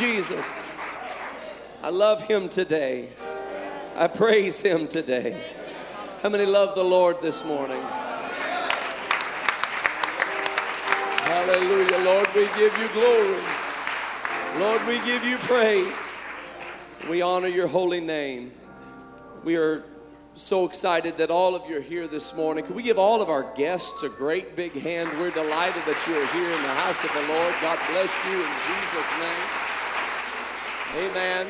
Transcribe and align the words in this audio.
Jesus. 0.00 0.62
I 1.82 1.90
love 1.90 2.22
him 2.22 2.48
today. 2.48 3.10
I 3.94 4.08
praise 4.08 4.62
him 4.62 4.88
today. 4.88 5.44
How 6.22 6.30
many 6.30 6.46
love 6.46 6.74
the 6.74 6.82
Lord 6.82 7.20
this 7.20 7.44
morning? 7.44 7.82
Hallelujah. 11.20 11.98
Lord, 12.02 12.28
we 12.34 12.46
give 12.56 12.74
you 12.78 12.88
glory. 12.94 13.42
Lord, 14.58 14.86
we 14.86 14.98
give 15.04 15.22
you 15.22 15.36
praise. 15.36 16.14
We 17.10 17.20
honor 17.20 17.48
your 17.48 17.66
holy 17.66 18.00
name. 18.00 18.52
We 19.44 19.56
are 19.56 19.84
so 20.34 20.64
excited 20.64 21.18
that 21.18 21.30
all 21.30 21.54
of 21.54 21.68
you 21.68 21.76
are 21.76 21.82
here 21.82 22.08
this 22.08 22.34
morning. 22.34 22.64
Can 22.64 22.74
we 22.74 22.82
give 22.82 22.98
all 22.98 23.20
of 23.20 23.28
our 23.28 23.52
guests 23.54 24.02
a 24.02 24.08
great 24.08 24.56
big 24.56 24.72
hand? 24.72 25.10
We're 25.20 25.30
delighted 25.30 25.82
that 25.84 26.02
you 26.08 26.14
are 26.14 26.26
here 26.32 26.50
in 26.56 26.62
the 26.62 26.74
house 26.80 27.04
of 27.04 27.12
the 27.12 27.28
Lord. 27.28 27.54
God 27.60 27.78
bless 27.90 28.24
you 28.24 28.40
in 28.40 28.48
Jesus' 28.80 29.10
name. 29.20 29.69
Amen. 30.96 31.46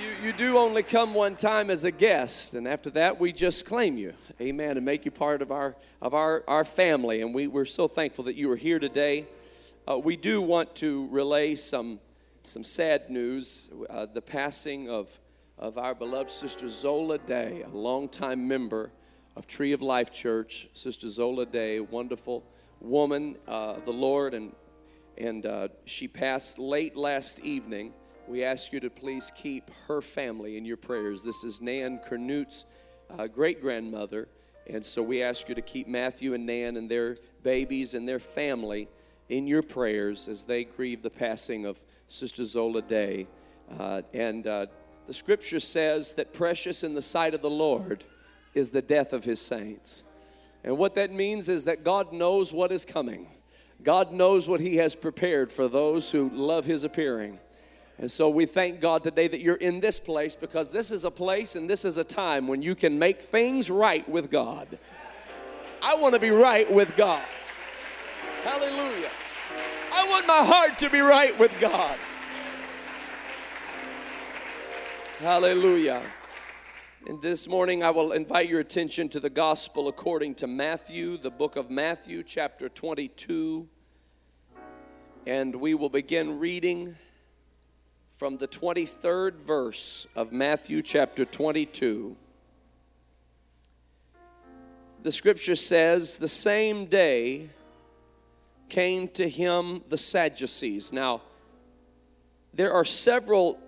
You, 0.00 0.26
you 0.28 0.32
do 0.32 0.56
only 0.56 0.82
come 0.82 1.14
one 1.14 1.34
time 1.34 1.68
as 1.68 1.82
a 1.82 1.90
guest, 1.90 2.54
and 2.54 2.68
after 2.68 2.90
that, 2.90 3.18
we 3.18 3.32
just 3.32 3.64
claim 3.66 3.98
you. 3.98 4.14
Amen. 4.40 4.76
And 4.76 4.86
make 4.86 5.04
you 5.04 5.10
part 5.10 5.42
of 5.42 5.50
our, 5.50 5.74
of 6.00 6.14
our, 6.14 6.44
our 6.46 6.64
family. 6.64 7.20
And 7.20 7.34
we, 7.34 7.48
we're 7.48 7.64
so 7.64 7.88
thankful 7.88 8.24
that 8.24 8.36
you 8.36 8.50
are 8.52 8.56
here 8.56 8.78
today. 8.78 9.26
Uh, 9.88 9.98
we 9.98 10.16
do 10.16 10.40
want 10.40 10.76
to 10.76 11.08
relay 11.08 11.56
some, 11.56 11.98
some 12.44 12.62
sad 12.62 13.10
news 13.10 13.70
uh, 13.90 14.06
the 14.06 14.22
passing 14.22 14.88
of 14.88 15.18
of 15.58 15.76
our 15.76 15.94
beloved 15.94 16.30
Sister 16.30 16.68
Zola 16.68 17.18
Day, 17.18 17.62
a 17.62 17.68
longtime 17.68 18.46
member 18.46 18.92
of 19.34 19.48
Tree 19.48 19.72
of 19.72 19.82
Life 19.82 20.12
Church. 20.12 20.68
Sister 20.72 21.08
Zola 21.08 21.46
Day, 21.46 21.80
wonderful 21.80 22.44
woman 22.80 23.34
uh, 23.48 23.74
of 23.74 23.84
the 23.84 23.92
Lord, 23.92 24.34
and, 24.34 24.52
and 25.18 25.44
uh, 25.44 25.68
she 25.84 26.08
passed 26.08 26.58
late 26.58 26.96
last 26.96 27.40
evening. 27.40 27.92
We 28.26 28.44
ask 28.44 28.72
you 28.72 28.80
to 28.80 28.90
please 28.90 29.32
keep 29.34 29.70
her 29.88 30.00
family 30.00 30.56
in 30.56 30.64
your 30.64 30.76
prayers. 30.76 31.22
This 31.22 31.44
is 31.44 31.60
Nan 31.60 32.00
Kernut's 32.06 32.66
uh, 33.18 33.26
great 33.26 33.60
grandmother, 33.60 34.28
and 34.66 34.84
so 34.84 35.02
we 35.02 35.22
ask 35.22 35.48
you 35.48 35.54
to 35.54 35.62
keep 35.62 35.88
Matthew 35.88 36.34
and 36.34 36.46
Nan 36.46 36.76
and 36.76 36.90
their 36.90 37.16
babies 37.42 37.94
and 37.94 38.08
their 38.08 38.18
family 38.18 38.88
in 39.28 39.46
your 39.46 39.62
prayers 39.62 40.28
as 40.28 40.44
they 40.44 40.64
grieve 40.64 41.02
the 41.02 41.10
passing 41.10 41.66
of 41.66 41.82
Sister 42.06 42.44
Zola 42.44 42.82
Day. 42.82 43.26
Uh, 43.78 44.02
and 44.14 44.46
uh, 44.46 44.66
the 45.06 45.14
scripture 45.14 45.60
says 45.60 46.14
that 46.14 46.32
precious 46.32 46.84
in 46.84 46.94
the 46.94 47.02
sight 47.02 47.34
of 47.34 47.42
the 47.42 47.50
Lord 47.50 48.04
is 48.54 48.70
the 48.70 48.82
death 48.82 49.12
of 49.12 49.24
his 49.24 49.40
saints. 49.40 50.04
And 50.64 50.76
what 50.76 50.94
that 50.96 51.12
means 51.12 51.48
is 51.48 51.64
that 51.64 51.84
God 51.84 52.12
knows 52.12 52.52
what 52.52 52.72
is 52.72 52.84
coming. 52.84 53.28
God 53.82 54.12
knows 54.12 54.48
what 54.48 54.60
he 54.60 54.76
has 54.76 54.94
prepared 54.94 55.52
for 55.52 55.68
those 55.68 56.10
who 56.10 56.30
love 56.30 56.64
his 56.64 56.84
appearing. 56.84 57.38
And 57.98 58.10
so 58.10 58.28
we 58.28 58.46
thank 58.46 58.80
God 58.80 59.02
today 59.02 59.26
that 59.28 59.40
you're 59.40 59.56
in 59.56 59.80
this 59.80 59.98
place 59.98 60.36
because 60.36 60.70
this 60.70 60.90
is 60.90 61.04
a 61.04 61.10
place 61.10 61.56
and 61.56 61.68
this 61.68 61.84
is 61.84 61.96
a 61.96 62.04
time 62.04 62.46
when 62.46 62.62
you 62.62 62.74
can 62.74 62.98
make 62.98 63.20
things 63.20 63.70
right 63.70 64.08
with 64.08 64.30
God. 64.30 64.78
I 65.82 65.94
want 65.96 66.14
to 66.14 66.20
be 66.20 66.30
right 66.30 66.70
with 66.70 66.96
God. 66.96 67.22
Hallelujah. 68.44 69.10
I 69.92 70.08
want 70.08 70.26
my 70.26 70.44
heart 70.44 70.78
to 70.80 70.90
be 70.90 71.00
right 71.00 71.36
with 71.38 71.52
God. 71.60 71.98
Hallelujah. 75.18 76.02
And 77.08 77.22
this 77.22 77.48
morning, 77.48 77.82
I 77.82 77.88
will 77.88 78.12
invite 78.12 78.50
your 78.50 78.60
attention 78.60 79.08
to 79.08 79.18
the 79.18 79.30
gospel 79.30 79.88
according 79.88 80.34
to 80.34 80.46
Matthew, 80.46 81.16
the 81.16 81.30
book 81.30 81.56
of 81.56 81.70
Matthew, 81.70 82.22
chapter 82.22 82.68
22. 82.68 83.66
And 85.26 85.56
we 85.56 85.72
will 85.72 85.88
begin 85.88 86.38
reading 86.38 86.96
from 88.12 88.36
the 88.36 88.46
23rd 88.46 89.36
verse 89.36 90.06
of 90.14 90.32
Matthew, 90.32 90.82
chapter 90.82 91.24
22. 91.24 92.14
The 95.02 95.10
scripture 95.10 95.56
says, 95.56 96.18
The 96.18 96.28
same 96.28 96.84
day 96.84 97.48
came 98.68 99.08
to 99.14 99.26
him 99.26 99.82
the 99.88 99.96
Sadducees. 99.96 100.92
Now, 100.92 101.22
there 102.52 102.74
are 102.74 102.84
several 102.84 103.58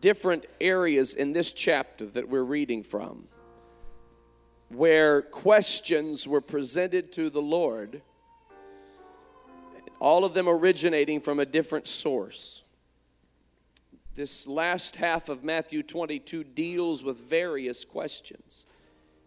different 0.00 0.46
areas 0.60 1.14
in 1.14 1.32
this 1.32 1.52
chapter 1.52 2.06
that 2.06 2.28
we're 2.28 2.42
reading 2.42 2.82
from 2.82 3.28
where 4.70 5.20
questions 5.20 6.28
were 6.28 6.40
presented 6.40 7.12
to 7.12 7.28
the 7.28 7.42
Lord, 7.42 8.02
all 9.98 10.24
of 10.24 10.32
them 10.32 10.48
originating 10.48 11.20
from 11.20 11.40
a 11.40 11.46
different 11.46 11.88
source. 11.88 12.62
This 14.14 14.46
last 14.46 14.96
half 14.96 15.28
of 15.28 15.42
Matthew 15.42 15.82
22 15.82 16.44
deals 16.44 17.02
with 17.02 17.28
various 17.28 17.84
questions. 17.84 18.66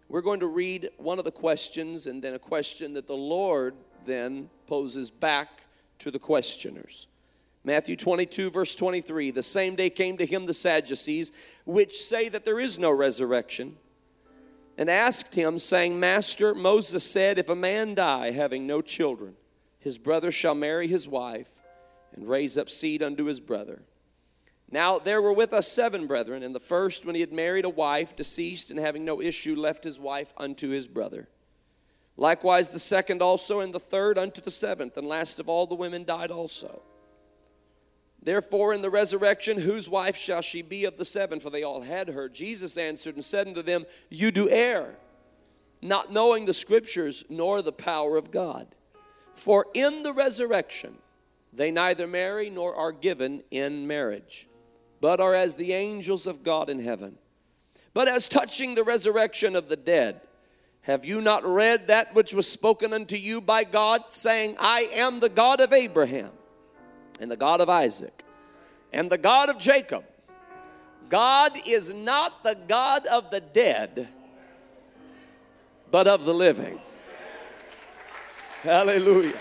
We're 0.08 0.22
going 0.22 0.40
to 0.40 0.48
read 0.48 0.90
one 0.98 1.20
of 1.20 1.26
the 1.26 1.32
questions 1.32 2.08
and 2.08 2.24
then 2.24 2.36
a 2.36 2.40
question 2.40 2.94
that 2.94 3.08
the 3.08 3.14
Lord 3.14 3.76
then 4.06 4.50
poses 4.68 5.12
back 5.12 5.66
to 6.00 6.12
the 6.12 6.20
questioners. 6.20 7.08
Matthew 7.64 7.96
22, 7.96 8.50
verse 8.50 8.76
23 8.76 9.32
The 9.32 9.44
same 9.44 9.76
day 9.76 9.90
came 9.90 10.18
to 10.18 10.26
him 10.26 10.46
the 10.46 10.54
Sadducees, 10.54 11.32
which 11.66 11.96
say 11.96 12.30
that 12.30 12.46
there 12.46 12.60
is 12.60 12.78
no 12.78 12.92
resurrection, 12.92 13.78
and 14.78 14.90
asked 14.90 15.36
him, 15.36 15.60
saying, 15.60 16.00
Master, 16.00 16.54
Moses 16.54 17.10
said, 17.10 17.38
If 17.38 17.50
a 17.50 17.56
man 17.56 17.96
die 17.96 18.32
having 18.32 18.68
no 18.68 18.82
children, 18.82 19.36
his 19.80 19.98
brother 19.98 20.32
shall 20.32 20.56
marry 20.56 20.88
his 20.88 21.08
wife 21.08 21.60
and 22.14 22.28
raise 22.28 22.58
up 22.58 22.70
seed 22.70 23.02
unto 23.02 23.26
his 23.26 23.40
brother. 23.40 23.84
Now 24.70 24.98
there 24.98 25.22
were 25.22 25.34
with 25.34 25.54
us 25.54 25.72
seven 25.72 26.08
brethren, 26.08 26.42
and 26.42 26.56
the 26.56 26.60
first, 26.60 27.06
when 27.06 27.16
he 27.16 27.22
had 27.22 27.32
married 27.32 27.66
a 27.66 27.70
wife, 27.70 28.16
deceased, 28.16 28.72
and 28.72 28.80
having 28.80 29.06
no 29.06 29.22
issue, 29.22 29.56
left 29.56 29.84
his 29.84 30.00
wife 30.00 30.34
unto 30.36 30.70
his 30.70 30.88
brother. 30.88 31.30
Likewise 32.18 32.70
the 32.70 32.80
second 32.80 33.22
also, 33.22 33.60
and 33.60 33.74
the 33.74 33.80
third 33.80 34.18
unto 34.18 34.42
the 34.42 34.52
seventh, 34.52 34.98
and 34.98 35.08
last 35.08 35.40
of 35.40 35.48
all 35.48 35.68
the 35.68 35.76
women 35.76 36.04
died 36.04 36.32
also. 36.32 36.82
Therefore, 38.24 38.74
in 38.74 38.82
the 38.82 38.90
resurrection, 38.90 39.60
whose 39.60 39.90
wife 39.90 40.16
shall 40.16 40.42
she 40.42 40.62
be 40.62 40.86
of 40.86 40.98
the 40.98 41.04
seven? 41.06 41.40
For 41.40 41.50
they 41.50 41.64
all 41.64 41.82
had 41.82 42.08
her. 42.08 42.30
Jesus 42.30 42.78
answered 42.78 43.16
and 43.16 43.26
said 43.26 43.48
unto 43.48 43.62
them, 43.62 43.86
You 44.10 44.32
do 44.32 44.50
err, 44.50 44.96
not 45.82 46.12
knowing 46.12 46.46
the 46.46 46.54
scriptures 46.54 47.26
nor 47.30 47.62
the 47.62 47.74
power 47.74 48.16
of 48.16 48.32
God. 48.32 48.68
For 49.36 49.68
in 49.74 50.04
the 50.04 50.14
resurrection, 50.14 50.96
they 51.52 51.70
neither 51.70 52.08
marry 52.08 52.50
nor 52.50 52.74
are 52.74 52.94
given 52.94 53.44
in 53.52 53.88
marriage, 53.88 54.48
but 55.02 55.20
are 55.20 55.36
as 55.36 55.56
the 55.56 55.74
angels 55.74 56.26
of 56.26 56.44
God 56.44 56.70
in 56.70 56.80
heaven. 56.80 57.18
But 57.94 58.08
as 58.08 58.30
touching 58.30 58.74
the 58.74 58.84
resurrection 58.86 59.56
of 59.56 59.68
the 59.68 59.76
dead, 59.76 60.22
have 60.82 61.04
you 61.04 61.20
not 61.20 61.46
read 61.46 61.88
that 61.88 62.16
which 62.16 62.34
was 62.34 62.50
spoken 62.50 62.94
unto 62.94 63.18
you 63.18 63.42
by 63.42 63.66
God, 63.66 64.02
saying, 64.10 64.56
I 64.60 64.88
am 64.94 65.20
the 65.20 65.30
God 65.30 65.60
of 65.60 65.74
Abraham? 65.74 66.32
And 67.20 67.30
the 67.30 67.38
God 67.38 67.62
of 67.62 67.70
Isaac 67.70 68.24
and 68.92 69.12
the 69.12 69.18
God 69.18 69.50
of 69.50 69.58
Jacob. 69.58 70.06
God 71.10 71.58
is 71.68 71.94
not 71.94 72.44
the 72.44 72.58
God 72.68 73.06
of 73.08 73.30
the 73.30 73.42
dead, 73.42 74.08
but 75.92 76.08
of 76.08 76.26
the 76.26 76.34
living. 76.34 76.80
Hallelujah. 78.62 79.38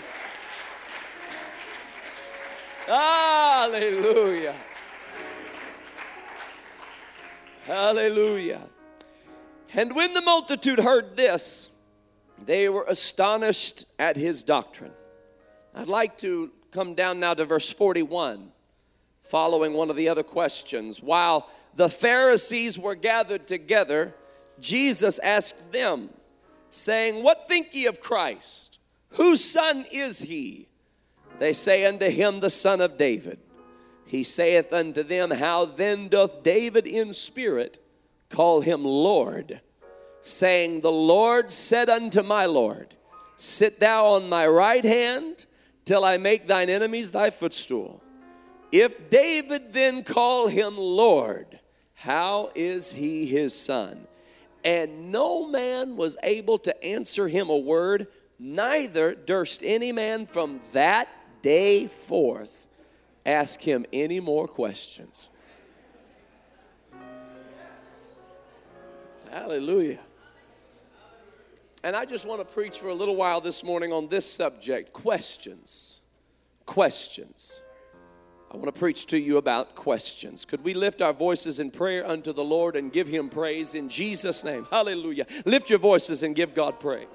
Hallelujah. 2.85 4.55
Hallelujah. 7.65 8.61
And 9.73 9.95
when 9.95 10.13
the 10.13 10.21
multitude 10.21 10.79
heard 10.79 11.15
this, 11.15 11.71
they 12.45 12.67
were 12.67 12.85
astonished 12.87 13.85
at 13.97 14.17
his 14.17 14.43
doctrine. 14.43 14.91
I'd 15.73 15.87
like 15.87 16.17
to 16.19 16.51
come 16.73 16.95
down 16.95 17.19
now 17.19 17.33
to 17.33 17.45
verse 17.45 17.69
41, 17.71 18.51
following 19.23 19.73
one 19.73 19.89
of 19.89 19.95
the 19.95 20.09
other 20.09 20.23
questions. 20.23 21.01
While 21.01 21.49
the 21.75 21.89
Pharisees 21.89 22.77
were 22.77 22.95
gathered 22.95 23.47
together, 23.47 24.13
Jesus 24.59 25.19
asked 25.19 25.71
them, 25.71 26.09
saying, 26.69 27.23
What 27.23 27.47
think 27.47 27.73
ye 27.73 27.85
of 27.85 27.99
Christ? 27.99 28.79
Whose 29.11 29.43
son 29.43 29.85
is 29.91 30.21
he? 30.21 30.67
They 31.39 31.53
say 31.53 31.85
unto 31.85 32.09
him, 32.09 32.39
The 32.39 32.49
son 32.49 32.81
of 32.81 32.97
David. 32.97 33.39
He 34.05 34.23
saith 34.23 34.73
unto 34.73 35.03
them, 35.03 35.31
How 35.31 35.65
then 35.65 36.07
doth 36.07 36.43
David 36.43 36.87
in 36.87 37.13
spirit 37.13 37.79
call 38.29 38.61
him 38.61 38.83
Lord, 38.83 39.61
saying, 40.21 40.81
The 40.81 40.91
Lord 40.91 41.51
said 41.51 41.89
unto 41.89 42.23
my 42.23 42.45
Lord, 42.45 42.95
Sit 43.37 43.79
thou 43.79 44.05
on 44.05 44.29
my 44.29 44.47
right 44.47 44.85
hand 44.85 45.45
till 45.85 46.03
I 46.03 46.17
make 46.17 46.47
thine 46.47 46.69
enemies 46.69 47.11
thy 47.11 47.29
footstool. 47.29 48.01
If 48.71 49.09
David 49.09 49.73
then 49.73 50.03
call 50.03 50.47
him 50.47 50.77
Lord, 50.77 51.59
how 51.93 52.51
is 52.55 52.91
he 52.91 53.25
his 53.25 53.53
son? 53.53 54.07
And 54.63 55.11
no 55.11 55.47
man 55.47 55.95
was 55.95 56.17
able 56.23 56.57
to 56.59 56.83
answer 56.83 57.27
him 57.27 57.49
a 57.49 57.57
word, 57.57 58.07
neither 58.39 59.13
durst 59.13 59.61
any 59.63 59.91
man 59.91 60.25
from 60.25 60.61
that 60.71 61.07
day 61.41 61.87
forth 61.87 62.65
ask 63.25 63.61
him 63.61 63.85
any 63.93 64.19
more 64.19 64.47
questions. 64.47 65.29
Hallelujah. 69.29 69.99
And 71.83 71.97
I 71.97 72.05
just 72.05 72.25
want 72.25 72.39
to 72.39 72.45
preach 72.45 72.79
for 72.79 72.87
a 72.87 72.93
little 72.93 73.15
while 73.15 73.41
this 73.41 73.61
morning 73.63 73.91
on 73.91 74.07
this 74.07 74.29
subject 74.29 74.93
questions. 74.93 75.99
Questions. 76.65 77.61
I 78.49 78.55
want 78.55 78.73
to 78.73 78.79
preach 78.79 79.07
to 79.07 79.19
you 79.19 79.37
about 79.37 79.75
questions. 79.75 80.45
Could 80.45 80.63
we 80.63 80.73
lift 80.73 81.01
our 81.01 81.11
voices 81.11 81.59
in 81.59 81.71
prayer 81.71 82.07
unto 82.07 82.31
the 82.31 82.43
Lord 82.43 82.75
and 82.75 82.93
give 82.93 83.07
Him 83.07 83.27
praise 83.27 83.73
in 83.73 83.89
Jesus' 83.89 84.43
name? 84.43 84.67
Hallelujah. 84.69 85.25
Lift 85.45 85.69
your 85.69 85.79
voices 85.79 86.23
and 86.23 86.35
give 86.35 86.53
God 86.53 86.79
praise. 86.79 87.07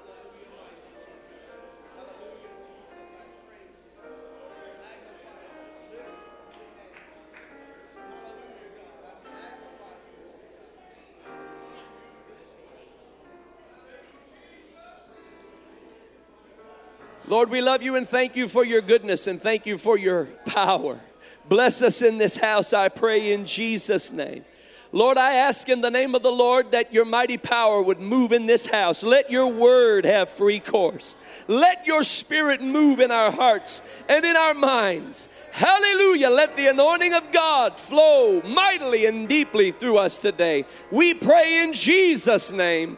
Lord, 17.29 17.51
we 17.51 17.61
love 17.61 17.83
you 17.83 17.95
and 17.95 18.09
thank 18.09 18.35
you 18.35 18.47
for 18.47 18.65
your 18.65 18.81
goodness 18.81 19.27
and 19.27 19.39
thank 19.39 19.67
you 19.67 19.77
for 19.77 19.99
your 19.99 20.25
power. 20.47 20.99
Bless 21.47 21.83
us 21.83 22.01
in 22.01 22.17
this 22.17 22.37
house, 22.37 22.73
I 22.73 22.89
pray 22.89 23.31
in 23.31 23.45
Jesus' 23.45 24.11
name. 24.11 24.43
Lord, 24.91 25.19
I 25.19 25.35
ask 25.35 25.69
in 25.69 25.81
the 25.81 25.91
name 25.91 26.15
of 26.15 26.23
the 26.23 26.31
Lord 26.31 26.71
that 26.71 26.91
your 26.91 27.05
mighty 27.05 27.37
power 27.37 27.83
would 27.83 27.99
move 27.99 28.31
in 28.31 28.47
this 28.47 28.65
house. 28.65 29.03
Let 29.03 29.29
your 29.29 29.45
word 29.45 30.05
have 30.05 30.31
free 30.31 30.59
course. 30.59 31.15
Let 31.47 31.85
your 31.85 32.01
spirit 32.01 32.63
move 32.63 32.99
in 32.99 33.11
our 33.11 33.31
hearts 33.31 33.83
and 34.07 34.25
in 34.25 34.35
our 34.35 34.55
minds. 34.55 35.29
Hallelujah. 35.51 36.31
Let 36.31 36.57
the 36.57 36.65
anointing 36.65 37.13
of 37.13 37.31
God 37.31 37.79
flow 37.79 38.41
mightily 38.41 39.05
and 39.05 39.29
deeply 39.29 39.69
through 39.69 39.99
us 39.99 40.17
today. 40.17 40.65
We 40.89 41.13
pray 41.13 41.61
in 41.61 41.73
Jesus' 41.73 42.51
name. 42.51 42.97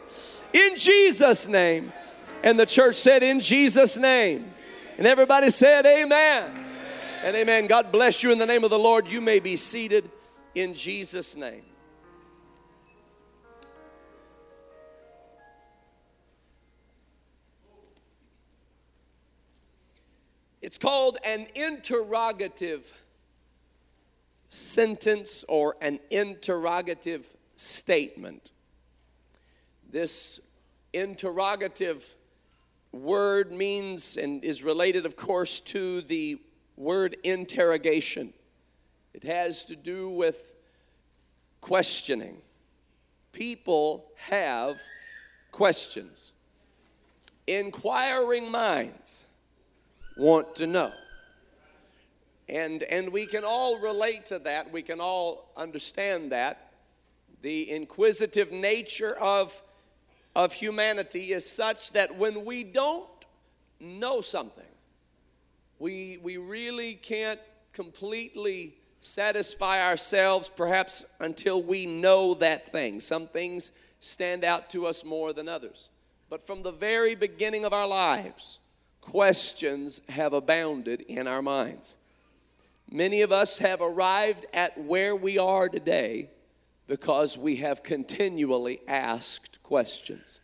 In 0.54 0.78
Jesus' 0.78 1.46
name. 1.48 1.92
And 2.42 2.58
the 2.58 2.66
church 2.66 2.96
said, 2.96 3.22
In 3.22 3.40
Jesus' 3.40 3.96
name. 3.96 4.52
And 4.98 5.06
everybody 5.06 5.50
said, 5.50 5.86
Amen. 5.86 6.50
amen. 6.50 6.66
And 7.24 7.36
amen. 7.36 7.66
God 7.66 7.92
bless 7.92 8.22
you 8.22 8.32
in 8.32 8.38
the 8.38 8.46
name 8.46 8.64
of 8.64 8.70
the 8.70 8.78
Lord. 8.78 9.08
You 9.08 9.20
may 9.20 9.40
be 9.40 9.56
seated 9.56 10.10
in 10.54 10.74
Jesus' 10.74 11.36
name. 11.36 11.62
It's 20.60 20.78
called 20.78 21.18
an 21.24 21.48
interrogative 21.56 22.92
sentence 24.48 25.44
or 25.48 25.76
an 25.80 25.98
interrogative 26.10 27.34
statement. 27.56 28.52
This 29.90 30.40
interrogative 30.92 32.14
word 32.92 33.50
means 33.52 34.16
and 34.16 34.44
is 34.44 34.62
related, 34.62 35.06
of 35.06 35.16
course, 35.16 35.60
to 35.60 36.02
the 36.02 36.38
word 36.76 37.16
interrogation. 37.24 38.32
It 39.14 39.24
has 39.24 39.64
to 39.66 39.76
do 39.76 40.10
with 40.10 40.54
questioning. 41.60 42.38
People 43.32 44.06
have 44.28 44.80
questions. 45.50 46.32
Inquiring 47.46 48.50
minds 48.50 49.26
want 50.16 50.54
to 50.56 50.66
know. 50.66 50.92
And, 52.48 52.82
and 52.82 53.10
we 53.10 53.26
can 53.26 53.44
all 53.44 53.78
relate 53.78 54.26
to 54.26 54.38
that. 54.40 54.72
We 54.72 54.82
can 54.82 55.00
all 55.00 55.50
understand 55.56 56.32
that. 56.32 56.72
The 57.40 57.70
inquisitive 57.70 58.52
nature 58.52 59.16
of 59.16 59.62
of 60.34 60.52
humanity 60.52 61.32
is 61.32 61.48
such 61.48 61.92
that 61.92 62.16
when 62.16 62.44
we 62.44 62.64
don't 62.64 63.08
know 63.80 64.20
something, 64.20 64.64
we, 65.78 66.18
we 66.22 66.36
really 66.36 66.94
can't 66.94 67.40
completely 67.72 68.74
satisfy 69.00 69.82
ourselves 69.82 70.48
perhaps 70.48 71.04
until 71.20 71.62
we 71.62 71.86
know 71.86 72.34
that 72.34 72.66
thing. 72.66 73.00
Some 73.00 73.26
things 73.26 73.72
stand 74.00 74.44
out 74.44 74.70
to 74.70 74.86
us 74.86 75.04
more 75.04 75.32
than 75.32 75.48
others. 75.48 75.90
But 76.30 76.42
from 76.42 76.62
the 76.62 76.72
very 76.72 77.14
beginning 77.14 77.64
of 77.64 77.72
our 77.72 77.86
lives, 77.86 78.60
questions 79.00 80.00
have 80.08 80.32
abounded 80.32 81.02
in 81.02 81.26
our 81.26 81.42
minds. 81.42 81.96
Many 82.90 83.22
of 83.22 83.32
us 83.32 83.58
have 83.58 83.80
arrived 83.80 84.46
at 84.52 84.78
where 84.78 85.16
we 85.16 85.38
are 85.38 85.68
today 85.68 86.30
because 86.86 87.36
we 87.36 87.56
have 87.56 87.82
continually 87.82 88.80
asked 88.86 89.51
questions. 89.72 90.42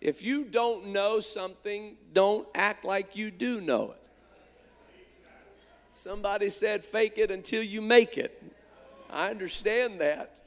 If 0.00 0.22
you 0.22 0.42
don't 0.42 0.86
know 0.86 1.20
something, 1.20 1.98
don't 2.14 2.48
act 2.54 2.86
like 2.86 3.14
you 3.14 3.30
do 3.30 3.60
know 3.60 3.90
it. 3.90 4.02
Somebody 5.90 6.48
said, 6.48 6.82
fake 6.82 7.18
it 7.18 7.30
until 7.30 7.62
you 7.62 7.82
make 7.82 8.16
it. 8.16 8.42
I 9.10 9.28
understand 9.28 10.00
that. 10.00 10.38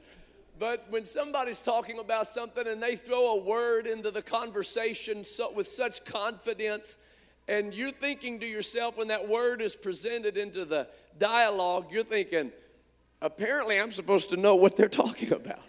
But 0.58 0.86
when 0.90 1.04
somebody's 1.04 1.62
talking 1.62 2.00
about 2.00 2.26
something 2.26 2.66
and 2.66 2.82
they 2.82 2.96
throw 2.96 3.34
a 3.34 3.38
word 3.44 3.86
into 3.86 4.10
the 4.10 4.22
conversation 4.22 5.22
so, 5.22 5.52
with 5.52 5.68
such 5.68 6.04
confidence, 6.04 6.98
and 7.46 7.72
you're 7.72 7.92
thinking 7.92 8.40
to 8.40 8.46
yourself 8.46 8.96
when 8.96 9.06
that 9.06 9.28
word 9.28 9.60
is 9.60 9.76
presented 9.76 10.36
into 10.36 10.64
the 10.64 10.88
dialogue, 11.16 11.92
you're 11.92 12.02
thinking, 12.02 12.50
apparently 13.22 13.78
I'm 13.78 13.92
supposed 13.92 14.30
to 14.30 14.36
know 14.36 14.56
what 14.56 14.76
they're 14.76 14.88
talking 15.04 15.32
about. 15.32 15.62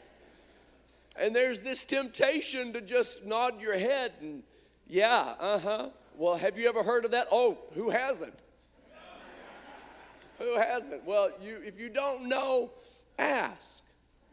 And 1.21 1.35
there's 1.35 1.59
this 1.59 1.85
temptation 1.85 2.73
to 2.73 2.81
just 2.81 3.25
nod 3.25 3.62
your 3.62 3.77
head 3.77 4.13
and, 4.21 4.41
yeah, 4.88 5.35
uh 5.39 5.59
huh. 5.59 5.89
Well, 6.18 6.35
have 6.35 6.57
you 6.57 6.68
ever 6.68 6.83
heard 6.83 7.06
of 7.06 7.12
that? 7.12 7.27
Oh, 7.31 7.59
who 7.73 7.91
hasn't? 7.91 8.33
who 10.39 10.57
hasn't? 10.57 11.05
Well, 11.05 11.29
you, 11.41 11.60
if 11.63 11.79
you 11.79 11.89
don't 11.89 12.27
know, 12.27 12.72
ask. 13.19 13.84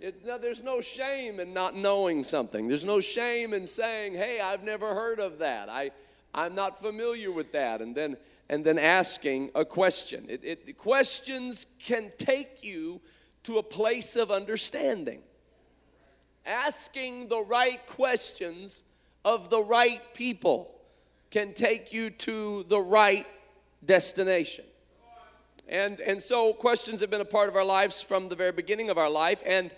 It, 0.00 0.24
no, 0.24 0.38
there's 0.38 0.62
no 0.62 0.80
shame 0.80 1.40
in 1.40 1.52
not 1.52 1.76
knowing 1.76 2.24
something. 2.24 2.68
There's 2.68 2.84
no 2.84 3.00
shame 3.00 3.52
in 3.52 3.66
saying, 3.66 4.14
"Hey, 4.14 4.40
I've 4.40 4.62
never 4.62 4.94
heard 4.94 5.18
of 5.18 5.38
that. 5.40 5.68
I, 5.68 5.90
I'm 6.34 6.54
not 6.54 6.80
familiar 6.80 7.30
with 7.30 7.52
that." 7.52 7.80
And 7.80 7.94
then 7.94 8.16
and 8.48 8.64
then 8.64 8.78
asking 8.78 9.50
a 9.54 9.64
question. 9.64 10.26
It, 10.28 10.40
it, 10.44 10.78
questions 10.78 11.66
can 11.80 12.12
take 12.16 12.62
you 12.62 13.00
to 13.42 13.58
a 13.58 13.62
place 13.62 14.16
of 14.16 14.30
understanding. 14.30 15.20
Asking 16.48 17.28
the 17.28 17.42
right 17.42 17.86
questions 17.86 18.82
of 19.24 19.50
the 19.50 19.62
right 19.62 20.00
people 20.14 20.74
can 21.30 21.52
take 21.52 21.92
you 21.92 22.08
to 22.10 22.64
the 22.64 22.80
right 22.80 23.26
destination. 23.84 24.64
And, 25.68 26.00
and 26.00 26.20
so 26.20 26.54
questions 26.54 27.00
have 27.00 27.10
been 27.10 27.20
a 27.20 27.26
part 27.26 27.50
of 27.50 27.56
our 27.56 27.64
lives 27.64 28.00
from 28.00 28.30
the 28.30 28.34
very 28.34 28.52
beginning 28.52 28.88
of 28.88 28.96
our 28.96 29.10
life. 29.10 29.42
And, 29.44 29.70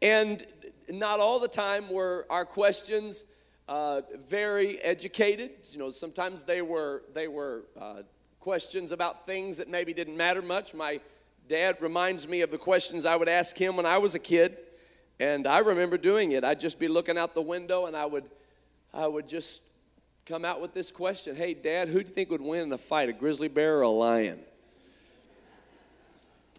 and 0.00 0.46
not 0.88 1.18
all 1.18 1.40
the 1.40 1.48
time 1.48 1.90
were 1.90 2.26
our 2.30 2.44
questions 2.44 3.24
uh, 3.68 4.02
very 4.24 4.78
educated. 4.78 5.50
You 5.72 5.80
know, 5.80 5.90
sometimes 5.90 6.44
they 6.44 6.62
were, 6.62 7.02
they 7.14 7.26
were 7.26 7.64
uh, 7.80 8.02
questions 8.38 8.92
about 8.92 9.26
things 9.26 9.56
that 9.56 9.68
maybe 9.68 9.92
didn't 9.92 10.16
matter 10.16 10.42
much. 10.42 10.74
My 10.74 11.00
dad 11.48 11.78
reminds 11.80 12.28
me 12.28 12.42
of 12.42 12.52
the 12.52 12.58
questions 12.58 13.04
I 13.04 13.16
would 13.16 13.28
ask 13.28 13.56
him 13.56 13.76
when 13.76 13.86
I 13.86 13.98
was 13.98 14.14
a 14.14 14.20
kid. 14.20 14.58
And 15.22 15.46
I 15.46 15.58
remember 15.58 15.96
doing 15.96 16.32
it. 16.32 16.42
I'd 16.42 16.58
just 16.58 16.80
be 16.80 16.88
looking 16.88 17.16
out 17.16 17.32
the 17.32 17.42
window 17.42 17.86
and 17.86 17.94
I 17.94 18.06
would, 18.06 18.24
I 18.92 19.06
would 19.06 19.28
just 19.28 19.62
come 20.26 20.44
out 20.44 20.60
with 20.60 20.74
this 20.74 20.90
question 20.90 21.36
Hey, 21.36 21.54
dad, 21.54 21.86
who 21.86 22.02
do 22.02 22.08
you 22.08 22.12
think 22.12 22.28
would 22.30 22.42
win 22.42 22.64
in 22.64 22.72
a 22.72 22.78
fight, 22.78 23.08
a 23.08 23.12
grizzly 23.12 23.46
bear 23.46 23.78
or 23.78 23.82
a 23.82 23.88
lion? 23.88 24.40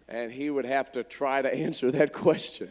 And 0.08 0.32
he 0.32 0.48
would 0.48 0.64
have 0.64 0.90
to 0.92 1.04
try 1.04 1.42
to 1.42 1.54
answer 1.66 1.90
that 1.90 2.14
question. 2.14 2.70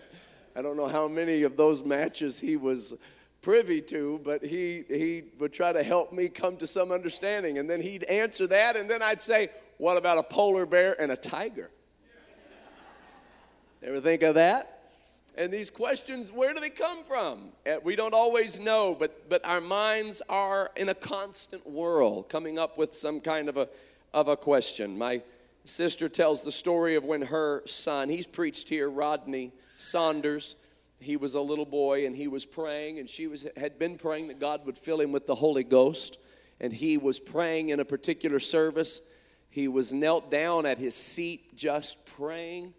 I 0.55 0.63
don't 0.63 0.77
know 0.77 0.87
how 0.87 1.07
many 1.07 1.43
of 1.43 1.57
those 1.57 1.83
matches 1.83 2.39
he 2.39 2.57
was 2.57 2.95
privy 3.43 3.79
to, 3.81 4.19
but 4.23 4.43
he, 4.43 4.85
he 4.87 5.25
would 5.37 5.53
try 5.53 5.73
to 5.73 5.83
help 5.83 6.11
me 6.11 6.27
come 6.27 6.57
to 6.57 6.65
some 6.65 6.91
understanding. 6.91 7.59
And 7.59 7.69
then 7.69 7.81
he'd 7.81 8.03
answer 8.05 8.47
that, 8.47 8.75
and 8.75 8.89
then 8.89 9.03
I'd 9.03 9.21
say, 9.21 9.49
What 9.77 9.97
about 9.97 10.17
a 10.17 10.23
polar 10.23 10.65
bear 10.65 10.99
and 10.99 11.11
a 11.11 11.17
tiger? 11.17 11.69
Ever 13.83 14.01
think 14.01 14.23
of 14.23 14.33
that? 14.33 14.82
And 15.35 15.51
these 15.51 15.69
questions, 15.69 16.31
where 16.31 16.53
do 16.53 16.59
they 16.59 16.69
come 16.69 17.03
from? 17.03 17.49
Eh, 17.65 17.79
we 17.83 17.95
don't 17.95 18.13
always 18.13 18.59
know, 18.59 18.95
but, 18.97 19.29
but 19.29 19.43
our 19.45 19.61
minds 19.61 20.21
are 20.29 20.71
in 20.75 20.89
a 20.89 20.93
constant 20.93 21.65
whirl, 21.67 22.23
coming 22.23 22.59
up 22.59 22.77
with 22.77 22.93
some 22.93 23.19
kind 23.19 23.49
of 23.49 23.57
a, 23.57 23.67
of 24.13 24.27
a 24.27 24.37
question. 24.37 24.97
My 24.97 25.23
sister 25.65 26.07
tells 26.07 26.43
the 26.43 26.51
story 26.51 26.95
of 26.95 27.03
when 27.03 27.23
her 27.23 27.63
son, 27.65 28.09
he's 28.09 28.27
preached 28.27 28.69
here, 28.69 28.89
Rodney 28.89 29.51
Saunders, 29.75 30.55
he 30.99 31.17
was 31.17 31.33
a 31.33 31.41
little 31.41 31.65
boy 31.65 32.05
and 32.05 32.15
he 32.15 32.27
was 32.27 32.45
praying 32.45 32.99
and 32.99 33.09
she 33.09 33.27
was 33.27 33.45
had 33.57 33.77
been 33.77 33.97
praying 33.97 34.29
that 34.29 34.39
God 34.39 34.65
would 34.65 34.77
fill 34.77 35.01
him 35.01 35.11
with 35.11 35.27
the 35.27 35.35
Holy 35.35 35.63
Ghost 35.63 36.17
and 36.61 36.71
he 36.71 36.97
was 36.97 37.19
praying 37.19 37.69
in 37.69 37.79
a 37.81 37.85
particular 37.85 38.39
service 38.39 39.01
He 39.53 39.67
was 39.67 39.93
knelt 39.93 40.31
down 40.31 40.65
at 40.65 40.79
his 40.79 40.95
seat 40.95 41.55
just 41.55 42.03
praying. 42.05 42.73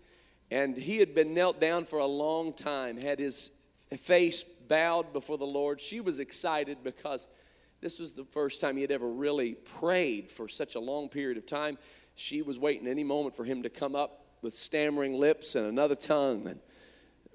And 0.51 0.77
he 0.77 0.99
had 0.99 1.15
been 1.15 1.35
knelt 1.35 1.61
down 1.61 1.85
for 1.85 1.99
a 1.99 2.07
long 2.07 2.53
time, 2.53 2.97
had 2.97 3.19
his 3.19 3.51
face 3.99 4.43
bowed 4.43 5.13
before 5.13 5.39
the 5.39 5.47
Lord. 5.47 5.81
She 5.81 6.01
was 6.01 6.21
excited 6.21 6.79
because 6.83 7.29
this 7.81 7.99
was 7.99 8.13
the 8.13 8.25
first 8.25 8.61
time 8.61 8.77
he 8.77 8.83
had 8.83 8.91
ever 8.91 9.09
really 9.09 9.55
prayed 9.55 10.31
for 10.31 10.49
such 10.49 10.75
a 10.75 10.81
long 10.81 11.09
period 11.09 11.37
of 11.37 11.47
time. 11.47 11.79
She 12.15 12.43
was 12.43 12.59
waiting 12.59 12.87
any 12.87 13.05
moment 13.05 13.35
for 13.35 13.45
him 13.45 13.63
to 13.63 13.69
come 13.69 13.95
up 13.95 14.25
with 14.43 14.55
stammering 14.55 15.19
lips 15.19 15.55
and 15.55 15.67
another 15.67 15.95
tongue 15.95 16.47
and 16.47 16.61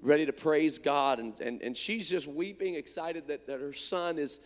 ready 0.00 0.26
to 0.26 0.32
praise 0.32 0.78
God. 0.78 1.18
And, 1.18 1.38
and, 1.40 1.62
and 1.62 1.76
she's 1.76 2.08
just 2.08 2.26
weeping, 2.26 2.74
excited 2.74 3.28
that, 3.28 3.46
that 3.46 3.60
her 3.60 3.72
son 3.72 4.18
is 4.18 4.40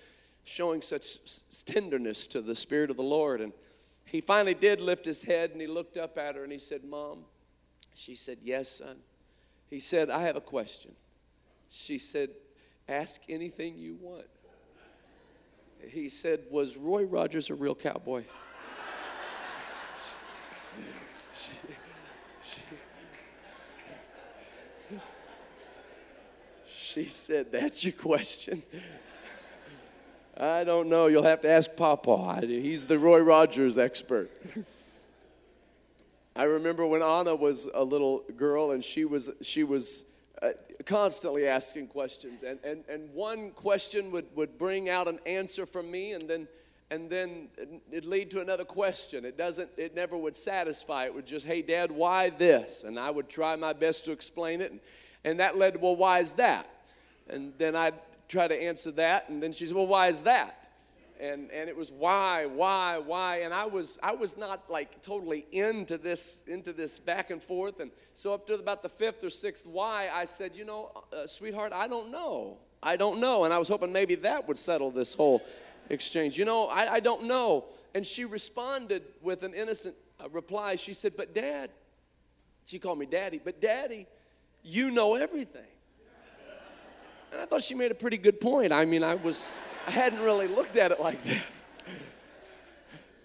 showing 0.45 0.83
such 0.83 1.17
tenderness 1.65 2.27
to 2.29 2.41
the 2.41 2.55
Spirit 2.55 2.91
of 2.91 2.97
the 2.97 3.03
Lord. 3.03 3.41
And 3.41 3.53
he 4.05 4.21
finally 4.21 4.55
did 4.55 4.81
lift 4.81 5.05
his 5.05 5.23
head 5.23 5.51
and 5.53 5.61
he 5.61 5.67
looked 5.67 5.97
up 5.97 6.19
at 6.19 6.35
her 6.35 6.43
and 6.43 6.53
he 6.53 6.59
said, 6.59 6.85
Mom. 6.85 7.25
She 7.95 8.15
said, 8.15 8.39
Yes, 8.43 8.69
son. 8.69 8.97
He 9.71 9.81
said, 9.81 10.11
I 10.11 10.23
have 10.23 10.37
a 10.37 10.41
question. 10.41 10.93
She 11.71 11.99
said, 11.99 12.31
Ask 12.89 13.23
anything 13.29 13.79
you 13.79 13.97
want. 14.01 14.27
He 15.89 16.09
said, 16.09 16.41
Was 16.51 16.77
Roy 16.77 17.05
Rogers 17.05 17.51
a 17.51 17.55
real 17.55 17.75
cowboy? 17.75 18.25
she 26.77 27.07
said, 27.07 27.51
That's 27.51 27.85
your 27.85 27.93
question. 27.95 28.63
I 30.37 30.65
don't 30.65 30.89
know. 30.89 31.07
You'll 31.07 31.23
have 31.23 31.43
to 31.43 31.49
ask 31.49 31.71
Papa. 31.77 32.41
He's 32.43 32.87
the 32.87 32.99
Roy 32.99 33.21
Rogers 33.21 33.79
expert. 33.79 34.31
I 36.37 36.45
remember 36.45 36.87
when 36.87 37.03
Anna 37.03 37.35
was 37.35 37.69
a 37.73 37.85
little 37.85 38.25
girl 38.37 38.73
and 38.73 38.85
she 38.85 39.05
was 39.05 39.31
she 39.43 39.63
was 39.63 40.11
uh, 40.43 40.51
constantly 40.85 41.47
asking 41.47 41.87
questions. 41.87 42.43
And, 42.43 42.59
and, 42.65 42.85
and 42.89 43.13
one 43.15 43.53
question 43.53 44.11
would, 44.11 44.27
would 44.35 44.59
bring 44.59 44.89
out 44.89 45.07
an 45.07 45.21
answer 45.27 45.65
from 45.65 45.91
me 45.91 46.13
and 46.13 46.29
then 46.29 46.49
and 46.91 47.09
then 47.09 47.49
it'd 47.91 48.05
lead 48.05 48.31
to 48.33 48.41
another 48.41 48.65
question. 48.65 49.25
It 49.25 49.39
doesn't 49.39 49.71
it 49.77 49.95
never 49.95 50.17
would 50.17 50.37
satisfy. 50.37 51.05
It 51.05 51.15
would 51.15 51.27
just 51.27 51.47
hey 51.47 51.63
dad 51.63 51.93
why 51.93 52.31
this? 52.31 52.83
And 52.83 52.99
i 52.99 53.11
would 53.11 53.29
try 53.29 53.55
my 53.57 53.73
best 53.73 54.05
to 54.07 54.13
explain 54.13 54.61
it. 54.61 54.73
And, 54.73 54.81
and 55.25 55.41
that 55.41 55.57
led 55.57 55.75
to 55.75 55.81
well 55.81 55.97
why 55.97 56.19
is 56.19 56.33
that? 56.35 56.69
And 57.29 57.53
then 57.59 57.77
i'd 57.77 57.95
try 58.29 58.49
to 58.49 58.61
answer 58.61 58.91
that. 58.93 59.29
And 59.29 59.43
then 59.43 59.53
she 59.53 59.67
said, 59.67 59.77
Well, 59.77 59.87
why 59.87 60.09
is 60.09 60.23
that? 60.23 60.69
And, 61.21 61.51
and 61.53 61.69
it 61.69 61.77
was 61.77 61.93
why, 61.93 62.47
why, 62.47 62.99
why. 62.99 63.43
And 63.43 63.55
I 63.55 63.67
was, 63.67 63.99
I 64.03 64.15
was 64.15 64.37
not 64.37 64.69
like 64.69 65.01
totally 65.03 65.47
into 65.53 65.97
this, 65.97 66.43
into 66.47 66.73
this 66.73 66.99
back 66.99 67.31
and 67.31 67.43
forth. 67.43 67.81
And 67.81 67.91
so 68.15 68.35
up 68.35 68.47
to 68.49 68.55
about 68.55 68.83
the 68.83 68.89
fifth 68.89 69.23
or 69.23 69.31
sixth 69.31 69.67
why, 69.67 70.11
I 70.13 70.25
said, 70.25 70.53
You 70.55 70.65
know, 70.65 70.91
uh, 71.13 71.27
sweetheart, 71.27 71.73
I 71.73 71.87
don't 71.87 72.11
know. 72.11 72.59
I 72.83 72.97
don't 72.97 73.21
know. 73.21 73.45
And 73.45 73.55
I 73.55 73.59
was 73.59 73.69
hoping 73.69 73.93
maybe 73.93 74.17
that 74.17 74.47
would 74.49 74.59
settle 74.59 74.91
this 74.91 75.15
whole 75.15 75.43
exchange. 75.89 76.37
You 76.37 76.45
know, 76.45 76.67
I, 76.67 76.95
I 76.95 77.01
don't 77.01 77.25
know. 77.25 77.67
And 77.95 78.05
she 78.05 78.25
responded 78.25 79.03
with 79.23 79.45
an 79.45 79.55
innocent 79.55 79.95
uh, 80.23 80.29
reply. 80.31 80.77
She 80.77 80.95
said, 80.95 81.13
But 81.17 81.35
dad, 81.35 81.71
she 82.67 82.79
called 82.79 82.99
me 82.99 83.07
daddy, 83.07 83.41
but 83.43 83.61
daddy, 83.61 84.07
you 84.63 84.91
know 84.91 85.15
everything. 85.15 85.63
And 87.33 87.43
I 87.43 87.47
thought 87.47 87.63
she 87.63 87.75
made 87.75 87.91
a 87.91 87.97
pretty 87.97 88.17
good 88.17 88.41
point. 88.41 88.73
I 88.73 88.85
mean, 88.85 89.03
I 89.03 89.17
was, 89.17 89.51
I 89.87 89.91
hadn't 89.91 90.21
really 90.21 90.49
looked 90.49 90.77
at 90.77 90.91
it 90.91 91.01
like 91.01 91.23
that. 91.25 91.43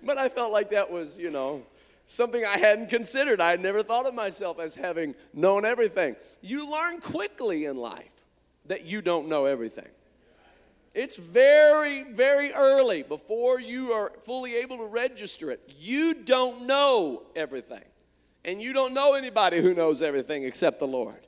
But 0.04 0.18
I 0.18 0.30
felt 0.30 0.52
like 0.52 0.72
that 0.72 0.92
was, 0.92 1.18
you 1.18 1.30
know, 1.30 1.64
something 2.08 2.44
I 2.44 2.58
hadn't 2.58 2.90
considered. 2.90 3.40
I 3.40 3.52
had 3.52 3.62
never 3.62 3.84
thought 3.84 4.06
of 4.06 4.14
myself 4.14 4.60
as 4.60 4.76
having 4.76 5.16
known 5.34 5.66
everything. 5.66 6.16
You 6.42 6.70
learn 6.70 7.02
quickly 7.02 7.66
in 7.66 7.78
life 7.78 8.24
that 8.66 8.86
you 8.86 9.02
don't 9.02 9.28
know 9.28 9.46
everything. 9.46 9.88
It's 10.94 11.16
very, 11.16 12.04
very 12.04 12.52
early 12.52 13.04
before 13.04 13.60
you 13.60 13.92
are 13.92 14.12
fully 14.22 14.56
able 14.56 14.78
to 14.78 14.86
register 14.86 15.52
it. 15.52 15.62
You 15.80 16.14
don't 16.14 16.66
know 16.66 17.24
everything. 17.36 17.84
And 18.44 18.62
you 18.62 18.74
don't 18.74 18.94
know 18.94 19.14
anybody 19.14 19.62
who 19.62 19.74
knows 19.74 20.02
everything 20.02 20.44
except 20.44 20.80
the 20.80 20.88
Lord. 20.88 21.28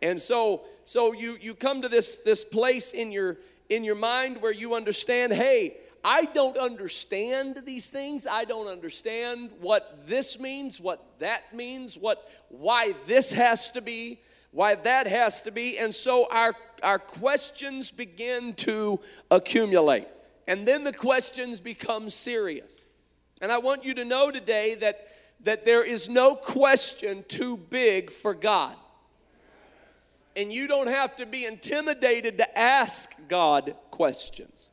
And 0.00 0.20
so, 0.20 0.62
so 0.84 1.12
you, 1.12 1.36
you 1.40 1.54
come 1.54 1.82
to 1.82 1.88
this, 1.88 2.18
this 2.18 2.44
place 2.44 2.92
in 2.92 3.12
your, 3.12 3.38
in 3.68 3.84
your 3.84 3.94
mind 3.94 4.42
where 4.42 4.52
you 4.52 4.74
understand, 4.74 5.32
hey, 5.32 5.76
I 6.04 6.26
don't 6.26 6.58
understand 6.58 7.62
these 7.64 7.88
things. 7.88 8.26
I 8.26 8.44
don't 8.44 8.66
understand 8.66 9.50
what 9.60 10.06
this 10.06 10.38
means, 10.38 10.78
what 10.78 11.02
that 11.20 11.54
means, 11.54 11.96
what 11.96 12.30
why 12.48 12.94
this 13.06 13.32
has 13.32 13.70
to 13.70 13.80
be, 13.80 14.20
why 14.50 14.74
that 14.74 15.06
has 15.06 15.40
to 15.42 15.50
be. 15.50 15.78
And 15.78 15.94
so 15.94 16.28
our 16.30 16.54
our 16.82 16.98
questions 16.98 17.90
begin 17.90 18.52
to 18.54 19.00
accumulate. 19.30 20.06
And 20.46 20.68
then 20.68 20.84
the 20.84 20.92
questions 20.92 21.58
become 21.58 22.10
serious. 22.10 22.86
And 23.40 23.50
I 23.50 23.58
want 23.58 23.82
you 23.82 23.94
to 23.94 24.04
know 24.04 24.30
today 24.30 24.74
that 24.76 25.08
that 25.44 25.64
there 25.64 25.84
is 25.84 26.10
no 26.10 26.34
question 26.34 27.24
too 27.28 27.56
big 27.56 28.10
for 28.10 28.34
God 28.34 28.76
and 30.36 30.52
you 30.52 30.66
don't 30.66 30.88
have 30.88 31.16
to 31.16 31.26
be 31.26 31.44
intimidated 31.44 32.38
to 32.38 32.58
ask 32.58 33.14
God 33.28 33.74
questions. 33.90 34.70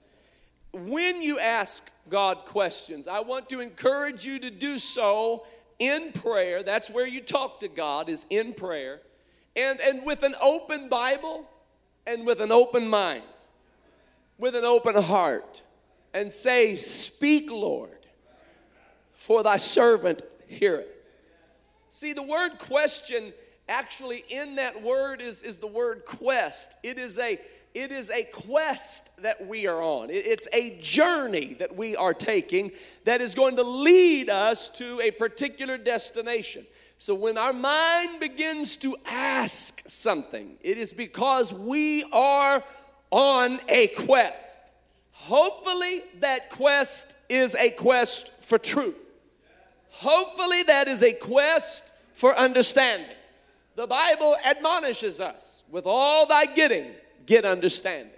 When 0.74 1.22
you 1.22 1.38
ask 1.40 1.92
God 2.10 2.46
questions, 2.46 3.08
I 3.08 3.20
want 3.20 3.50
to 3.50 3.60
encourage 3.60 4.26
you 4.26 4.40
to 4.40 4.50
do 4.50 4.78
so 4.78 5.46
in 5.80 6.12
prayer. 6.12 6.64
That's 6.64 6.90
where 6.90 7.08
you 7.08 7.22
talk 7.22 7.60
to 7.60 7.68
God, 7.68 8.10
is 8.10 8.26
in 8.30 8.54
prayer. 8.54 9.02
And, 9.56 9.80
and 9.82 10.06
with 10.06 10.24
an 10.24 10.34
open 10.42 10.90
Bible 10.90 11.46
and 12.08 12.26
with 12.26 12.42
an 12.42 12.52
open 12.52 12.88
mind, 12.88 13.24
with 14.38 14.56
an 14.56 14.64
open 14.64 14.96
heart, 14.96 15.62
and 16.14 16.32
say, 16.32 16.78
Speak, 16.78 17.52
Lord, 17.52 18.08
for 19.14 19.44
thy 19.44 19.58
servant 19.58 20.22
heareth. 20.48 20.88
See, 21.90 22.14
the 22.14 22.24
word 22.24 22.58
question 22.58 23.34
actually 23.72 24.24
in 24.30 24.56
that 24.56 24.84
word 24.84 25.22
is, 25.22 25.42
is 25.42 25.58
the 25.58 25.68
word 25.68 26.04
quest. 26.06 26.76
It 26.84 27.00
is 27.00 27.18
a 27.18 27.40
it 27.74 27.94
is 27.94 28.10
a 28.10 28.26
quest 28.26 29.22
that 29.22 29.48
we 29.48 29.66
are 29.66 29.82
on. 29.82 30.10
It's 30.10 30.46
a 30.52 30.78
journey 30.82 31.54
that 31.54 31.74
we 31.74 31.96
are 31.96 32.14
taking 32.14 32.74
that 33.06 33.22
is 33.22 33.34
going 33.34 33.56
to 33.56 33.64
lead 33.64 34.30
us 34.30 34.68
to 34.80 35.00
a 35.00 35.12
particular 35.12 35.78
destination. 35.78 36.66
So 36.98 37.16
when 37.16 37.38
our 37.38 37.54
mind 37.54 38.20
begins 38.20 38.76
to 38.78 38.98
ask 39.06 39.84
something, 39.88 40.58
it 40.60 40.78
is 40.78 40.92
because 40.92 41.54
we 41.54 42.04
are 42.12 42.62
on 43.10 43.60
a 43.70 43.88
quest. 43.88 44.74
Hopefully, 45.12 46.02
that 46.20 46.50
quest 46.50 47.16
is 47.30 47.56
a 47.56 47.70
quest 47.70 48.44
for 48.44 48.58
truth. 48.58 48.98
Hopefully, 49.92 50.64
that 50.64 50.90
is 50.90 51.04
a 51.04 51.14
quest 51.14 51.92
for 52.14 52.38
understanding. 52.38 53.16
The 53.76 53.88
Bible 53.88 54.36
admonishes 54.46 55.20
us 55.20 55.64
with 55.70 55.86
all 55.86 56.26
thy 56.26 56.46
getting, 56.46 56.92
get 57.26 57.46
understanding, 57.46 58.12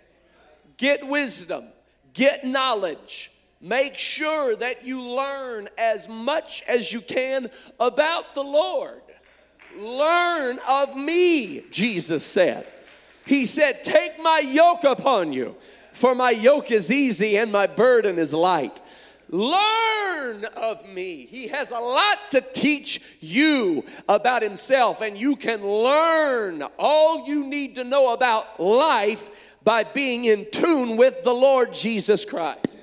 get 0.77 1.07
wisdom, 1.07 1.65
get 2.13 2.43
knowledge. 2.43 3.31
Make 3.62 3.98
sure 3.98 4.57
that 4.57 4.86
you 4.86 5.01
learn 5.01 5.69
as 5.77 6.10
much 6.10 6.63
as 6.67 6.91
you 6.91 7.00
can 7.00 7.50
about 7.79 8.36
the 8.36 8.43
Lord. 8.43 9.01
Learn 9.77 10.60
of 10.69 10.98
me, 10.98 11.63
Jesus 11.72 12.25
said. 12.25 12.67
He 13.25 13.45
said, 13.45 13.83
Take 13.83 14.22
my 14.22 14.39
yoke 14.39 14.83
upon 14.83 15.31
you, 15.31 15.55
for 15.93 16.13
my 16.13 16.31
yoke 16.31 16.72
is 16.72 16.91
easy 16.91 17.38
and 17.38 17.51
my 17.51 17.67
burden 17.67 18.19
is 18.19 18.33
light. 18.33 18.81
Learn 19.30 20.46
of 20.58 20.88
me. 20.88 21.25
He 21.25 21.48
has 21.48 21.72
a 21.72 21.80
lot 21.80 22.32
to 22.32 22.42
teach 22.42 23.01
you 23.20 23.84
about 24.08 24.42
himself, 24.42 25.01
and 25.01 25.18
you 25.18 25.36
can 25.36 25.65
learn 25.65 26.63
all 26.77 27.27
you 27.27 27.46
need 27.46 27.75
to 27.75 27.84
know 27.84 28.13
about 28.13 28.60
life 28.60 29.53
by 29.63 29.84
being 29.84 30.25
in 30.25 30.46
tune 30.51 30.98
with 30.98 31.24
the 31.24 31.34
Lord 31.34 31.74
Jesus 31.74 32.25
Christ. 32.25 32.82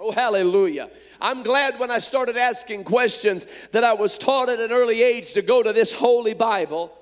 Oh, 0.00 0.12
hallelujah. 0.12 0.90
I'm 1.20 1.42
glad 1.42 1.78
when 1.78 1.90
I 1.90 1.98
started 1.98 2.36
asking 2.36 2.84
questions 2.84 3.46
that 3.72 3.82
I 3.82 3.94
was 3.94 4.16
taught 4.16 4.48
at 4.48 4.60
an 4.60 4.70
early 4.70 5.02
age 5.02 5.32
to 5.32 5.42
go 5.42 5.62
to 5.62 5.72
this 5.72 5.92
holy 5.92 6.34
Bible 6.34 6.92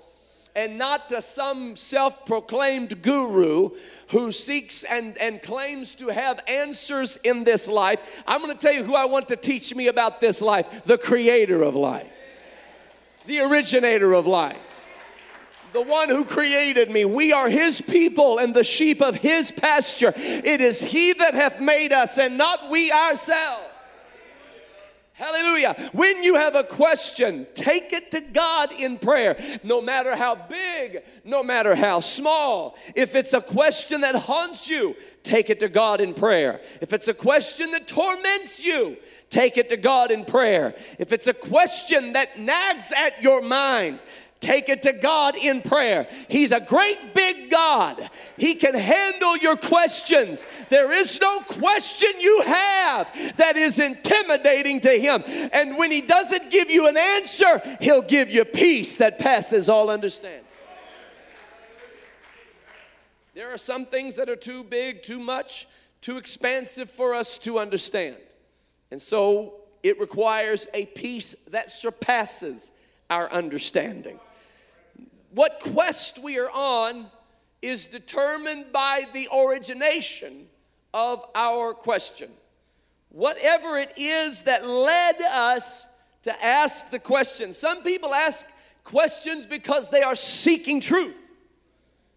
and 0.56 0.78
not 0.78 1.10
to 1.10 1.22
some 1.22 1.76
self 1.76 2.25
proclaimed 2.26 3.02
guru 3.02 3.70
who 4.08 4.32
seeks 4.32 4.82
and, 4.82 5.16
and 5.18 5.42
claims 5.42 5.94
to 5.96 6.08
have 6.08 6.42
answers 6.48 7.16
in 7.16 7.44
this 7.44 7.68
life. 7.68 8.25
I'm 8.26 8.40
going 8.40 8.52
to 8.52 8.58
tell 8.58 8.72
you 8.72 8.82
who 8.82 8.96
I 8.96 9.04
want 9.04 9.28
to 9.28 9.36
teach 9.36 9.75
me 9.76 9.86
about 9.86 10.20
this 10.20 10.40
life 10.42 10.84
the 10.84 10.98
creator 10.98 11.62
of 11.62 11.76
life, 11.76 12.12
the 13.26 13.40
originator 13.40 14.14
of 14.14 14.26
life 14.26 14.72
the 15.72 15.82
one 15.82 16.08
who 16.08 16.25
created 16.25 16.90
me. 16.90 17.04
We 17.04 17.34
are 17.34 17.50
his 17.50 17.82
people 17.82 18.38
and 18.38 18.54
the 18.54 18.64
sheep 18.64 19.02
of 19.02 19.16
his 19.16 19.50
pasture. 19.50 20.14
It 20.16 20.62
is 20.62 20.82
he 20.82 21.12
that 21.12 21.34
hath 21.34 21.60
made 21.60 21.92
us 21.92 22.18
and 22.18 22.38
not 22.38 22.70
we 22.70 22.90
ourselves. 22.90 23.65
Hallelujah. 25.16 25.75
When 25.92 26.23
you 26.23 26.35
have 26.35 26.54
a 26.56 26.62
question, 26.62 27.46
take 27.54 27.94
it 27.94 28.11
to 28.11 28.20
God 28.20 28.70
in 28.73 28.99
prayer. 28.99 29.35
No 29.64 29.80
matter 29.80 30.14
how 30.14 30.35
big, 30.35 31.02
no 31.25 31.42
matter 31.42 31.75
how 31.75 32.00
small. 32.00 32.76
If 32.94 33.14
it's 33.14 33.32
a 33.32 33.40
question 33.40 34.02
that 34.02 34.14
haunts 34.14 34.68
you, 34.68 34.94
take 35.23 35.49
it 35.49 35.58
to 35.61 35.70
God 35.70 36.02
in 36.02 36.12
prayer. 36.12 36.61
If 36.82 36.92
it's 36.92 37.08
a 37.08 37.14
question 37.14 37.70
that 37.70 37.87
torments 37.87 38.62
you, 38.62 38.99
take 39.30 39.56
it 39.56 39.70
to 39.70 39.78
God 39.78 40.11
in 40.11 40.26
prayer. 40.26 40.75
If 40.99 41.12
it's 41.12 41.28
a 41.28 41.35
question 41.35 42.12
that 42.12 42.38
nags 42.38 42.92
at 42.92 43.23
your 43.23 43.40
mind, 43.40 44.00
Take 44.40 44.68
it 44.68 44.82
to 44.82 44.92
God 44.92 45.34
in 45.34 45.62
prayer. 45.62 46.06
He's 46.28 46.52
a 46.52 46.60
great 46.60 47.14
big 47.14 47.50
God. 47.50 47.98
He 48.36 48.54
can 48.54 48.74
handle 48.74 49.36
your 49.38 49.56
questions. 49.56 50.44
There 50.68 50.92
is 50.92 51.20
no 51.20 51.40
question 51.40 52.10
you 52.20 52.42
have 52.42 53.36
that 53.38 53.56
is 53.56 53.78
intimidating 53.78 54.80
to 54.80 54.90
Him. 54.90 55.24
And 55.52 55.78
when 55.78 55.90
He 55.90 56.02
doesn't 56.02 56.50
give 56.50 56.70
you 56.70 56.86
an 56.86 56.96
answer, 56.96 57.62
He'll 57.80 58.02
give 58.02 58.30
you 58.30 58.44
peace 58.44 58.96
that 58.96 59.18
passes 59.18 59.68
all 59.68 59.90
understanding. 59.90 60.44
There 63.34 63.52
are 63.52 63.58
some 63.58 63.86
things 63.86 64.16
that 64.16 64.28
are 64.28 64.36
too 64.36 64.64
big, 64.64 65.02
too 65.02 65.18
much, 65.18 65.66
too 66.00 66.18
expansive 66.18 66.90
for 66.90 67.14
us 67.14 67.36
to 67.38 67.58
understand. 67.58 68.16
And 68.90 69.00
so 69.00 69.54
it 69.82 69.98
requires 69.98 70.66
a 70.72 70.86
peace 70.86 71.34
that 71.50 71.70
surpasses 71.70 72.70
our 73.10 73.30
understanding. 73.32 74.18
What 75.36 75.60
quest 75.60 76.18
we 76.18 76.38
are 76.38 76.48
on 76.48 77.08
is 77.60 77.88
determined 77.88 78.72
by 78.72 79.04
the 79.12 79.28
origination 79.36 80.46
of 80.94 81.26
our 81.34 81.74
question. 81.74 82.30
Whatever 83.10 83.76
it 83.76 83.92
is 83.98 84.44
that 84.44 84.66
led 84.66 85.20
us 85.20 85.88
to 86.22 86.42
ask 86.42 86.88
the 86.88 86.98
question. 86.98 87.52
Some 87.52 87.82
people 87.82 88.14
ask 88.14 88.46
questions 88.82 89.44
because 89.44 89.90
they 89.90 90.00
are 90.00 90.16
seeking 90.16 90.80
truth. 90.80 91.14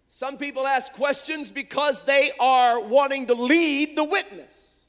Some 0.07 0.37
people 0.37 0.65
ask 0.65 0.93
questions 0.93 1.51
because 1.51 2.03
they 2.03 2.31
are 2.39 2.79
wanting 2.79 3.27
to 3.27 3.33
lead 3.33 3.97
the 3.97 4.05
witness. 4.05 4.83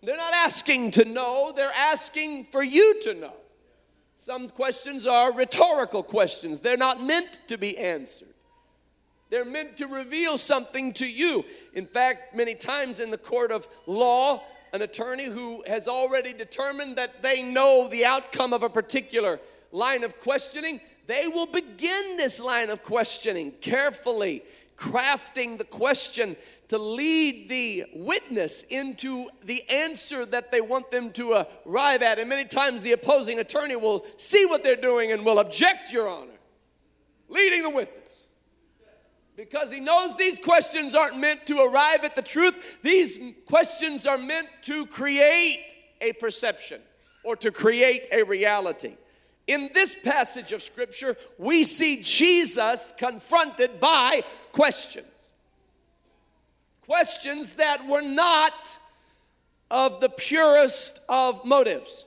They're 0.00 0.16
not 0.16 0.32
asking 0.32 0.92
to 0.92 1.04
know, 1.04 1.52
they're 1.56 1.72
asking 1.76 2.44
for 2.44 2.62
you 2.62 3.00
to 3.00 3.14
know. 3.14 3.34
Some 4.16 4.48
questions 4.48 5.06
are 5.06 5.32
rhetorical 5.32 6.02
questions, 6.02 6.60
they're 6.60 6.76
not 6.76 7.02
meant 7.02 7.40
to 7.48 7.58
be 7.58 7.76
answered. 7.76 8.28
They're 9.28 9.44
meant 9.44 9.76
to 9.78 9.86
reveal 9.86 10.38
something 10.38 10.92
to 10.94 11.06
you. 11.06 11.44
In 11.74 11.86
fact, 11.86 12.34
many 12.34 12.54
times 12.54 13.00
in 13.00 13.10
the 13.10 13.18
court 13.18 13.50
of 13.50 13.66
law, 13.86 14.42
an 14.72 14.82
attorney 14.82 15.26
who 15.26 15.64
has 15.66 15.88
already 15.88 16.32
determined 16.32 16.96
that 16.96 17.22
they 17.22 17.42
know 17.42 17.88
the 17.88 18.04
outcome 18.04 18.52
of 18.52 18.62
a 18.62 18.68
particular 18.68 19.40
line 19.72 20.04
of 20.04 20.18
questioning, 20.20 20.80
they 21.06 21.26
will 21.28 21.46
begin 21.46 22.16
this 22.16 22.40
line 22.40 22.70
of 22.70 22.82
questioning 22.82 23.52
carefully, 23.60 24.42
crafting 24.76 25.58
the 25.58 25.64
question 25.64 26.36
to 26.68 26.78
lead 26.78 27.48
the 27.48 27.84
witness 27.94 28.62
into 28.64 29.28
the 29.44 29.68
answer 29.70 30.26
that 30.26 30.52
they 30.52 30.60
want 30.60 30.90
them 30.90 31.10
to 31.12 31.46
arrive 31.66 32.02
at. 32.02 32.18
And 32.18 32.28
many 32.28 32.44
times 32.44 32.82
the 32.82 32.92
opposing 32.92 33.38
attorney 33.38 33.76
will 33.76 34.04
see 34.16 34.44
what 34.46 34.62
they're 34.62 34.76
doing 34.76 35.12
and 35.12 35.24
will 35.24 35.38
object, 35.38 35.92
Your 35.92 36.08
Honor, 36.08 36.38
leading 37.28 37.62
the 37.62 37.70
witness. 37.70 38.02
Because 39.36 39.70
he 39.70 39.80
knows 39.80 40.16
these 40.16 40.38
questions 40.38 40.94
aren't 40.94 41.18
meant 41.18 41.46
to 41.46 41.60
arrive 41.60 42.04
at 42.04 42.16
the 42.16 42.22
truth, 42.22 42.78
these 42.82 43.18
questions 43.44 44.06
are 44.06 44.16
meant 44.16 44.48
to 44.62 44.86
create 44.86 45.74
a 46.00 46.12
perception 46.14 46.80
or 47.22 47.36
to 47.36 47.50
create 47.50 48.06
a 48.12 48.22
reality. 48.22 48.96
In 49.46 49.70
this 49.72 49.94
passage 49.94 50.52
of 50.52 50.60
Scripture, 50.60 51.16
we 51.38 51.62
see 51.62 52.02
Jesus 52.02 52.92
confronted 52.98 53.78
by 53.78 54.22
questions. 54.52 55.32
Questions 56.84 57.54
that 57.54 57.86
were 57.86 58.02
not 58.02 58.78
of 59.70 60.00
the 60.00 60.08
purest 60.08 61.00
of 61.08 61.44
motives. 61.44 62.06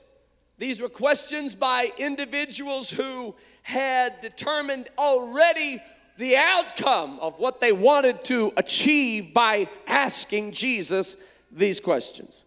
These 0.58 0.80
were 0.80 0.90
questions 0.90 1.54
by 1.54 1.90
individuals 1.96 2.90
who 2.90 3.34
had 3.62 4.20
determined 4.20 4.88
already 4.98 5.82
the 6.18 6.36
outcome 6.36 7.18
of 7.20 7.38
what 7.38 7.62
they 7.62 7.72
wanted 7.72 8.24
to 8.24 8.52
achieve 8.58 9.32
by 9.32 9.68
asking 9.86 10.52
Jesus 10.52 11.16
these 11.50 11.80
questions. 11.80 12.44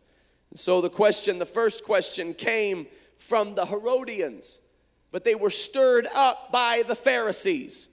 And 0.52 0.60
so 0.60 0.82
the 0.82 0.90
question, 0.90 1.40
the 1.40 1.46
first 1.48 1.84
question 1.84 2.36
came 2.36 2.86
from 3.18 3.56
the 3.56 3.66
Herodians 3.66 4.60
but 5.14 5.24
they 5.24 5.36
were 5.36 5.52
stirred 5.52 6.08
up 6.16 6.52
by 6.52 6.84
the 6.88 6.96
Pharisees. 6.96 7.88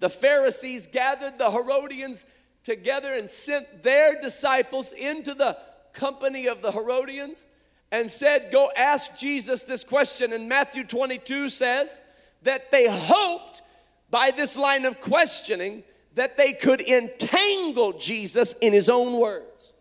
The 0.00 0.10
Pharisees 0.10 0.86
gathered 0.86 1.38
the 1.38 1.50
Herodians 1.50 2.26
together 2.62 3.10
and 3.10 3.28
sent 3.28 3.82
their 3.82 4.20
disciples 4.20 4.92
into 4.92 5.32
the 5.32 5.56
company 5.94 6.46
of 6.46 6.60
the 6.60 6.70
Herodians 6.70 7.46
and 7.90 8.10
said, 8.10 8.52
Go 8.52 8.68
ask 8.76 9.16
Jesus 9.16 9.62
this 9.62 9.82
question. 9.82 10.34
And 10.34 10.46
Matthew 10.46 10.84
22 10.84 11.48
says 11.48 12.00
that 12.42 12.70
they 12.70 12.86
hoped 12.86 13.62
by 14.10 14.30
this 14.30 14.54
line 14.54 14.84
of 14.84 15.00
questioning 15.00 15.84
that 16.16 16.36
they 16.36 16.52
could 16.52 16.82
entangle 16.82 17.94
Jesus 17.94 18.52
in 18.58 18.74
his 18.74 18.90
own 18.90 19.18
words. 19.18 19.72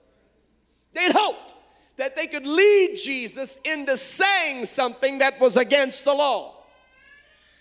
They'd 0.93 1.11
hoped 1.11 1.53
that 1.97 2.15
they 2.15 2.27
could 2.27 2.45
lead 2.45 2.95
Jesus 2.95 3.59
into 3.65 3.97
saying 3.97 4.67
something 4.67 5.17
that 5.17 5.41
was 5.41 5.57
against 5.57 6.05
the 6.05 6.13
law. 6.13 6.56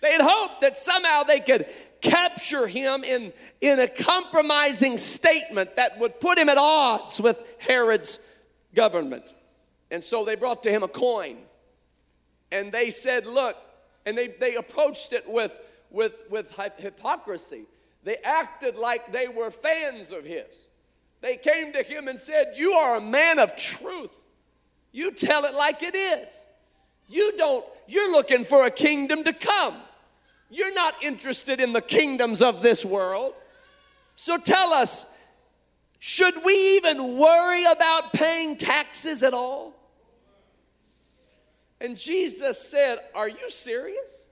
They 0.03 0.13
had 0.13 0.21
hoped 0.23 0.61
that 0.61 0.77
somehow 0.77 1.23
they 1.23 1.41
could 1.41 1.67
capture 2.01 2.67
him 2.67 3.03
in, 3.03 3.33
in 3.61 3.81
a 3.81 3.89
compromising 3.89 4.99
statement 4.99 5.77
that 5.77 5.99
would 5.99 6.21
put 6.21 6.39
him 6.39 6.49
at 6.49 6.59
odds 6.59 7.21
with 7.21 7.41
Herod's 7.59 8.19
government. 8.75 9.33
And 9.91 10.03
so 10.03 10.25
they 10.25 10.35
brought 10.35 10.63
to 10.65 10.71
him 10.71 10.83
a 10.83 10.89
coin. 10.89 11.39
And 12.53 12.71
they 12.73 12.91
said, 12.91 13.27
Look, 13.27 13.57
and 14.05 14.17
they, 14.17 14.29
they 14.29 14.55
approached 14.55 15.13
it 15.13 15.29
with, 15.29 15.59
with, 15.91 16.15
with 16.31 16.57
hypocrisy. 16.79 17.67
They 18.05 18.17
acted 18.25 18.77
like 18.77 19.13
they 19.13 19.27
were 19.27 19.51
fans 19.51 20.13
of 20.13 20.25
his. 20.25 20.69
They 21.23 21.37
came 21.37 21.73
to 21.73 21.83
him 21.83 22.07
and 22.07 22.21
said, 22.21 22.53
You 22.57 22.73
are 22.73 22.99
a 22.99 23.01
man 23.01 23.39
of 23.39 23.57
truth. 23.57 24.23
You 24.93 25.11
tell 25.11 25.45
it 25.45 25.55
like 25.55 25.83
it 25.83 25.97
is. 25.97 26.47
You 27.09 27.37
don't, 27.37 27.65
you're 27.87 28.11
looking 28.11 28.45
for 28.45 28.67
a 28.67 28.71
kingdom 28.71 29.25
to 29.25 29.33
come. 29.33 29.77
You're 30.51 30.75
not 30.75 31.03
interested 31.03 31.61
in 31.61 31.73
the 31.73 31.81
kingdoms 31.81 32.43
of 32.43 32.63
this 32.63 32.85
world. 32.85 33.35
So 34.15 34.39
tell 34.39 34.73
us, 34.73 35.07
should 35.99 36.45
we 36.45 36.77
even 36.77 37.17
worry 37.17 37.65
about 37.65 38.13
paying 38.13 38.57
taxes 38.57 39.23
at 39.23 39.35
all? 39.35 39.75
And 41.81 41.97
Jesus 41.97 42.59
said, 42.59 42.99
Are 43.15 43.29
you 43.29 43.51
serious? 43.51 44.27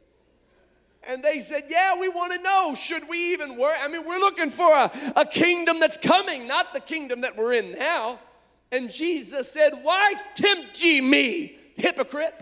And 1.06 1.22
they 1.22 1.38
said, 1.38 1.64
Yeah, 1.68 1.98
we 2.00 2.08
want 2.08 2.32
to 2.32 2.40
know. 2.40 2.74
Should 2.74 3.08
we 3.08 3.32
even 3.32 3.56
worry? 3.56 3.76
I 3.82 3.88
mean, 3.88 4.06
we're 4.06 4.18
looking 4.18 4.50
for 4.50 4.72
a, 4.72 4.90
a 5.16 5.26
kingdom 5.26 5.80
that's 5.80 5.98
coming, 5.98 6.46
not 6.46 6.72
the 6.72 6.80
kingdom 6.80 7.20
that 7.22 7.36
we're 7.36 7.52
in 7.54 7.72
now. 7.72 8.18
And 8.72 8.90
Jesus 8.90 9.50
said, 9.50 9.72
Why 9.82 10.14
tempt 10.34 10.82
ye 10.82 11.00
me, 11.00 11.58
hypocrite? 11.76 12.40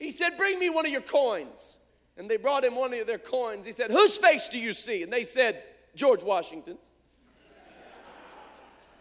He 0.00 0.10
said, 0.10 0.36
Bring 0.36 0.58
me 0.58 0.70
one 0.70 0.86
of 0.86 0.90
your 0.90 1.02
coins. 1.02 1.76
And 2.16 2.28
they 2.28 2.38
brought 2.38 2.64
him 2.64 2.74
one 2.74 2.92
of 2.92 3.06
their 3.06 3.18
coins. 3.18 3.64
He 3.64 3.72
said, 3.72 3.90
Whose 3.90 4.16
face 4.16 4.48
do 4.48 4.58
you 4.58 4.72
see? 4.72 5.04
And 5.04 5.12
they 5.12 5.22
said, 5.22 5.62
George 5.94 6.24
Washington's. 6.24 6.90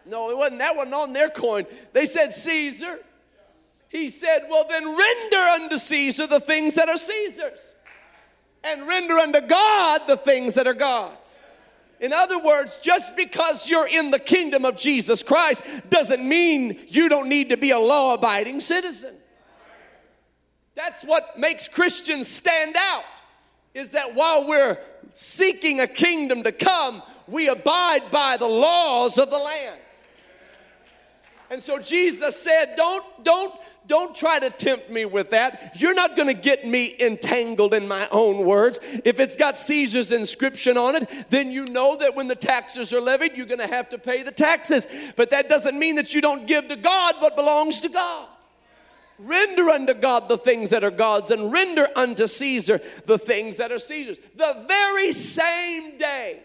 No, 0.06 0.32
it 0.32 0.38
wasn't. 0.38 0.60
That 0.60 0.76
wasn't 0.76 0.96
on 0.96 1.14
their 1.14 1.30
coin. 1.30 1.66
They 1.94 2.06
said, 2.06 2.34
Caesar. 2.34 3.00
He 3.90 4.08
said, 4.08 4.48
Well, 4.50 4.66
then 4.68 4.86
render 4.86 5.38
unto 5.38 5.78
Caesar 5.78 6.28
the 6.28 6.40
things 6.40 6.76
that 6.76 6.90
are 6.90 6.98
Caesar's, 6.98 7.74
and 8.64 8.88
render 8.88 9.16
unto 9.16 9.42
God 9.42 10.02
the 10.08 10.18
things 10.18 10.56
that 10.56 10.68
are 10.68 10.74
God's. 10.74 11.40
In 12.00 12.14
other 12.14 12.40
words, 12.40 12.80
just 12.80 13.18
because 13.18 13.70
you're 13.70 13.88
in 13.88 14.10
the 14.10 14.20
kingdom 14.20 14.64
of 14.64 14.78
Jesus 14.78 15.22
Christ 15.22 15.64
doesn't 15.90 16.28
mean 16.28 16.80
you 16.88 17.10
don't 17.10 17.28
need 17.28 17.50
to 17.50 17.58
be 17.58 17.72
a 17.72 17.80
law 17.80 18.14
abiding 18.14 18.62
citizen. 18.62 19.19
That's 20.80 21.04
what 21.04 21.38
makes 21.38 21.68
Christians 21.68 22.30
stand 22.30 22.78
out 22.78 23.04
is 23.74 23.92
that 23.92 24.15
while 24.15 24.48
we're 24.48 24.78
seeking 25.13 25.82
a 25.82 25.88
kingdom 25.88 26.44
to 26.44 26.54
come, 26.54 27.04
we 27.28 27.50
abide 27.50 28.10
by 28.12 28.38
the 28.38 28.48
laws 28.48 29.18
of 29.18 29.30
the 29.30 29.38
land. 29.38 29.78
And 31.52 31.62
so 31.62 31.80
Jesus 31.80 32.42
said, 32.42 32.76
"Don't 32.78 33.04
don't 33.26 33.54
don't 33.88 34.15
try 34.15 34.39
to 34.39 34.50
tempt 34.50 34.89
me 34.89 35.04
with 35.04 35.32
that. 35.32 35.74
You're 35.76 35.96
not 35.96 36.15
going 36.15 36.34
to 36.34 36.42
get 36.42 36.65
me 36.65 36.96
entangled 36.98 37.74
in 37.74 37.86
my 37.86 38.08
own 38.10 38.46
words. 38.46 38.80
If 39.04 39.20
it's 39.20 39.36
got 39.36 39.58
Caesar's 39.58 40.13
inscription 40.13 40.78
on 40.78 40.96
it, 40.96 41.10
then 41.30 41.52
you 41.52 41.65
know 41.65 41.98
that 41.98 42.15
when 42.15 42.30
the 42.30 42.36
taxes 42.36 42.94
are 42.94 43.02
levied, 43.02 43.34
you're 43.36 43.48
going 43.48 43.60
to 43.60 43.68
have 43.68 43.89
to 43.89 43.98
pay 43.98 44.24
the 44.24 44.32
taxes. 44.32 44.88
But 45.18 45.32
that 45.32 45.50
doesn't 45.50 45.78
mean 45.78 45.96
that 45.96 46.15
you 46.15 46.22
don't 46.22 46.48
give 46.48 46.70
to 46.70 46.78
God 46.78 47.15
what 47.20 47.36
belongs 47.36 47.82
to 47.82 47.89
God. 47.89 48.30
Render 49.20 49.70
unto 49.70 49.94
God 49.94 50.30
the 50.30 50.38
things 50.38 50.70
that 50.70 50.84
are 50.84 50.92
God's, 50.92 51.30
and 51.30 51.52
render 51.52 51.88
unto 51.96 52.26
Caesar 52.26 52.80
the 53.06 53.18
things 53.18 53.58
that 53.58 53.72
are 53.72 53.80
Caesar's. 53.80 54.20
The 54.36 54.64
very 54.68 55.12
same 55.12 55.98
day 55.98 56.40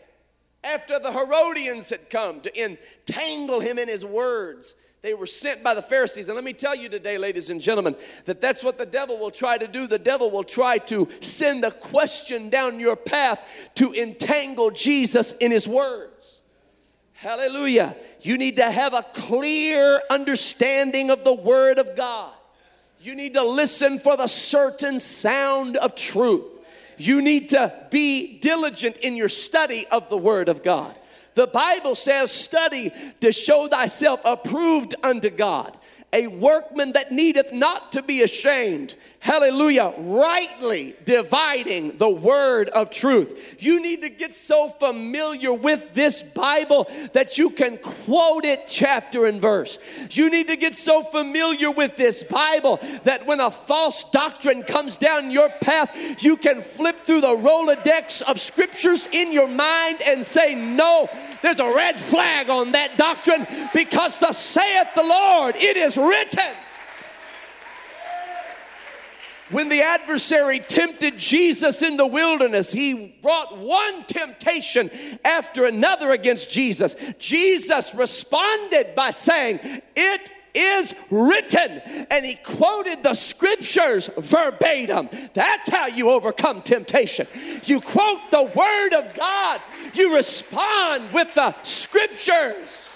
after 0.65 0.99
the 0.99 1.13
Herodians 1.13 1.91
had 1.91 2.11
come 2.11 2.41
to 2.41 2.63
entangle 2.63 3.61
him 3.61 3.79
in 3.79 3.89
his 3.89 4.05
words, 4.05 4.75
they 5.03 5.13
were 5.13 5.27
sent 5.27 5.63
by 5.63 5.75
the 5.75 5.83
Pharisees. 5.83 6.29
And 6.29 6.35
let 6.35 6.45
me 6.45 6.55
tell 6.55 6.75
you 6.75 6.89
today, 6.89 7.19
ladies 7.19 7.51
and 7.51 7.61
gentlemen, 7.61 7.95
that 8.25 8.41
that's 8.41 8.65
what 8.65 8.79
the 8.79 8.87
devil 8.87 9.19
will 9.19 9.31
try 9.31 9.59
to 9.59 9.69
do. 9.69 9.87
The 9.87 9.99
devil 9.99 10.31
will 10.31 10.45
try 10.45 10.79
to 10.79 11.07
send 11.21 11.63
a 11.63 11.71
question 11.71 12.49
down 12.49 12.81
your 12.81 12.97
path 12.97 13.69
to 13.75 13.93
entangle 13.93 14.71
Jesus 14.71 15.33
in 15.33 15.51
his 15.51 15.69
words. 15.69 16.41
Hallelujah. 17.13 17.97
You 18.23 18.39
need 18.39 18.57
to 18.57 18.71
have 18.71 18.95
a 18.95 19.03
clear 19.15 20.01
understanding 20.11 21.11
of 21.11 21.23
the 21.23 21.35
Word 21.35 21.79
of 21.79 21.95
God. 21.97 22.33
You 23.05 23.15
need 23.15 23.35
to 23.35 23.43
listen 23.43 23.99
for 23.99 24.17
the 24.17 24.27
certain 24.27 24.99
sound 24.99 25.77
of 25.77 25.95
truth. 25.95 26.47
You 26.97 27.21
need 27.21 27.51
to 27.51 27.75
be 27.91 28.39
diligent 28.39 28.97
in 28.99 29.15
your 29.15 29.29
study 29.29 29.87
of 29.89 30.09
the 30.09 30.17
Word 30.17 30.49
of 30.49 30.63
God. 30.63 30.95
The 31.35 31.47
Bible 31.47 31.97
says, 31.97 32.31
study 32.31 32.93
to 33.21 33.31
show 33.31 33.67
thyself 33.67 34.21
approved 34.25 34.95
unto 35.03 35.29
God 35.29 35.77
a 36.15 36.29
workman 36.29 36.93
that 36.93 37.11
needeth 37.11 37.53
not 37.53 37.93
to 37.93 38.03
be 38.03 38.23
ashamed. 38.23 38.95
Hallelujah. 39.19 39.93
Rightly 39.99 40.95
dividing 41.05 41.99
the 41.99 42.09
word 42.09 42.69
of 42.69 42.91
truth. 42.91 43.57
You 43.59 43.83
need 43.83 44.03
to 44.03 44.09
get 44.09 44.33
so 44.33 44.69
familiar 44.69 45.53
with 45.53 45.93
this 45.95 46.23
Bible 46.23 46.87
that 47.15 47.37
you 47.37 47.51
can 47.51 47.79
quote 47.79 48.45
it 48.45 48.67
chapter 48.69 49.27
and 49.27 49.41
verse. 49.41 49.79
You 50.13 50.31
need 50.31 50.49
to 50.49 50.57
get 50.57 50.75
so 50.75 51.03
familiar 51.03 51.71
with 51.71 51.97
this 51.97 52.23
Bible 52.23 52.79
that 53.03 53.27
when 53.27 53.41
a 53.41 53.51
false 53.51 54.05
doctrine 54.11 54.63
comes 54.63 54.97
down 54.97 55.33
your 55.33 55.49
path, 55.49 56.23
you 56.23 56.37
can 56.37 56.61
flip 56.61 57.01
through 57.05 57.23
the 57.23 57.37
Rolodex 57.37 58.23
of 58.23 58.39
scriptures 58.39 59.09
in 59.11 59.33
your 59.33 59.49
mind 59.49 59.99
and 60.07 60.25
say, 60.25 60.55
No, 60.55 61.09
there's 61.45 61.61
a 61.61 61.75
red 61.75 62.01
flag 62.01 62.49
on 62.49 62.73
that 62.73 62.97
doctrine 62.97 63.47
because 63.75 64.19
the 64.19 64.33
saith 64.33 64.95
the 64.95 65.03
Lord, 65.03 65.57
it 65.57 65.77
is 65.77 65.99
written. 65.99 66.57
When 69.51 69.69
the 69.69 69.83
adversary 69.83 70.61
tempted 70.61 71.19
Jesus 71.19 71.83
in 71.83 71.99
the 71.99 72.07
wilderness, 72.07 72.73
he 72.73 73.15
brought 73.21 73.59
one 73.59 74.05
temptation 74.05 74.91
after 75.23 75.67
another 75.67 76.13
against 76.13 76.51
Jesus. 76.51 76.97
Jesus 77.19 77.95
responded 77.95 78.95
by 78.95 79.11
saying, 79.11 79.61
It 79.95 80.31
is 80.55 80.95
written. 81.11 81.81
And 82.11 82.25
he 82.25 82.37
quoted 82.37 83.03
the 83.03 83.15
scriptures 83.15 84.09
verbatim. 84.17 85.09
That's 85.33 85.69
how 85.69 85.87
you 85.87 86.11
overcome 86.11 86.63
temptation. 86.63 87.27
You 87.65 87.81
quote 87.81 88.21
the 88.31 88.45
word 88.45 88.95
of 88.95 89.15
God, 89.15 89.61
you 89.95 90.15
respond 90.17 91.13
with 91.13 91.35
the 91.35 91.55
scriptures. 91.63 92.94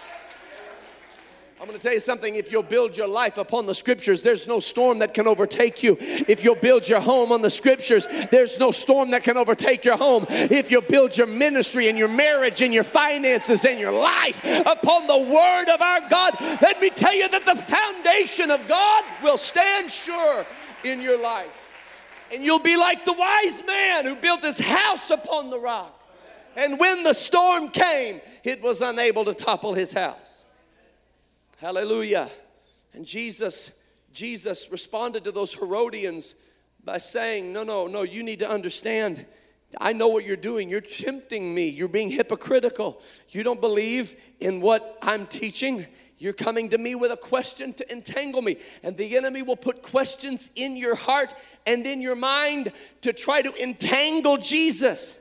I'm 1.61 1.67
going 1.67 1.77
to 1.77 1.83
tell 1.83 1.93
you 1.93 1.99
something. 1.99 2.37
If 2.37 2.53
you'll 2.53 2.63
build 2.63 2.97
your 2.97 3.09
life 3.09 3.37
upon 3.37 3.67
the 3.67 3.75
scriptures, 3.75 4.23
there's 4.23 4.47
no 4.47 4.61
storm 4.61 5.01
that 5.01 5.13
can 5.13 5.27
overtake 5.27 5.83
you. 5.83 5.97
If 6.01 6.45
you'll 6.45 6.55
build 6.55 6.89
your 6.89 7.01
home 7.01 7.33
on 7.33 7.43
the 7.43 7.51
scriptures, 7.51 8.07
there's 8.31 8.61
no 8.61 8.71
storm 8.71 9.11
that 9.11 9.25
can 9.25 9.37
overtake 9.37 9.85
your 9.85 9.97
home. 9.97 10.27
If 10.29 10.71
you'll 10.71 10.83
build 10.83 11.17
your 11.17 11.27
ministry 11.27 11.89
and 11.89 11.99
your 11.99 12.07
marriage 12.07 12.63
and 12.63 12.73
your 12.73 12.85
finances 12.85 13.65
and 13.65 13.81
your 13.81 13.91
life 13.91 14.41
upon 14.67 15.09
the 15.09 15.19
word 15.19 15.75
of 15.75 15.83
our 15.83 16.09
God, 16.09 16.37
let 16.63 16.81
me 16.81 16.91
tell 16.91 17.15
you 17.15 17.29
that 17.29 17.45
the 17.45 17.57
foundation 17.57 18.53
of 18.53 18.69
God 18.69 19.05
will 19.25 19.37
stand 19.37 19.91
sure 19.91 20.47
in 20.85 21.03
your 21.03 21.21
life. 21.21 21.51
And 22.33 22.45
you'll 22.45 22.61
be 22.61 22.77
like 22.77 23.05
the 23.05 23.15
wise 23.15 23.65
man 23.67 24.05
who 24.05 24.15
built 24.15 24.43
his 24.43 24.61
house 24.61 25.11
upon 25.11 25.51
the 25.51 25.59
rock. 25.59 25.93
And 26.55 26.79
when 26.79 27.03
the 27.03 27.15
storm 27.15 27.71
came, 27.71 28.21
it 28.45 28.63
was 28.63 28.81
unable 28.81 29.25
to 29.25 29.35
topple 29.35 29.75
his 29.75 29.93
house. 29.93 30.38
Hallelujah. 31.59 32.31
And 32.95 33.05
Jesus, 33.05 33.73
Jesus 34.13 34.71
responded 34.71 35.25
to 35.25 35.33
those 35.33 35.53
Herodians 35.55 36.37
by 36.85 36.99
saying, 36.99 37.53
No, 37.53 37.65
no, 37.65 37.89
no, 37.89 38.03
you 38.03 38.23
need 38.23 38.39
to 38.39 38.49
understand. 38.49 39.27
I 39.81 39.93
know 39.93 40.07
what 40.07 40.25
you're 40.25 40.37
doing. 40.37 40.71
You're 40.71 40.81
tempting 40.81 41.53
me. 41.53 41.69
You're 41.69 41.89
being 41.89 42.11
hypocritical. 42.11 43.03
You 43.31 43.43
don't 43.43 43.61
believe 43.61 44.15
in 44.39 44.61
what 44.61 44.99
I'm 45.03 45.27
teaching. 45.27 45.85
You're 46.17 46.33
coming 46.33 46.69
to 46.69 46.79
me 46.79 46.95
with 46.95 47.11
a 47.11 47.17
question 47.17 47.75
to 47.75 47.93
entangle 47.93 48.41
me. 48.41 48.59
And 48.85 48.97
the 48.97 49.17
enemy 49.17 49.43
will 49.43 49.57
put 49.57 49.83
questions 49.83 50.51
in 50.55 50.77
your 50.77 50.95
heart 50.95 51.35
and 51.67 51.85
in 51.85 52.01
your 52.01 52.17
mind 52.17 52.73
to 53.01 53.13
try 53.13 53.43
to 53.43 53.53
entangle 53.61 54.37
Jesus 54.37 55.19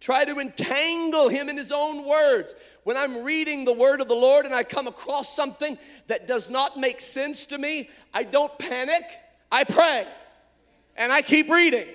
try 0.00 0.24
to 0.24 0.38
entangle 0.38 1.28
him 1.28 1.48
in 1.48 1.56
his 1.56 1.70
own 1.70 2.06
words. 2.06 2.54
When 2.84 2.96
I'm 2.96 3.22
reading 3.22 3.64
the 3.64 3.72
word 3.72 4.00
of 4.00 4.08
the 4.08 4.14
Lord 4.14 4.46
and 4.46 4.54
I 4.54 4.64
come 4.64 4.86
across 4.86 5.34
something 5.34 5.78
that 6.06 6.26
does 6.26 6.50
not 6.50 6.78
make 6.78 7.00
sense 7.00 7.46
to 7.46 7.58
me, 7.58 7.90
I 8.12 8.24
don't 8.24 8.58
panic, 8.58 9.04
I 9.52 9.64
pray. 9.64 10.06
And 10.96 11.12
I 11.12 11.22
keep 11.22 11.50
reading 11.50 11.86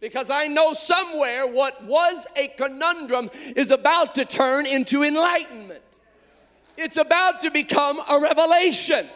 because 0.00 0.30
I 0.30 0.48
know 0.48 0.72
somewhere 0.72 1.46
what 1.46 1.82
was 1.84 2.26
a 2.36 2.48
conundrum 2.48 3.30
is 3.56 3.70
about 3.70 4.16
to 4.16 4.24
turn 4.24 4.66
into 4.66 5.02
enlightenment. 5.02 5.82
It's 6.76 6.96
about 6.96 7.40
to 7.40 7.50
become 7.50 7.98
a 8.10 8.20
revelation. 8.20 9.06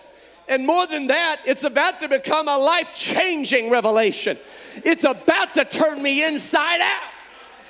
And 0.49 0.67
more 0.67 0.87
than 0.87 1.07
that, 1.07 1.41
it's 1.45 1.63
about 1.63 2.01
to 2.01 2.09
become 2.09 2.49
a 2.49 2.59
life 2.59 2.95
changing 2.95 3.71
revelation. 3.71 4.37
It's 4.85 5.05
about 5.05 5.55
to 5.55 5.65
turn 5.65 6.03
me 6.03 6.25
inside 6.25 6.81
out. 6.81 7.12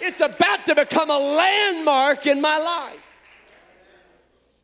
It's 0.05 0.21
about 0.21 0.67
to 0.67 0.75
become 0.75 1.11
a 1.11 1.19
landmark 1.19 2.27
in 2.27 2.41
my 2.41 2.59
life. 2.59 3.07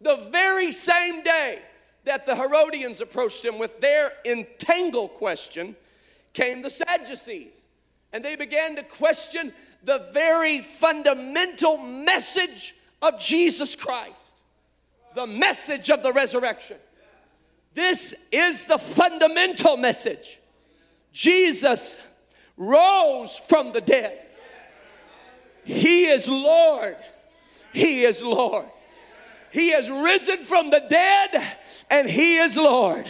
The 0.00 0.16
very 0.32 0.72
same 0.72 1.22
day 1.22 1.60
that 2.04 2.26
the 2.26 2.34
Herodians 2.34 3.00
approached 3.00 3.44
him 3.44 3.56
with 3.56 3.80
their 3.80 4.10
entangle 4.24 5.06
question 5.06 5.76
came 6.32 6.60
the 6.60 6.70
Sadducees. 6.70 7.64
And 8.12 8.24
they 8.24 8.34
began 8.34 8.74
to 8.76 8.82
question 8.82 9.52
the 9.84 10.08
very 10.12 10.60
fundamental 10.60 11.78
message 11.78 12.74
of 13.00 13.20
Jesus 13.20 13.76
Christ, 13.76 14.40
the 15.14 15.26
message 15.26 15.88
of 15.88 16.02
the 16.02 16.12
resurrection. 16.12 16.78
This 17.74 18.12
is 18.32 18.64
the 18.64 18.78
fundamental 18.78 19.76
message. 19.76 20.40
Jesus 21.12 21.96
rose 22.56 23.38
from 23.38 23.72
the 23.72 23.80
dead. 23.80 24.27
He 25.68 26.06
is 26.06 26.26
Lord. 26.26 26.96
He 27.74 28.04
is 28.04 28.22
Lord. 28.22 28.64
He 29.52 29.70
has 29.72 29.90
risen 29.90 30.38
from 30.38 30.70
the 30.70 30.82
dead 30.88 31.44
and 31.90 32.08
He 32.08 32.38
is 32.38 32.56
Lord. 32.56 33.06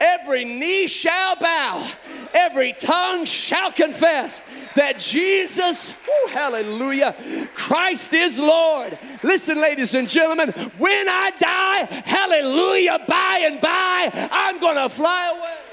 Every 0.00 0.44
knee 0.44 0.88
shall 0.88 1.36
bow, 1.36 1.88
every 2.34 2.72
tongue 2.72 3.26
shall 3.26 3.70
confess 3.70 4.42
that 4.74 4.98
Jesus, 4.98 5.94
whoo, 6.04 6.32
hallelujah, 6.32 7.14
Christ 7.54 8.12
is 8.12 8.40
Lord. 8.40 8.98
Listen, 9.22 9.60
ladies 9.60 9.94
and 9.94 10.08
gentlemen, 10.08 10.50
when 10.78 11.08
I 11.08 11.30
die, 11.38 12.02
hallelujah, 12.04 13.04
by 13.06 13.40
and 13.44 13.60
by, 13.60 14.10
I'm 14.32 14.58
gonna 14.58 14.88
fly 14.88 15.36
away. 15.38 15.69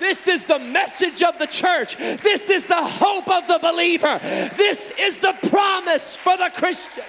This 0.00 0.26
is 0.26 0.46
the 0.46 0.58
message 0.58 1.22
of 1.22 1.38
the 1.38 1.46
church. 1.46 1.96
This 1.96 2.50
is 2.50 2.66
the 2.66 2.82
hope 2.82 3.28
of 3.28 3.46
the 3.46 3.60
believer. 3.62 4.18
This 4.56 4.92
is 4.98 5.20
the 5.20 5.34
promise 5.48 6.16
for 6.16 6.36
the 6.36 6.50
Christian. 6.54 7.04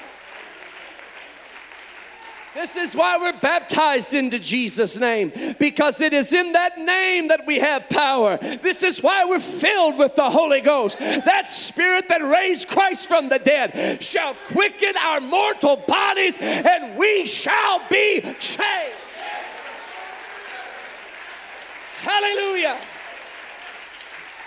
This 2.53 2.75
is 2.75 2.93
why 2.93 3.17
we're 3.17 3.39
baptized 3.39 4.13
into 4.13 4.37
Jesus' 4.37 4.97
name, 4.97 5.31
because 5.57 6.01
it 6.01 6.11
is 6.11 6.33
in 6.33 6.51
that 6.51 6.77
name 6.77 7.29
that 7.29 7.45
we 7.47 7.59
have 7.59 7.87
power. 7.87 8.35
This 8.35 8.83
is 8.83 9.01
why 9.01 9.23
we're 9.23 9.39
filled 9.39 9.97
with 9.97 10.15
the 10.15 10.29
Holy 10.29 10.59
Ghost. 10.59 10.99
That 10.99 11.47
spirit 11.47 12.09
that 12.09 12.21
raised 12.21 12.67
Christ 12.67 13.07
from 13.07 13.29
the 13.29 13.39
dead 13.39 14.03
shall 14.03 14.33
quicken 14.33 14.93
our 15.01 15.21
mortal 15.21 15.77
bodies, 15.77 16.37
and 16.41 16.97
we 16.97 17.25
shall 17.25 17.81
be 17.89 18.19
changed. 18.37 18.97
Hallelujah. 22.01 22.79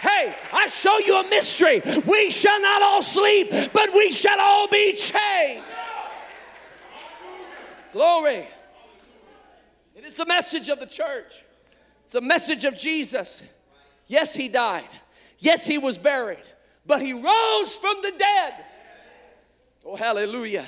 Hey, 0.01 0.35
I 0.53 0.67
show 0.67 0.99
you 0.99 1.17
a 1.17 1.29
mystery. 1.29 1.81
We 2.07 2.31
shall 2.31 2.61
not 2.61 2.83
all 2.83 3.03
sleep, 3.03 3.51
but 3.73 3.95
we 3.95 4.11
shall 4.11 4.39
all 4.39 4.69
be 4.69 4.93
changed. 4.95 5.65
Glory. 7.93 8.47
It 9.95 10.05
is 10.05 10.15
the 10.15 10.27
message 10.27 10.69
of 10.69 10.81
the 10.81 10.87
church. 10.87 11.45
It's 12.05 12.13
the 12.13 12.21
message 12.21 12.65
of 12.65 12.77
Jesus. 12.77 13.43
Yes, 14.07 14.35
he 14.35 14.49
died. 14.49 14.89
Yes, 15.39 15.65
he 15.65 15.79
was 15.79 15.97
buried, 15.97 16.43
but 16.85 17.01
he 17.01 17.13
rose 17.13 17.79
from 17.79 17.97
the 18.03 18.13
dead. 18.19 18.55
Oh, 19.85 19.97
hallelujah. 19.97 20.67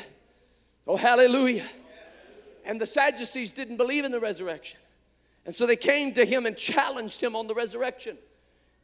Oh, 0.87 0.96
hallelujah. 0.96 1.66
And 2.64 2.81
the 2.81 2.87
Sadducees 2.87 3.53
didn't 3.53 3.77
believe 3.77 4.05
in 4.05 4.12
the 4.12 4.20
resurrection. 4.20 4.79
And 5.47 5.55
so 5.55 5.65
they 5.65 5.77
came 5.77 6.13
to 6.15 6.25
him 6.25 6.45
and 6.45 6.57
challenged 6.57 7.23
him 7.23 7.37
on 7.37 7.47
the 7.47 7.55
resurrection. 7.55 8.19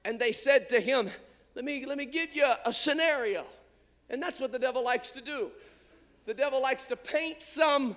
And 0.05 0.19
they 0.19 0.33
said 0.33 0.69
to 0.71 0.81
him, 0.81 1.11
Let 1.57 1.65
me, 1.65 1.85
let 1.85 1.99
me 1.99 2.07
give 2.07 2.35
you 2.35 2.47
a 2.65 2.73
scenario. 2.73 3.45
And 4.09 4.23
that's 4.23 4.41
what 4.41 4.53
the 4.53 4.59
devil 4.59 4.85
likes 4.85 5.11
to 5.13 5.21
do. 5.21 5.51
The 6.25 6.35
devil 6.35 6.63
likes 6.63 6.87
to 6.87 6.97
paint 6.97 7.43
some, 7.43 7.97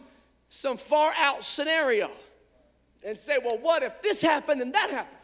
some 0.50 0.78
far 0.78 1.14
out 1.20 1.46
scenario 1.46 2.10
and 3.06 3.16
say, 3.16 3.38
Well, 3.44 3.60
what 3.60 3.84
if 3.84 4.02
this 4.02 4.22
happened 4.22 4.62
and 4.62 4.74
that 4.74 4.90
happened? 4.90 5.20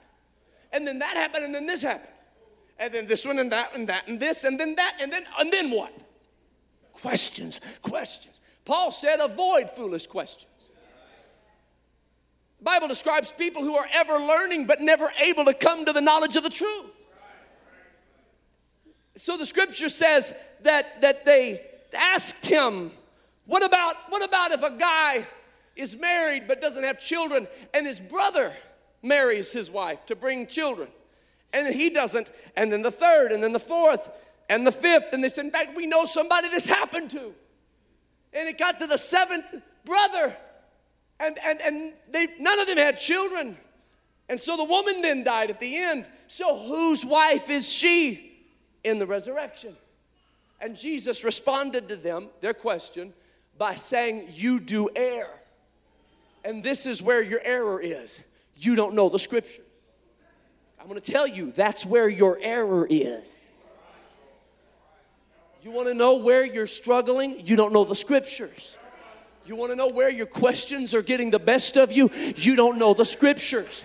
And 0.72 0.86
then 0.86 1.00
that 1.00 1.18
happened 1.18 1.44
and 1.44 1.54
then 1.54 1.66
this 1.66 1.82
happened. 1.82 2.14
And 2.78 2.94
then 2.94 3.08
this 3.08 3.26
one 3.26 3.40
and 3.40 3.52
that 3.52 3.76
and 3.76 3.90
that 3.90 4.08
and 4.08 4.20
this 4.20 4.44
and 4.44 4.60
then 4.60 4.76
that 4.76 4.98
and 5.02 5.12
then 5.12 5.24
and 5.40 5.52
then 5.52 5.72
what? 5.72 5.94
Questions, 6.94 7.60
questions. 7.82 8.40
Paul 8.66 8.92
said, 8.92 9.20
avoid 9.20 9.72
foolish 9.72 10.06
questions. 10.06 10.71
Bible 12.62 12.88
describes 12.88 13.32
people 13.32 13.64
who 13.64 13.76
are 13.76 13.88
ever 13.94 14.18
learning 14.18 14.68
but 14.68 14.82
never 14.82 15.12
able 15.24 15.46
to 15.46 15.54
come 15.54 15.86
to 15.86 15.94
the 15.94 16.02
knowledge 16.02 16.36
of 16.36 16.44
the 16.44 16.50
truth. 16.50 16.86
So 19.16 19.38
the 19.38 19.46
scripture 19.46 19.90
says 19.90 20.34
that, 20.62 21.02
that 21.02 21.26
they 21.26 21.62
asked 21.94 22.46
him, 22.46 22.92
what 23.46 23.66
about, 23.66 23.96
what 24.10 24.24
about 24.24 24.52
if 24.52 24.64
a 24.64 24.72
guy 24.72 25.26
is 25.76 26.00
married 26.00 26.44
but 26.48 26.62
doesn't 26.62 26.84
have 26.84 27.00
children 27.00 27.48
and 27.74 27.88
his 27.88 28.00
brother 28.00 28.54
marries 29.02 29.52
his 29.52 29.70
wife 29.70 30.06
to 30.06 30.16
bring 30.16 30.46
children 30.46 30.88
and 31.54 31.74
he 31.74 31.90
doesn't 31.90 32.30
and 32.56 32.72
then 32.72 32.82
the 32.82 32.92
third 32.92 33.32
and 33.32 33.42
then 33.42 33.54
the 33.54 33.60
fourth 33.60 34.10
and 34.50 34.66
the 34.66 34.72
fifth 34.72 35.08
and 35.14 35.24
they 35.24 35.30
said 35.30 35.46
in 35.46 35.52
fact 35.52 35.76
we 35.76 35.88
know 35.88 36.06
somebody 36.06 36.50
this 36.50 36.66
happened 36.66 37.10
to 37.10 37.34
and 38.34 38.48
it 38.48 38.58
got 38.58 38.80
to 38.80 38.86
the 38.86 38.98
seventh 38.98 39.62
brother 39.86 40.36
and, 41.22 41.38
and, 41.46 41.62
and 41.62 41.94
they, 42.10 42.28
none 42.40 42.60
of 42.60 42.68
them 42.68 42.78
had 42.78 42.98
children. 42.98 43.58
And 44.30 44.40
so 44.40 44.58
the 44.58 44.64
woman 44.64 45.02
then 45.02 45.24
died 45.24 45.50
at 45.50 45.60
the 45.60 45.78
end. 45.78 46.08
So 46.28 46.58
whose 46.58 47.06
wife 47.06 47.50
is 47.50 47.72
she 47.72 48.32
in 48.84 48.98
the 48.98 49.06
resurrection? 49.06 49.76
And 50.62 50.78
Jesus 50.78 51.24
responded 51.24 51.90
to 51.90 51.96
them, 51.96 52.30
their 52.40 52.54
question, 52.54 53.14
by 53.58 53.76
saying, 53.76 54.28
You 54.32 54.60
do 54.60 54.90
err. 54.96 55.28
And 56.46 56.64
this 56.64 56.86
is 56.86 57.02
where 57.02 57.22
your 57.22 57.42
error 57.44 57.80
is. 57.80 58.22
You 58.56 58.76
don't 58.76 58.96
know 58.96 59.10
the 59.10 59.20
scripture. 59.20 59.64
I'm 60.80 60.88
gonna 60.88 61.00
tell 61.00 61.28
you, 61.28 61.52
that's 61.52 61.86
where 61.86 62.10
your 62.10 62.40
error 62.42 62.88
is. 62.90 63.50
You 65.62 65.72
wanna 65.72 65.94
know 65.94 66.18
where 66.18 66.46
you're 66.46 66.68
struggling? 66.68 67.46
You 67.46 67.56
don't 67.56 67.74
know 67.74 67.84
the 67.84 67.96
scriptures. 67.96 68.78
You 69.46 69.56
want 69.56 69.72
to 69.72 69.76
know 69.76 69.88
where 69.88 70.10
your 70.10 70.28
questions 70.28 70.94
are 70.94 71.02
getting 71.02 71.32
the 71.32 71.40
best 71.40 71.76
of 71.76 71.92
you? 71.92 72.12
You 72.36 72.56
don't 72.56 72.78
know 72.78 72.94
the 72.94 73.06
scriptures. 73.06 73.84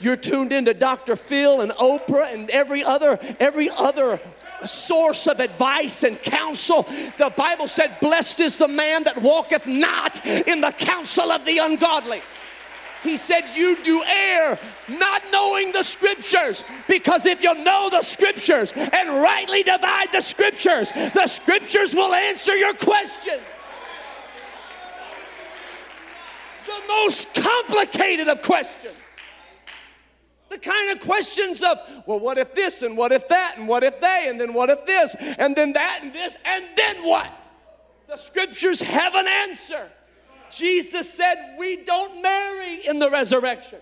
You're 0.00 0.16
tuned 0.16 0.52
into 0.52 0.74
Dr. 0.74 1.16
Phil 1.16 1.60
and 1.60 1.70
Oprah 1.72 2.32
and 2.32 2.50
every 2.50 2.82
other 2.82 3.18
every 3.38 3.70
other 3.70 4.20
source 4.64 5.26
of 5.26 5.40
advice 5.40 6.02
and 6.02 6.20
counsel. 6.22 6.82
The 7.18 7.32
Bible 7.34 7.68
said, 7.68 7.98
"Blessed 8.00 8.40
is 8.40 8.58
the 8.58 8.68
man 8.68 9.04
that 9.04 9.20
walketh 9.20 9.66
not 9.66 10.24
in 10.24 10.60
the 10.60 10.72
counsel 10.72 11.30
of 11.30 11.44
the 11.44 11.58
ungodly." 11.58 12.22
He 13.02 13.16
said, 13.16 13.42
You 13.54 13.76
do 13.84 14.02
err 14.02 14.58
not 14.88 15.22
knowing 15.30 15.70
the 15.70 15.84
scriptures. 15.84 16.64
Because 16.88 17.24
if 17.24 17.40
you 17.40 17.54
know 17.54 17.88
the 17.88 18.02
scriptures 18.02 18.72
and 18.72 19.08
rightly 19.10 19.62
divide 19.62 20.10
the 20.12 20.22
scriptures, 20.22 20.90
the 20.90 21.26
scriptures 21.28 21.94
will 21.94 22.12
answer 22.12 22.56
your 22.56 22.74
question. 22.74 23.38
the 26.66 26.75
most 26.88 27.34
complicated 27.34 28.28
of 28.28 28.42
questions. 28.42 28.94
The 30.48 30.58
kind 30.58 30.96
of 30.96 31.04
questions 31.04 31.62
of, 31.62 31.80
well, 32.06 32.20
what 32.20 32.38
if 32.38 32.54
this 32.54 32.82
and 32.82 32.96
what 32.96 33.12
if 33.12 33.28
that 33.28 33.54
and 33.58 33.66
what 33.66 33.82
if 33.82 34.00
they 34.00 34.26
and 34.28 34.40
then 34.40 34.54
what 34.54 34.70
if 34.70 34.86
this 34.86 35.16
and 35.38 35.56
then 35.56 35.72
that 35.72 36.00
and 36.02 36.12
this 36.12 36.36
and 36.44 36.64
then 36.76 36.96
what? 37.04 37.32
The 38.08 38.16
scriptures 38.16 38.80
have 38.80 39.14
an 39.14 39.26
answer. 39.26 39.90
Jesus 40.50 41.12
said, 41.12 41.56
We 41.58 41.84
don't 41.84 42.22
marry 42.22 42.86
in 42.86 42.98
the 42.98 43.10
resurrection. 43.10 43.80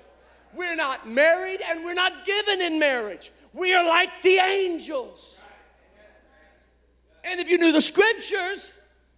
We're 0.54 0.76
not 0.76 1.08
married 1.08 1.60
and 1.68 1.84
we're 1.84 1.94
not 1.94 2.24
given 2.24 2.60
in 2.60 2.78
marriage. 2.78 3.30
We 3.52 3.74
are 3.74 3.86
like 3.86 4.10
the 4.22 4.36
angels. 4.36 5.40
And 7.24 7.40
if 7.40 7.48
you 7.48 7.58
knew 7.58 7.72
the 7.72 7.82
scriptures, 7.82 8.72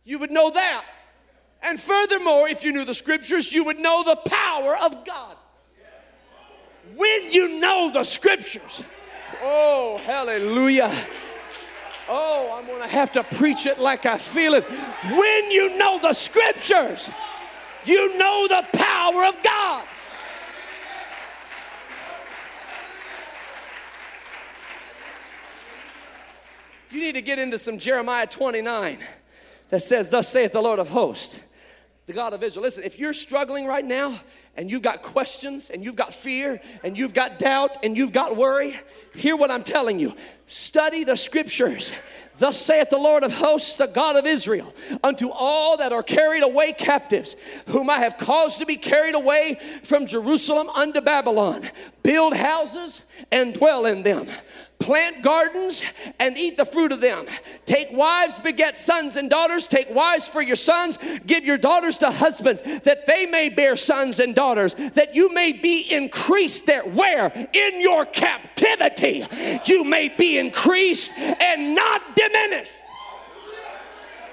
you 0.05 0.19
would 0.19 0.31
know 0.31 0.51
that. 0.51 0.96
And 1.67 1.81
furthermore, 1.81 2.49
if 2.49 2.63
you 2.63 2.73
knew 2.73 2.85
the 2.85 2.95
scriptures, 2.95 3.53
you 3.53 3.65
would 3.65 3.81
know 3.81 4.05
the 4.05 4.15
power 4.15 4.77
of 4.85 5.05
God. 5.05 5.37
When 6.95 7.33
you 7.33 7.59
know 7.59 7.91
the 7.93 8.05
scriptures, 8.05 8.85
oh, 9.43 10.01
hallelujah. 10.05 10.93
Oh, 12.09 12.55
I'm 12.57 12.69
gonna 12.69 12.87
have 12.87 13.11
to 13.13 13.25
preach 13.25 13.67
it 13.67 13.81
like 13.81 14.07
I 14.07 14.17
feel 14.17 14.55
it. 14.55 14.63
When 14.63 15.51
you 15.51 15.77
know 15.77 15.99
the 15.99 16.13
scriptures, 16.13 17.11
you 17.85 18.17
know 18.17 18.47
the 18.49 18.65
power 18.79 19.25
of 19.25 19.43
God. 19.43 19.85
You 26.93 27.01
need 27.01 27.17
to 27.17 27.23
get 27.23 27.41
into 27.41 27.59
some 27.59 27.79
Jeremiah 27.79 28.29
29 28.29 29.01
that 29.71 29.81
says, 29.81 30.09
Thus 30.09 30.29
saith 30.29 30.53
the 30.53 30.63
Lord 30.63 30.79
of 30.79 30.91
hosts 30.91 31.41
the 32.07 32.13
God 32.13 32.33
of 32.33 32.43
Israel. 32.45 32.63
Listen, 32.63 32.85
if 32.85 33.01
you're 33.01 33.13
struggling 33.13 33.67
right 33.67 33.85
now 33.85 34.15
and 34.57 34.71
you've 34.71 34.83
got 34.83 35.03
questions 35.03 35.71
and 35.71 35.85
you've 35.85 35.97
got 35.97 36.15
fear 36.15 36.61
and 36.85 36.97
you've 36.97 37.13
got 37.13 37.41
doubt 37.41 37.79
and 37.85 37.97
you've 37.97 38.13
got 38.13 38.37
worry, 38.37 38.75
hear 39.17 39.37
what 39.37 39.51
I'm 39.51 39.65
telling 39.65 39.99
you. 39.99 40.15
Study 40.47 41.03
the 41.03 41.17
scriptures. 41.17 41.93
Thus 42.39 42.61
saith 42.61 42.91
the 42.91 42.99
Lord 42.99 43.25
of 43.25 43.33
hosts, 43.33 43.77
the 43.77 43.89
God 43.89 44.15
of 44.15 44.25
Israel, 44.25 44.73
unto 45.03 45.31
all 45.31 45.79
that 45.79 45.93
are 45.93 46.05
carried 46.05 46.45
away 46.45 46.73
captives, 46.73 47.35
whom 47.69 47.91
I 47.91 47.99
have 47.99 48.19
caused 48.19 48.61
to 48.61 48.67
be 48.67 48.77
carried 48.77 49.17
away 49.17 49.57
from 49.83 50.07
Jerusalem 50.07 50.69
unto 50.69 51.01
Babylon. 51.01 51.63
Build 52.05 52.37
houses 52.37 53.03
and 53.33 53.53
dwell 53.53 53.85
in 53.85 54.05
them 54.05 54.29
plant 54.87 55.21
gardens 55.21 55.83
and 56.21 56.39
eat 56.39 56.57
the 56.57 56.65
fruit 56.65 56.93
of 56.93 57.01
them. 57.01 57.27
Take 57.67 57.91
wives, 57.91 58.39
beget 58.39 58.77
sons 58.77 59.17
and 59.17 59.29
daughters. 59.29 59.67
Take 59.67 59.93
wives 59.93 60.29
for 60.29 60.41
your 60.41 60.55
sons. 60.55 60.97
Give 61.27 61.45
your 61.45 61.59
daughters 61.59 61.99
to 61.99 62.11
husbands 62.13 62.63
that 62.63 63.05
they 63.05 63.27
may 63.27 63.49
bear 63.49 63.75
sons 63.75 64.21
and 64.21 64.33
daughters, 64.33 64.75
that 64.75 65.17
you 65.17 65.35
may 65.35 65.53
be 65.53 65.93
increased 65.93 66.67
there. 66.67 66.85
Where? 66.85 67.33
In 67.53 67.81
your 67.81 68.07
captivity, 68.07 69.27
you 69.65 69.83
may 69.83 70.09
be 70.09 70.39
increased 70.39 71.13
and 71.19 71.75
not 71.75 72.03
diminished 72.15 72.73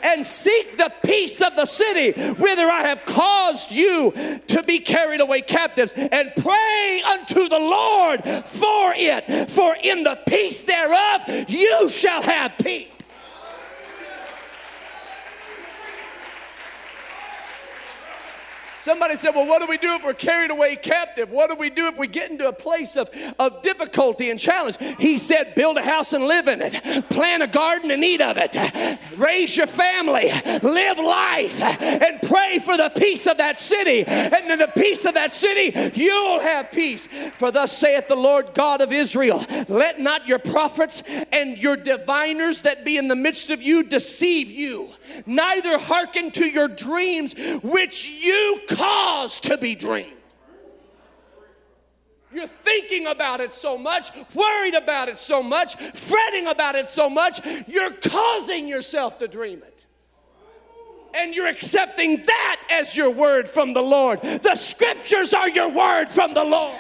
and 0.03 0.25
seek 0.25 0.77
the 0.77 0.91
peace 1.03 1.41
of 1.41 1.55
the 1.55 1.65
city 1.65 2.11
whither 2.33 2.67
I 2.69 2.83
have 2.83 3.05
caused 3.05 3.71
you 3.71 4.11
to 4.47 4.63
be 4.63 4.79
carried 4.79 5.21
away 5.21 5.41
captives, 5.41 5.93
and 5.93 6.31
pray 6.35 7.01
unto 7.07 7.47
the 7.47 7.59
Lord 7.59 8.23
for 8.23 8.93
it, 8.95 9.49
for 9.49 9.75
in 9.81 10.03
the 10.03 10.19
peace 10.27 10.63
thereof 10.63 11.21
you 11.47 11.89
shall 11.89 12.21
have 12.21 12.57
peace. 12.57 13.02
Somebody 18.83 19.15
said, 19.15 19.33
Well, 19.33 19.47
what 19.47 19.61
do 19.61 19.67
we 19.69 19.77
do 19.77 19.95
if 19.95 20.03
we're 20.03 20.13
carried 20.13 20.51
away 20.51 20.75
captive? 20.75 21.31
What 21.31 21.49
do 21.49 21.55
we 21.55 21.69
do 21.69 21.87
if 21.87 21.97
we 21.97 22.05
get 22.05 22.29
into 22.29 22.49
a 22.49 22.51
place 22.51 22.97
of, 22.97 23.09
of 23.39 23.61
difficulty 23.61 24.29
and 24.29 24.37
challenge? 24.37 24.75
He 24.99 25.17
said, 25.17 25.55
Build 25.55 25.77
a 25.77 25.81
house 25.81 26.11
and 26.11 26.25
live 26.25 26.49
in 26.49 26.59
it, 26.61 26.73
plant 27.09 27.43
a 27.43 27.47
garden 27.47 27.91
and 27.91 28.03
eat 28.03 28.19
of 28.19 28.35
it, 28.37 28.57
raise 29.15 29.55
your 29.55 29.67
family, 29.67 30.29
live 30.61 30.97
life, 30.97 31.61
and 31.61 32.21
pray 32.23 32.59
for 32.59 32.75
the 32.75 32.91
peace 32.93 33.25
of 33.25 33.37
that 33.37 33.55
city. 33.55 34.03
And 34.05 34.51
in 34.51 34.59
the 34.59 34.71
peace 34.75 35.05
of 35.05 35.13
that 35.13 35.31
city, 35.31 35.93
you'll 35.95 36.41
have 36.41 36.69
peace. 36.69 37.05
For 37.05 37.51
thus 37.51 37.71
saith 37.71 38.09
the 38.09 38.17
Lord 38.17 38.53
God 38.53 38.81
of 38.81 38.91
Israel, 38.91 39.45
Let 39.69 40.01
not 40.01 40.27
your 40.27 40.39
prophets 40.39 41.03
and 41.31 41.57
your 41.57 41.77
diviners 41.77 42.63
that 42.63 42.83
be 42.83 42.97
in 42.97 43.07
the 43.07 43.15
midst 43.15 43.49
of 43.49 43.61
you 43.61 43.83
deceive 43.83 44.51
you, 44.51 44.89
neither 45.26 45.78
hearken 45.78 46.32
to 46.32 46.45
your 46.45 46.67
dreams 46.67 47.34
which 47.63 48.08
you 48.08 48.60
cause 48.69 49.39
to 49.41 49.58
be 49.58 49.76
dreamed. 49.76 50.12
You're 52.34 52.47
thinking 52.47 53.08
about 53.08 53.41
it 53.41 53.52
so 53.52 53.78
much, 53.78 54.10
worried 54.34 54.73
about 54.73 55.08
it 55.08 55.17
so 55.17 55.43
much, 55.43 55.76
fretting 55.76 56.47
about 56.47 56.76
it 56.76 56.88
so 56.88 57.10
much, 57.10 57.39
you're 57.67 57.91
causing 57.91 58.67
yourself 58.67 59.19
to 59.19 59.28
dream 59.28 59.62
it. 59.62 59.86
And 61.15 61.36
you're 61.36 61.47
accepting 61.47 62.26
that 62.26 62.62
as 62.71 62.97
your 62.97 63.12
word 63.12 63.47
from 63.47 63.73
the 63.73 63.84
Lord. 63.84 64.19
The 64.21 64.56
scriptures 64.56 65.34
are 65.34 65.47
your 65.47 65.71
word 65.71 66.10
from 66.10 66.34
the 66.34 66.43
Lord. 66.43 66.80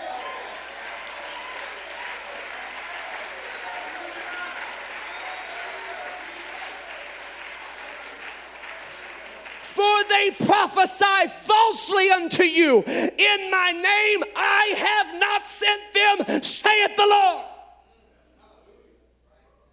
For 9.83 10.03
they 10.07 10.31
prophesy 10.45 11.27
falsely 11.27 12.09
unto 12.09 12.43
you. 12.43 12.83
In 12.85 13.51
my 13.51 13.71
name 13.73 14.23
I 14.33 14.73
have 14.77 15.19
not 15.19 15.45
sent 15.45 15.81
them, 15.93 16.41
saith 16.41 16.95
the 16.95 17.05
Lord. 17.05 17.45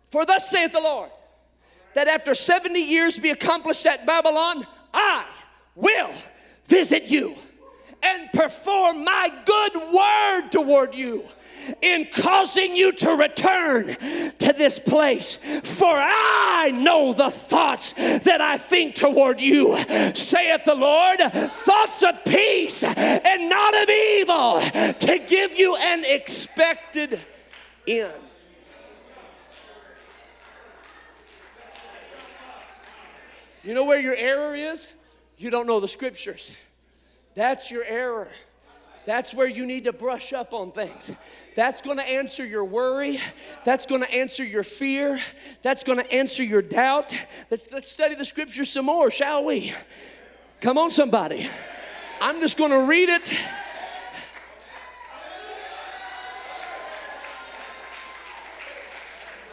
For 0.08 0.26
thus 0.26 0.50
saith 0.50 0.72
the 0.72 0.80
Lord, 0.80 1.10
that 1.94 2.08
after 2.08 2.34
70 2.34 2.80
years 2.80 3.20
be 3.20 3.30
accomplished 3.30 3.86
at 3.86 4.04
Babylon, 4.04 4.66
I 4.92 5.24
will 5.76 6.10
visit 6.66 7.04
you 7.04 7.36
and 8.02 8.32
perform 8.32 9.04
my 9.04 9.32
good 9.44 9.76
word 9.92 10.50
toward 10.50 10.94
you 10.94 11.24
in 11.82 12.06
causing 12.12 12.76
you 12.76 12.92
to 12.92 13.10
return 13.10 13.86
to 13.86 14.54
this 14.56 14.78
place. 14.78 15.36
For 15.36 15.86
I 15.88 16.72
know 16.74 17.12
the 17.12 17.30
thoughts 17.30 17.92
that 17.92 18.40
I 18.40 18.58
think 18.58 18.94
toward 18.94 19.40
you, 19.40 19.76
saith 20.14 20.64
the 20.64 20.74
Lord, 20.74 21.20
thoughts 21.20 22.02
of 22.02 22.24
peace 22.24 22.82
and 22.82 23.48
not 23.48 23.82
of 23.82 23.88
evil, 23.88 24.60
to 24.60 25.24
give 25.26 25.58
you 25.58 25.76
an 25.76 26.04
expected 26.06 27.20
end. 27.86 28.12
You 33.62 33.74
know 33.74 33.84
where 33.84 34.00
your 34.00 34.14
error 34.16 34.54
is? 34.54 34.88
You 35.36 35.50
don't 35.50 35.66
know 35.66 35.80
the 35.80 35.88
scriptures. 35.88 36.52
That's 37.34 37.70
your 37.70 37.84
error. 37.84 38.28
That's 39.06 39.34
where 39.34 39.48
you 39.48 39.66
need 39.66 39.84
to 39.84 39.92
brush 39.92 40.32
up 40.32 40.52
on 40.52 40.72
things. 40.72 41.12
That's 41.56 41.80
going 41.80 41.96
to 41.96 42.08
answer 42.08 42.44
your 42.44 42.64
worry. 42.64 43.18
That's 43.64 43.86
going 43.86 44.02
to 44.02 44.14
answer 44.14 44.44
your 44.44 44.62
fear. 44.62 45.18
That's 45.62 45.82
going 45.82 45.98
to 45.98 46.12
answer 46.12 46.44
your 46.44 46.62
doubt. 46.62 47.14
Let's, 47.50 47.72
let's 47.72 47.90
study 47.90 48.14
the 48.14 48.24
scripture 48.24 48.64
some 48.64 48.86
more, 48.86 49.10
shall 49.10 49.44
we? 49.46 49.72
Come 50.60 50.76
on, 50.76 50.90
somebody. 50.90 51.48
I'm 52.20 52.40
just 52.40 52.58
going 52.58 52.70
to 52.72 52.82
read 52.82 53.08
it. 53.08 53.34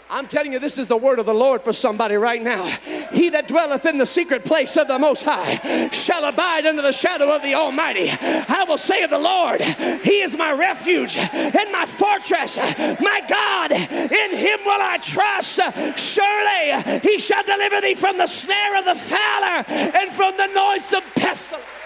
I'm 0.10 0.28
telling 0.28 0.54
you, 0.54 0.60
this 0.60 0.78
is 0.78 0.88
the 0.88 0.98
word 0.98 1.20
of 1.20 1.26
the 1.26 1.34
Lord 1.34 1.62
for 1.62 1.74
somebody 1.74 2.16
right 2.16 2.42
now. 2.42 2.66
He 3.12 3.30
that 3.32 3.48
dwelleth 3.48 3.86
in 3.86 3.98
the 3.98 4.06
secret 4.06 4.46
place 4.46 4.78
of 4.78 4.88
the 4.88 4.98
Most 4.98 5.24
High 5.26 5.90
shall 5.90 6.24
abide 6.26 6.66
under 6.66 6.82
the 6.82 6.94
shadow 6.94 7.36
of 7.36 7.42
the 7.42 7.56
Almighty. 7.56 8.10
I 8.12 8.66
will 8.68 8.78
say 8.78 9.04
of 9.04 9.10
the 9.10 9.20
Lord, 9.20 9.62
He 9.62 10.22
is 10.22 10.38
my 10.38 10.54
refuge 10.54 11.18
and 11.18 11.72
my 11.72 11.86
fortress, 11.86 12.58
my 13.02 13.22
God. 13.28 13.72
In 13.72 14.38
Him 14.38 14.60
will 14.66 14.82
I 14.82 14.98
trust. 15.02 15.60
Surely 15.98 17.00
He 17.02 17.20
shall 17.20 17.44
deliver 17.44 17.82
thee 17.82 17.96
from 17.96 18.18
the 18.18 18.28
snare 18.28 18.80
of 18.80 18.86
the 18.86 18.96
fowler 18.96 19.66
and 19.68 20.12
from 20.12 20.38
the 20.38 20.48
noisome 20.48 21.04
pestilence. 21.16 21.77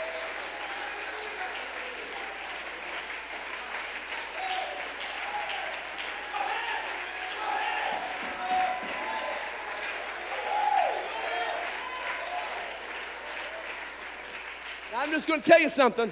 I'm 15.01 15.09
just 15.09 15.27
going 15.27 15.41
to 15.41 15.49
tell 15.49 15.59
you 15.59 15.67
something. 15.67 16.11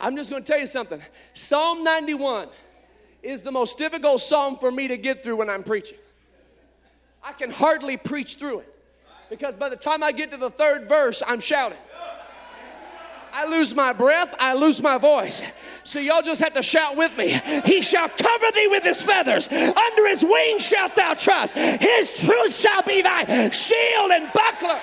I'm 0.00 0.16
just 0.16 0.30
going 0.30 0.42
to 0.42 0.52
tell 0.52 0.58
you 0.58 0.66
something. 0.66 1.00
Psalm 1.34 1.84
91 1.84 2.48
is 3.22 3.42
the 3.42 3.52
most 3.52 3.78
difficult 3.78 4.20
psalm 4.20 4.56
for 4.56 4.72
me 4.72 4.88
to 4.88 4.96
get 4.96 5.22
through 5.22 5.36
when 5.36 5.48
I'm 5.48 5.62
preaching. 5.62 5.98
I 7.22 7.32
can 7.32 7.52
hardly 7.52 7.96
preach 7.96 8.34
through 8.34 8.60
it 8.60 8.74
because 9.30 9.54
by 9.54 9.68
the 9.68 9.76
time 9.76 10.02
I 10.02 10.10
get 10.10 10.32
to 10.32 10.38
the 10.38 10.50
third 10.50 10.88
verse, 10.88 11.22
I'm 11.24 11.38
shouting. 11.38 11.78
I 13.32 13.46
lose 13.46 13.76
my 13.76 13.92
breath, 13.92 14.34
I 14.40 14.54
lose 14.54 14.82
my 14.82 14.98
voice. 14.98 15.44
So 15.84 16.00
y'all 16.00 16.22
just 16.22 16.40
have 16.40 16.54
to 16.54 16.62
shout 16.64 16.96
with 16.96 17.16
me. 17.16 17.38
He 17.64 17.80
shall 17.80 18.08
cover 18.08 18.46
thee 18.54 18.66
with 18.70 18.82
his 18.82 19.02
feathers. 19.02 19.46
Under 19.52 20.08
his 20.08 20.24
wings 20.24 20.66
shalt 20.66 20.96
thou 20.96 21.14
trust. 21.14 21.56
His 21.56 22.24
truth 22.26 22.58
shall 22.58 22.82
be 22.82 23.02
thy 23.02 23.50
shield 23.50 24.10
and 24.10 24.32
buckler. 24.32 24.80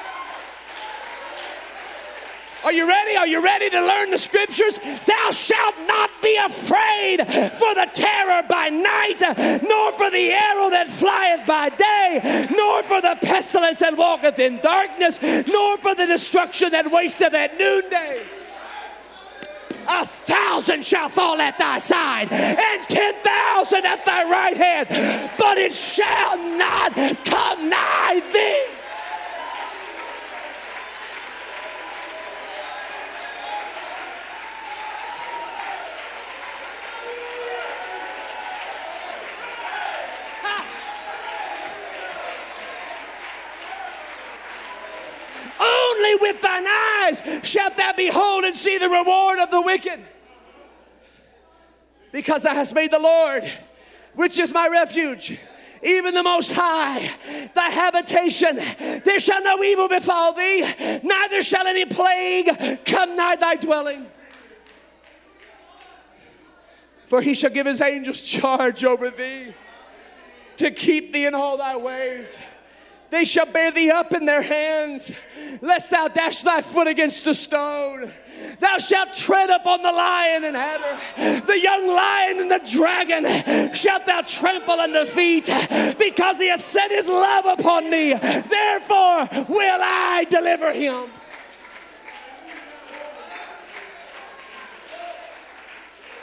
Are 2.64 2.72
you 2.72 2.88
ready? 2.88 3.18
Are 3.18 3.28
you 3.28 3.44
ready 3.44 3.70
to 3.70 3.82
learn 3.82 4.12
the 4.12 4.18
scriptures? 4.18 4.78
Thou 4.78 5.32
shalt 5.32 5.76
not 5.86 6.10
be 6.22 6.38
afraid 6.46 7.18
for 7.18 7.76
the 7.76 7.90
terror 7.94 8.44
by 8.48 8.70
night, 8.70 9.20
nor 9.64 9.92
for 9.98 10.10
the 10.10 10.32
arrow 10.32 10.70
that 10.70 10.90
flieth 10.90 11.46
by 11.46 11.70
day, 11.70 12.48
nor 12.56 12.84
for 12.84 13.02
the 13.02 13.18
pestilence 13.22 13.80
that 13.80 13.98
walketh 13.98 14.40
in 14.40 14.60
darkness, 14.62 15.22
nor 15.22 15.78
for 15.78 15.94
the 15.94 16.06
destruction 16.08 16.72
that 16.72 16.90
wasteth 16.90 17.34
at 17.34 17.58
noonday. 17.58 18.24
A 19.86 20.06
thousand 20.06 20.86
shall 20.86 21.10
fall 21.10 21.42
at 21.42 21.60
thy 21.60 21.78
side, 21.80 22.32
and 22.32 22.88
ten 22.88 23.14
thousand 23.16 23.86
at 23.86 24.06
thy 24.06 24.24
right 24.24 24.56
hand, 24.56 24.88
but 25.38 25.58
it 25.58 25.74
shall 25.74 26.38
not 26.58 26.96
come 27.26 27.70
nigh 27.70 28.22
thee. 28.32 28.70
Only 45.60 46.16
with 46.22 46.33
thine 46.44 46.68
eyes 46.68 47.42
shalt 47.44 47.76
thou 47.78 47.94
behold 47.94 48.44
and 48.44 48.56
see 48.56 48.78
the 48.78 48.90
reward 48.90 49.40
of 49.40 49.50
the 49.50 49.62
wicked. 49.62 50.00
Because 52.12 52.44
thou 52.44 52.54
hast 52.54 52.76
made 52.76 52.92
the 52.92 53.00
Lord, 53.00 53.44
which 54.14 54.38
is 54.38 54.54
my 54.54 54.68
refuge, 54.68 55.40
even 55.82 56.14
the 56.14 56.22
Most 56.22 56.52
High, 56.56 57.10
thy 57.56 57.70
habitation. 57.70 58.60
There 59.04 59.20
shall 59.20 59.44
no 59.44 59.64
evil 59.64 59.90
befall 59.90 60.34
thee, 60.34 60.64
neither 61.04 61.42
shall 61.42 61.66
any 61.66 61.86
plague 61.86 62.86
come 62.86 63.16
nigh 63.16 63.36
thy 63.36 63.56
dwelling. 63.56 64.06
For 67.08 67.22
he 67.22 67.34
shall 67.34 67.50
give 67.50 67.66
his 67.66 67.82
angels 67.82 68.22
charge 68.22 68.84
over 68.84 69.10
thee 69.10 69.54
to 70.58 70.72
keep 70.72 71.14
thee 71.14 71.26
in 71.26 71.36
all 71.36 71.58
thy 71.58 71.76
ways. 71.76 72.38
They 73.14 73.26
shall 73.26 73.46
bear 73.46 73.70
thee 73.70 73.92
up 73.92 74.12
in 74.16 74.26
their 74.26 74.42
hands, 74.42 75.12
lest 75.62 75.92
thou 75.92 76.08
dash 76.08 76.42
thy 76.42 76.64
foot 76.64 76.88
against 76.88 77.28
a 77.28 77.36
stone. 77.36 78.12
Thou 78.60 78.80
shalt 78.80 79.14
tread 79.14 79.52
upon 79.52 79.84
the 79.84 79.92
lion 79.92 80.44
and 80.46 80.58
adder, 80.58 81.42
the 81.46 81.60
young 81.60 81.88
lion 81.88 82.40
and 82.40 82.50
the 82.50 82.60
dragon 82.72 83.72
shalt 83.72 84.08
thou 84.08 84.22
trample 84.22 84.80
under 84.80 85.06
feet, 85.06 85.46
because 86.00 86.40
he 86.40 86.50
hath 86.50 86.64
set 86.64 86.90
his 86.90 87.08
love 87.08 87.60
upon 87.60 87.88
me. 87.88 88.16
Therefore 88.16 89.28
will 89.48 89.80
I 89.84 90.26
deliver 90.28 90.74
him. 90.74 91.08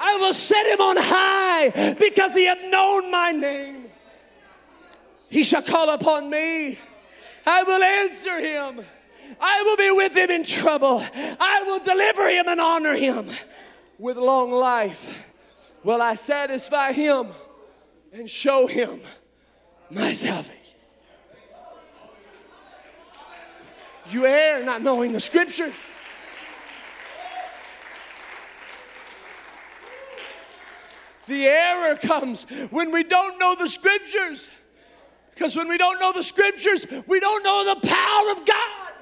I 0.00 0.16
will 0.16 0.34
set 0.34 0.66
him 0.66 0.80
on 0.80 0.96
high 0.98 1.94
because 2.00 2.34
he 2.34 2.46
hath 2.46 2.64
known 2.64 3.12
my 3.12 3.30
name. 3.30 3.89
He 5.30 5.44
shall 5.44 5.62
call 5.62 5.90
upon 5.90 6.28
me. 6.28 6.78
I 7.46 7.62
will 7.62 7.82
answer 7.82 8.38
him. 8.38 8.84
I 9.40 9.62
will 9.62 9.76
be 9.76 9.90
with 9.92 10.16
him 10.16 10.30
in 10.30 10.44
trouble. 10.44 11.02
I 11.14 11.62
will 11.66 11.78
deliver 11.78 12.28
him 12.28 12.48
and 12.48 12.60
honor 12.60 12.94
him. 12.94 13.26
With 13.98 14.16
long 14.16 14.50
life 14.50 15.26
will 15.84 16.02
I 16.02 16.16
satisfy 16.16 16.92
him 16.92 17.28
and 18.12 18.28
show 18.28 18.66
him 18.66 19.00
my 19.90 20.12
salvation. 20.12 20.56
You 24.10 24.26
err 24.26 24.64
not 24.64 24.82
knowing 24.82 25.12
the 25.12 25.20
scriptures. 25.20 25.76
The 31.28 31.46
error 31.46 31.94
comes 31.94 32.44
when 32.70 32.90
we 32.90 33.04
don't 33.04 33.38
know 33.38 33.54
the 33.54 33.68
scriptures. 33.68 34.50
Because 35.40 35.56
when 35.56 35.68
we 35.68 35.78
don't 35.78 35.98
know 35.98 36.12
the 36.12 36.22
scriptures, 36.22 36.86
we 37.06 37.18
don't 37.18 37.42
know 37.42 37.74
the 37.74 37.88
power 37.88 38.30
of 38.32 38.44
God. 38.44 38.92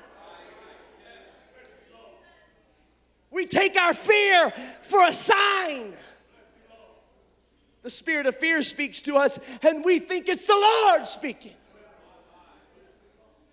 We 3.33 3.45
take 3.45 3.75
our 3.75 3.93
fear 3.93 4.51
for 4.83 5.05
a 5.05 5.13
sign. 5.13 5.95
The 7.83 7.91
spirit 7.91 8.27
of 8.27 8.37
fear 8.37 8.63
speaks 8.63 9.01
to 9.03 9.17
us, 9.17 9.41
and 9.65 9.85
we 9.85 9.99
think 9.99 10.29
it's 10.29 10.45
the 10.47 10.55
Lord 10.55 11.09
speaking. 11.09 11.55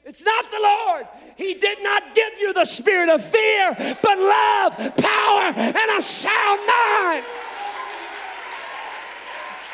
It's 0.03 0.23
not 0.23 0.51
the 0.51 0.59
Lord. 0.61 1.07
He 1.37 1.55
did 1.55 1.81
not 1.81 2.13
give 2.13 2.33
you 2.39 2.53
the 2.53 2.65
spirit 2.65 3.09
of 3.09 3.25
fear, 3.25 3.73
but 4.03 4.19
love, 4.19 4.77
power, 4.95 5.53
and 5.57 5.97
a 5.97 6.01
sound 6.03 6.61
mind. 6.67 7.25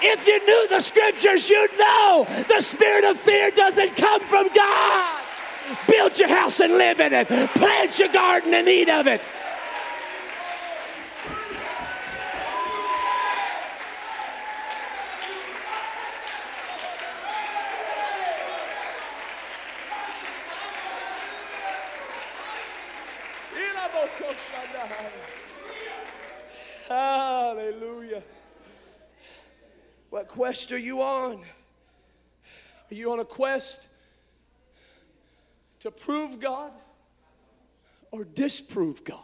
If 0.04 0.28
you 0.28 0.46
knew 0.46 0.68
the 0.68 0.82
scriptures, 0.82 1.50
you'd 1.50 1.78
know 1.78 2.26
the 2.48 2.62
spirit 2.62 3.04
of 3.04 3.18
fear 3.18 3.52
doesn't 3.52 3.96
come 3.96 4.22
from 4.22 4.48
God. 4.54 5.24
Build 5.88 6.18
your 6.18 6.30
house 6.30 6.60
and 6.60 6.74
live 6.74 7.00
in 7.00 7.14
it. 7.14 7.28
Plant 7.28 8.00
your 8.00 8.12
garden 8.12 8.54
and 8.54 8.68
eat 8.68 8.90
of 8.90 9.08
it. 9.08 9.22
Hallelujah. 26.88 28.24
What 30.10 30.28
quest 30.42 30.72
are 30.72 30.78
you 30.80 31.04
on? 31.04 31.40
Are 32.90 32.96
you 32.96 33.12
on 33.12 33.20
a 33.20 33.26
quest 33.26 33.88
to 35.82 35.92
prove 35.92 36.40
God 36.40 36.72
or 38.10 38.24
disprove 38.24 39.04
God? 39.04 39.20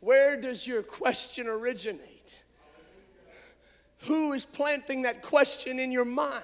Where 0.00 0.40
does 0.40 0.66
your 0.66 0.82
question 0.82 1.46
originate? 1.46 2.34
Who 4.06 4.32
is 4.32 4.46
planting 4.46 5.02
that 5.02 5.20
question 5.20 5.78
in 5.78 5.92
your 5.92 6.06
mind? 6.06 6.42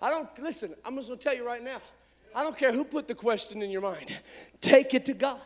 I 0.00 0.10
don't, 0.10 0.28
listen, 0.40 0.74
I'm 0.84 0.96
just 0.96 1.06
gonna 1.06 1.20
tell 1.20 1.36
you 1.36 1.46
right 1.46 1.62
now. 1.62 1.80
I 2.34 2.42
don't 2.42 2.58
care 2.58 2.72
who 2.72 2.84
put 2.84 3.06
the 3.06 3.14
question 3.14 3.62
in 3.62 3.70
your 3.70 3.82
mind, 3.82 4.12
take 4.60 4.92
it 4.92 5.04
to 5.04 5.14
God. 5.14 5.38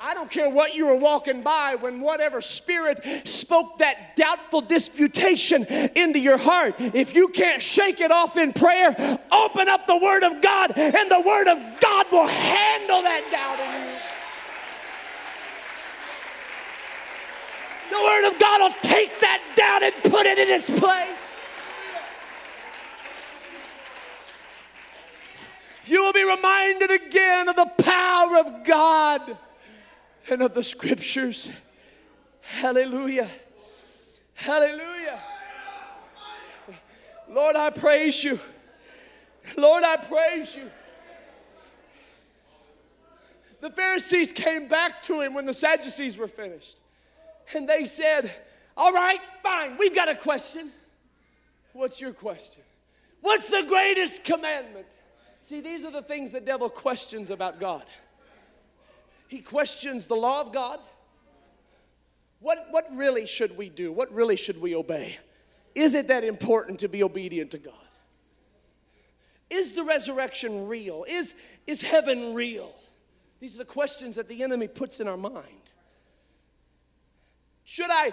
I 0.00 0.12
don't 0.12 0.30
care 0.30 0.50
what 0.50 0.74
you 0.74 0.86
were 0.86 0.96
walking 0.96 1.42
by 1.42 1.76
when 1.76 2.00
whatever 2.00 2.40
spirit 2.40 3.02
spoke 3.26 3.78
that 3.78 4.14
doubtful 4.14 4.60
disputation 4.60 5.64
into 5.64 6.18
your 6.18 6.36
heart. 6.36 6.74
If 6.78 7.14
you 7.14 7.28
can't 7.28 7.62
shake 7.62 8.00
it 8.00 8.10
off 8.10 8.36
in 8.36 8.52
prayer, 8.52 8.90
open 9.32 9.68
up 9.68 9.86
the 9.86 9.98
Word 9.98 10.22
of 10.22 10.42
God, 10.42 10.72
and 10.76 11.10
the 11.10 11.22
Word 11.24 11.48
of 11.48 11.80
God 11.80 12.06
will 12.12 12.26
handle 12.26 13.02
that 13.02 13.24
doubt 13.30 13.58
in 13.60 13.72
you. 13.82 13.96
The 17.90 18.02
Word 18.04 18.28
of 18.28 18.38
God 18.38 18.60
will 18.60 18.76
take 18.82 19.20
that 19.20 19.40
doubt 19.56 19.82
and 19.82 19.94
put 20.12 20.26
it 20.26 20.38
in 20.38 20.48
its 20.48 20.68
place. 20.78 21.36
You 25.86 26.02
will 26.02 26.12
be 26.12 26.24
reminded 26.24 26.90
again 26.90 27.48
of 27.48 27.56
the 27.56 27.70
power 27.82 28.38
of 28.38 28.64
God 28.64 29.38
and 30.30 30.42
of 30.42 30.54
the 30.54 30.62
scriptures. 30.62 31.50
Hallelujah. 32.40 33.28
Hallelujah. 34.34 35.20
Lord, 37.28 37.56
I 37.56 37.70
praise 37.70 38.22
you. 38.22 38.38
Lord, 39.56 39.82
I 39.84 39.96
praise 39.96 40.56
you. 40.56 40.70
The 43.60 43.70
Pharisees 43.70 44.32
came 44.32 44.68
back 44.68 45.02
to 45.04 45.20
him 45.20 45.34
when 45.34 45.44
the 45.44 45.54
Sadducees 45.54 46.18
were 46.18 46.28
finished. 46.28 46.78
And 47.54 47.68
they 47.68 47.84
said, 47.84 48.30
All 48.76 48.92
right, 48.92 49.18
fine, 49.42 49.76
we've 49.78 49.94
got 49.94 50.08
a 50.08 50.14
question. 50.14 50.70
What's 51.72 52.00
your 52.00 52.12
question? 52.12 52.62
What's 53.20 53.48
the 53.48 53.64
greatest 53.66 54.24
commandment? 54.24 54.86
See, 55.40 55.60
these 55.60 55.84
are 55.84 55.90
the 55.90 56.02
things 56.02 56.32
the 56.32 56.40
devil 56.40 56.68
questions 56.68 57.30
about 57.30 57.60
God. 57.60 57.84
He 59.28 59.40
questions 59.40 60.06
the 60.06 60.14
law 60.14 60.40
of 60.40 60.52
God. 60.52 60.78
What, 62.40 62.66
what 62.70 62.86
really 62.94 63.26
should 63.26 63.56
we 63.56 63.68
do? 63.68 63.92
What 63.92 64.12
really 64.12 64.36
should 64.36 64.60
we 64.60 64.74
obey? 64.74 65.18
Is 65.74 65.94
it 65.94 66.08
that 66.08 66.24
important 66.24 66.80
to 66.80 66.88
be 66.88 67.02
obedient 67.02 67.50
to 67.52 67.58
God? 67.58 67.74
Is 69.50 69.72
the 69.72 69.84
resurrection 69.84 70.66
real? 70.66 71.04
Is, 71.08 71.34
is 71.66 71.82
heaven 71.82 72.34
real? 72.34 72.74
These 73.40 73.54
are 73.54 73.58
the 73.58 73.64
questions 73.64 74.16
that 74.16 74.28
the 74.28 74.42
enemy 74.42 74.68
puts 74.68 75.00
in 75.00 75.08
our 75.08 75.16
mind. 75.16 75.70
Should 77.64 77.90
I, 77.90 78.12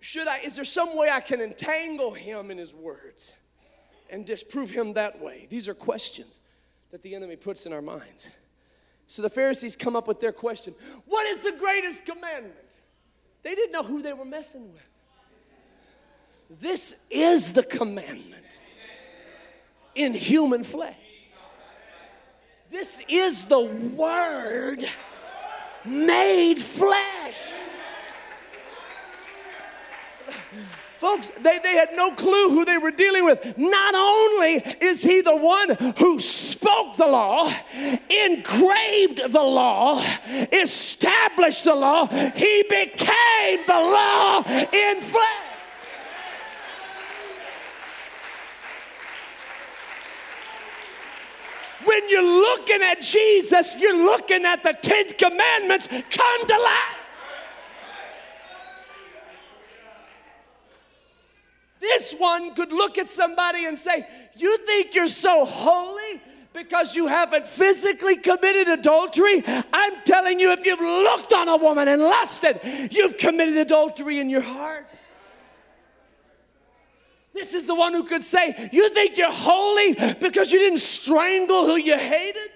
should 0.00 0.28
I, 0.28 0.38
is 0.38 0.56
there 0.56 0.64
some 0.64 0.96
way 0.96 1.10
I 1.10 1.20
can 1.20 1.40
entangle 1.40 2.12
him 2.12 2.50
in 2.50 2.58
his 2.58 2.74
words 2.74 3.34
and 4.10 4.26
disprove 4.26 4.70
him 4.70 4.94
that 4.94 5.20
way? 5.22 5.46
These 5.50 5.68
are 5.68 5.74
questions 5.74 6.40
that 6.90 7.02
the 7.02 7.14
enemy 7.14 7.36
puts 7.36 7.66
in 7.66 7.72
our 7.72 7.82
minds. 7.82 8.30
So 9.06 9.22
the 9.22 9.30
Pharisees 9.30 9.76
come 9.76 9.96
up 9.96 10.08
with 10.08 10.20
their 10.20 10.32
question 10.32 10.74
What 11.06 11.26
is 11.26 11.40
the 11.40 11.56
greatest 11.58 12.06
commandment? 12.06 12.56
They 13.42 13.54
didn't 13.54 13.72
know 13.72 13.82
who 13.82 14.02
they 14.02 14.12
were 14.12 14.24
messing 14.24 14.72
with. 14.72 14.88
This 16.60 16.94
is 17.10 17.52
the 17.52 17.62
commandment 17.62 18.60
in 19.94 20.14
human 20.14 20.64
flesh. 20.64 20.96
This 22.70 23.02
is 23.08 23.44
the 23.44 23.60
Word 23.60 24.84
made 25.84 26.60
flesh. 26.60 27.52
Folks, 31.04 31.30
they, 31.42 31.58
they 31.58 31.74
had 31.74 31.90
no 31.96 32.12
clue 32.12 32.48
who 32.48 32.64
they 32.64 32.78
were 32.78 32.90
dealing 32.90 33.26
with. 33.26 33.58
Not 33.58 33.94
only 33.94 34.54
is 34.80 35.02
he 35.02 35.20
the 35.20 35.36
one 35.36 35.76
who 35.98 36.18
spoke 36.18 36.96
the 36.96 37.06
law, 37.06 37.52
engraved 38.08 39.30
the 39.30 39.42
law, 39.42 40.02
established 40.50 41.64
the 41.64 41.74
law, 41.74 42.06
he 42.06 42.64
became 42.70 43.60
the 43.66 43.74
law 43.74 44.38
in 44.46 45.00
flesh. 45.02 45.44
When 51.84 52.08
you're 52.08 52.22
looking 52.22 52.80
at 52.80 53.02
Jesus, 53.02 53.76
you're 53.78 54.06
looking 54.06 54.46
at 54.46 54.62
the 54.62 54.74
Ten 54.80 55.12
Commandments 55.18 55.86
come 55.86 56.46
to 56.46 56.58
life. 56.58 57.03
This 61.84 62.12
one 62.12 62.54
could 62.54 62.72
look 62.72 62.96
at 62.96 63.10
somebody 63.10 63.66
and 63.66 63.76
say, 63.76 64.06
You 64.36 64.56
think 64.58 64.94
you're 64.94 65.06
so 65.06 65.44
holy? 65.44 66.20
because 66.54 66.94
you 66.94 67.08
haven't 67.08 67.48
physically 67.48 68.14
committed 68.14 68.68
adultery. 68.68 69.42
I'm 69.72 70.02
telling 70.04 70.38
you, 70.38 70.52
if 70.52 70.64
you've 70.64 70.80
looked 70.80 71.32
on 71.32 71.48
a 71.48 71.56
woman 71.56 71.88
and 71.88 72.00
lusted, 72.00 72.60
you've 72.92 73.18
committed 73.18 73.56
adultery 73.56 74.20
in 74.20 74.30
your 74.30 74.40
heart. 74.40 74.86
This 77.32 77.54
is 77.54 77.66
the 77.66 77.74
one 77.74 77.92
who 77.92 78.04
could 78.04 78.22
say, 78.22 78.70
You 78.72 78.88
think 78.90 79.18
you're 79.18 79.32
holy 79.32 79.94
because 80.20 80.52
you 80.52 80.60
didn't 80.60 80.78
strangle 80.78 81.66
who 81.66 81.74
you 81.74 81.98
hated? 81.98 82.50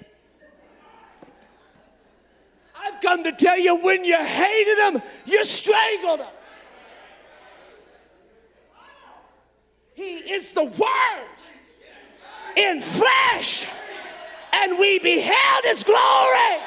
I've 2.81 3.01
come 3.01 3.25
to 3.25 3.33
tell 3.33 3.59
you 3.59 3.75
when 3.79 4.05
you 4.05 4.17
hated 4.17 4.79
them, 4.79 5.03
you 5.27 5.45
strangled 5.45 6.21
them. 6.21 6.33
He 9.99 10.19
is 10.31 10.53
the 10.53 10.63
Word 10.63 11.39
in 12.55 12.81
flesh, 12.81 13.67
and 14.53 14.79
we 14.79 15.01
beheld 15.01 15.65
His 15.65 15.83
glory. 15.83 16.63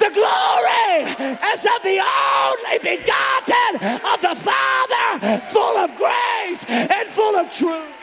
The 0.00 0.10
glory 0.14 1.36
as 1.42 1.66
of 1.66 1.82
the 1.82 2.00
only 2.00 2.78
begotten 2.78 4.00
of 4.10 4.22
the 4.22 4.34
Father, 4.34 5.44
full 5.44 5.76
of 5.76 5.94
grace 5.96 6.64
and 6.70 7.06
full 7.10 7.36
of 7.36 7.52
truth. 7.52 7.94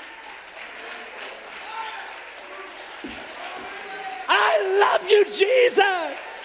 I 4.29 4.79
love 4.79 5.09
you, 5.09 5.25
Jesus. 5.25 6.37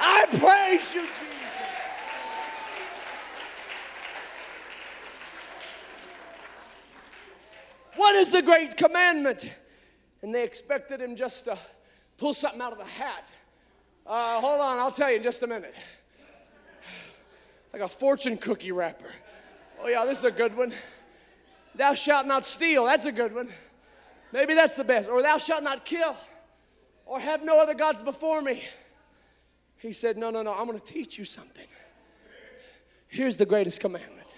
I 0.00 0.24
praise 0.30 0.94
you, 0.94 1.02
Jesus. 1.02 1.33
What 7.96 8.14
is 8.16 8.30
the 8.30 8.42
great 8.42 8.76
commandment? 8.76 9.50
And 10.22 10.34
they 10.34 10.44
expected 10.44 11.00
him 11.00 11.16
just 11.16 11.44
to 11.44 11.58
pull 12.16 12.34
something 12.34 12.60
out 12.60 12.72
of 12.72 12.78
the 12.78 12.84
hat. 12.84 13.30
Uh, 14.06 14.40
hold 14.40 14.60
on, 14.60 14.78
I'll 14.78 14.90
tell 14.90 15.10
you 15.10 15.16
in 15.16 15.22
just 15.22 15.42
a 15.42 15.46
minute. 15.46 15.74
Like 17.72 17.82
a 17.82 17.88
fortune 17.88 18.36
cookie 18.36 18.72
wrapper. 18.72 19.10
Oh, 19.82 19.88
yeah, 19.88 20.04
this 20.04 20.18
is 20.18 20.24
a 20.24 20.30
good 20.30 20.56
one. 20.56 20.72
Thou 21.74 21.94
shalt 21.94 22.26
not 22.26 22.44
steal. 22.44 22.84
That's 22.84 23.06
a 23.06 23.12
good 23.12 23.34
one. 23.34 23.48
Maybe 24.32 24.54
that's 24.54 24.74
the 24.74 24.84
best. 24.84 25.08
Or 25.08 25.22
thou 25.22 25.38
shalt 25.38 25.62
not 25.62 25.84
kill. 25.84 26.16
Or 27.06 27.20
have 27.20 27.44
no 27.44 27.60
other 27.60 27.74
gods 27.74 28.02
before 28.02 28.42
me. 28.42 28.62
He 29.78 29.92
said, 29.92 30.16
No, 30.16 30.30
no, 30.30 30.42
no, 30.42 30.52
I'm 30.52 30.66
going 30.66 30.78
to 30.78 30.84
teach 30.84 31.18
you 31.18 31.24
something. 31.24 31.66
Here's 33.08 33.36
the 33.36 33.46
greatest 33.46 33.80
commandment 33.80 34.34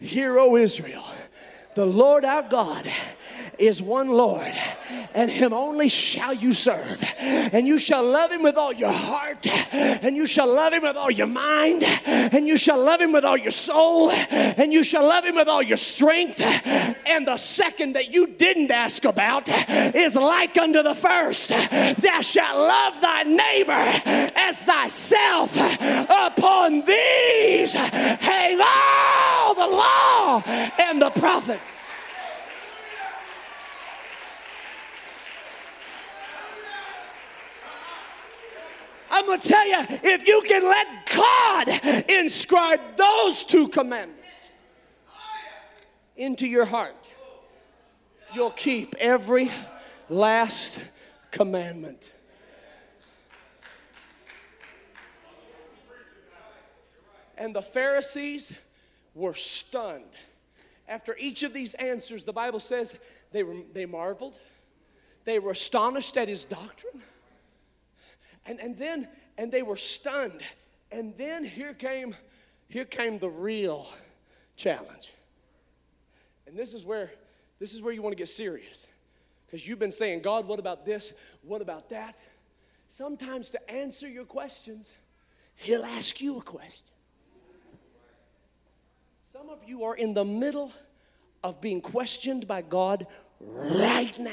Hear, 0.00 0.38
O 0.38 0.56
Israel, 0.56 1.04
the 1.76 1.86
Lord 1.86 2.24
our 2.24 2.42
God 2.42 2.86
is 3.58 3.82
one 3.82 4.08
Lord, 4.08 4.50
and 5.14 5.30
him 5.30 5.52
only 5.52 5.90
shall 5.90 6.32
you 6.32 6.54
serve. 6.54 7.04
And 7.20 7.66
you 7.66 7.78
shall 7.78 8.02
love 8.02 8.32
him 8.32 8.42
with 8.42 8.56
all 8.56 8.72
your 8.72 8.92
heart, 8.92 9.46
and 9.74 10.16
you 10.16 10.26
shall 10.26 10.52
love 10.52 10.72
him 10.72 10.82
with 10.82 10.96
all 10.96 11.10
your 11.10 11.26
mind, 11.26 11.82
and 12.06 12.46
you 12.46 12.56
shall 12.56 12.82
love 12.82 13.00
him 13.00 13.12
with 13.12 13.26
all 13.26 13.36
your 13.36 13.50
soul, 13.50 14.10
and 14.10 14.72
you 14.72 14.82
shall 14.82 15.04
love 15.04 15.24
him 15.24 15.34
with 15.36 15.48
all 15.48 15.62
your 15.62 15.76
strength. 15.76 16.40
And 17.06 17.28
the 17.28 17.36
second 17.36 17.92
that 17.92 18.10
you 18.10 18.26
didn't 18.26 18.70
ask 18.70 19.04
about 19.04 19.46
is 19.94 20.16
like 20.16 20.56
unto 20.56 20.82
the 20.82 20.94
first 20.94 21.50
Thou 21.50 22.20
shalt 22.22 22.56
love 22.56 23.00
thy 23.02 23.22
neighbor 23.24 24.32
as 24.34 24.64
thyself. 24.64 25.56
Upon 26.08 26.82
these 26.82 27.74
hang 27.74 28.60
all 28.60 28.95
the 29.66 29.76
law 29.76 30.42
and 30.80 31.00
the 31.00 31.10
prophets. 31.10 31.92
I'm 39.10 39.24
going 39.26 39.40
to 39.40 39.48
tell 39.48 39.66
you 39.66 39.86
if 39.88 40.26
you 40.26 40.42
can 40.46 40.62
let 40.62 41.06
God 41.16 42.04
inscribe 42.10 42.80
those 42.96 43.44
two 43.44 43.68
commandments 43.68 44.50
into 46.16 46.46
your 46.46 46.66
heart, 46.66 47.10
you'll 48.34 48.50
keep 48.50 48.94
every 48.98 49.50
last 50.08 50.82
commandment. 51.30 52.12
And 57.38 57.54
the 57.54 57.62
Pharisees 57.62 58.52
were 59.16 59.34
stunned. 59.34 60.04
After 60.86 61.16
each 61.18 61.42
of 61.42 61.52
these 61.52 61.74
answers, 61.74 62.22
the 62.22 62.32
Bible 62.32 62.60
says 62.60 62.94
they, 63.32 63.42
were, 63.42 63.56
they 63.72 63.86
marveled, 63.86 64.38
they 65.24 65.40
were 65.40 65.50
astonished 65.50 66.16
at 66.16 66.28
his 66.28 66.44
doctrine 66.44 67.02
and, 68.46 68.60
and 68.60 68.76
then, 68.76 69.08
and 69.36 69.50
they 69.50 69.62
were 69.62 69.76
stunned. 69.76 70.40
And 70.90 71.14
then 71.18 71.44
here 71.44 71.74
came, 71.74 72.14
here 72.68 72.84
came 72.84 73.18
the 73.18 73.28
real 73.28 73.86
challenge. 74.56 75.12
And 76.46 76.56
this 76.56 76.74
is 76.74 76.84
where, 76.84 77.10
this 77.58 77.74
is 77.74 77.82
where 77.82 77.92
you 77.92 78.02
want 78.02 78.12
to 78.12 78.16
get 78.16 78.28
serious. 78.28 78.86
Because 79.46 79.66
you've 79.66 79.78
been 79.78 79.90
saying, 79.90 80.22
God, 80.22 80.46
what 80.46 80.58
about 80.58 80.86
this? 80.86 81.12
What 81.42 81.60
about 81.60 81.90
that? 81.90 82.16
Sometimes 82.88 83.50
to 83.50 83.70
answer 83.70 84.08
your 84.08 84.24
questions, 84.24 84.94
He'll 85.56 85.84
ask 85.84 86.20
you 86.20 86.38
a 86.38 86.42
question. 86.42 86.95
Some 89.36 89.50
of 89.50 89.58
you 89.66 89.84
are 89.84 89.94
in 89.94 90.14
the 90.14 90.24
middle 90.24 90.72
of 91.44 91.60
being 91.60 91.82
questioned 91.82 92.48
by 92.48 92.62
God 92.62 93.06
right 93.38 94.18
now. 94.18 94.30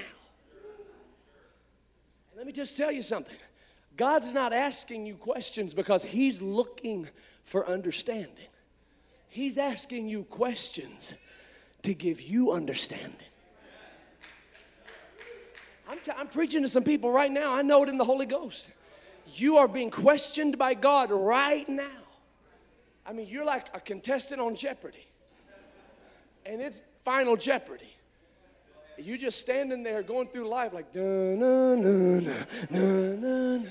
And 2.31 2.37
let 2.37 2.47
me 2.47 2.53
just 2.53 2.77
tell 2.77 2.89
you 2.89 3.01
something 3.01 3.35
God's 3.97 4.33
not 4.33 4.53
asking 4.53 5.05
you 5.05 5.15
questions 5.15 5.73
because 5.73 6.05
He's 6.05 6.41
looking 6.41 7.09
for 7.43 7.67
understanding. 7.67 8.47
He's 9.27 9.57
asking 9.57 10.07
you 10.07 10.23
questions 10.23 11.15
to 11.81 11.93
give 11.93 12.21
you 12.21 12.53
understanding. 12.53 13.17
I'm, 15.89 15.99
t- 15.99 16.11
I'm 16.17 16.27
preaching 16.27 16.61
to 16.61 16.69
some 16.69 16.85
people 16.85 17.11
right 17.11 17.31
now. 17.31 17.53
I 17.53 17.61
know 17.61 17.83
it 17.83 17.89
in 17.89 17.97
the 17.97 18.05
Holy 18.05 18.25
Ghost. 18.25 18.69
You 19.35 19.57
are 19.57 19.67
being 19.67 19.91
questioned 19.91 20.57
by 20.57 20.75
God 20.75 21.11
right 21.11 21.67
now. 21.67 22.02
I 23.05 23.13
mean, 23.13 23.27
you're 23.27 23.45
like 23.45 23.75
a 23.75 23.79
contestant 23.79 24.39
on 24.39 24.55
Jeopardy, 24.55 25.05
and 26.45 26.61
it's 26.61 26.83
final 27.03 27.35
Jeopardy. 27.35 27.93
You 28.97 29.17
just 29.17 29.39
standing 29.39 29.83
there 29.83 30.03
going 30.03 30.27
through 30.27 30.47
life 30.47 30.71
like, 30.71 30.93
dun, 30.93 31.39
dun, 31.39 31.81
dun, 31.81 32.45
dun, 32.71 33.21
dun, 33.21 33.67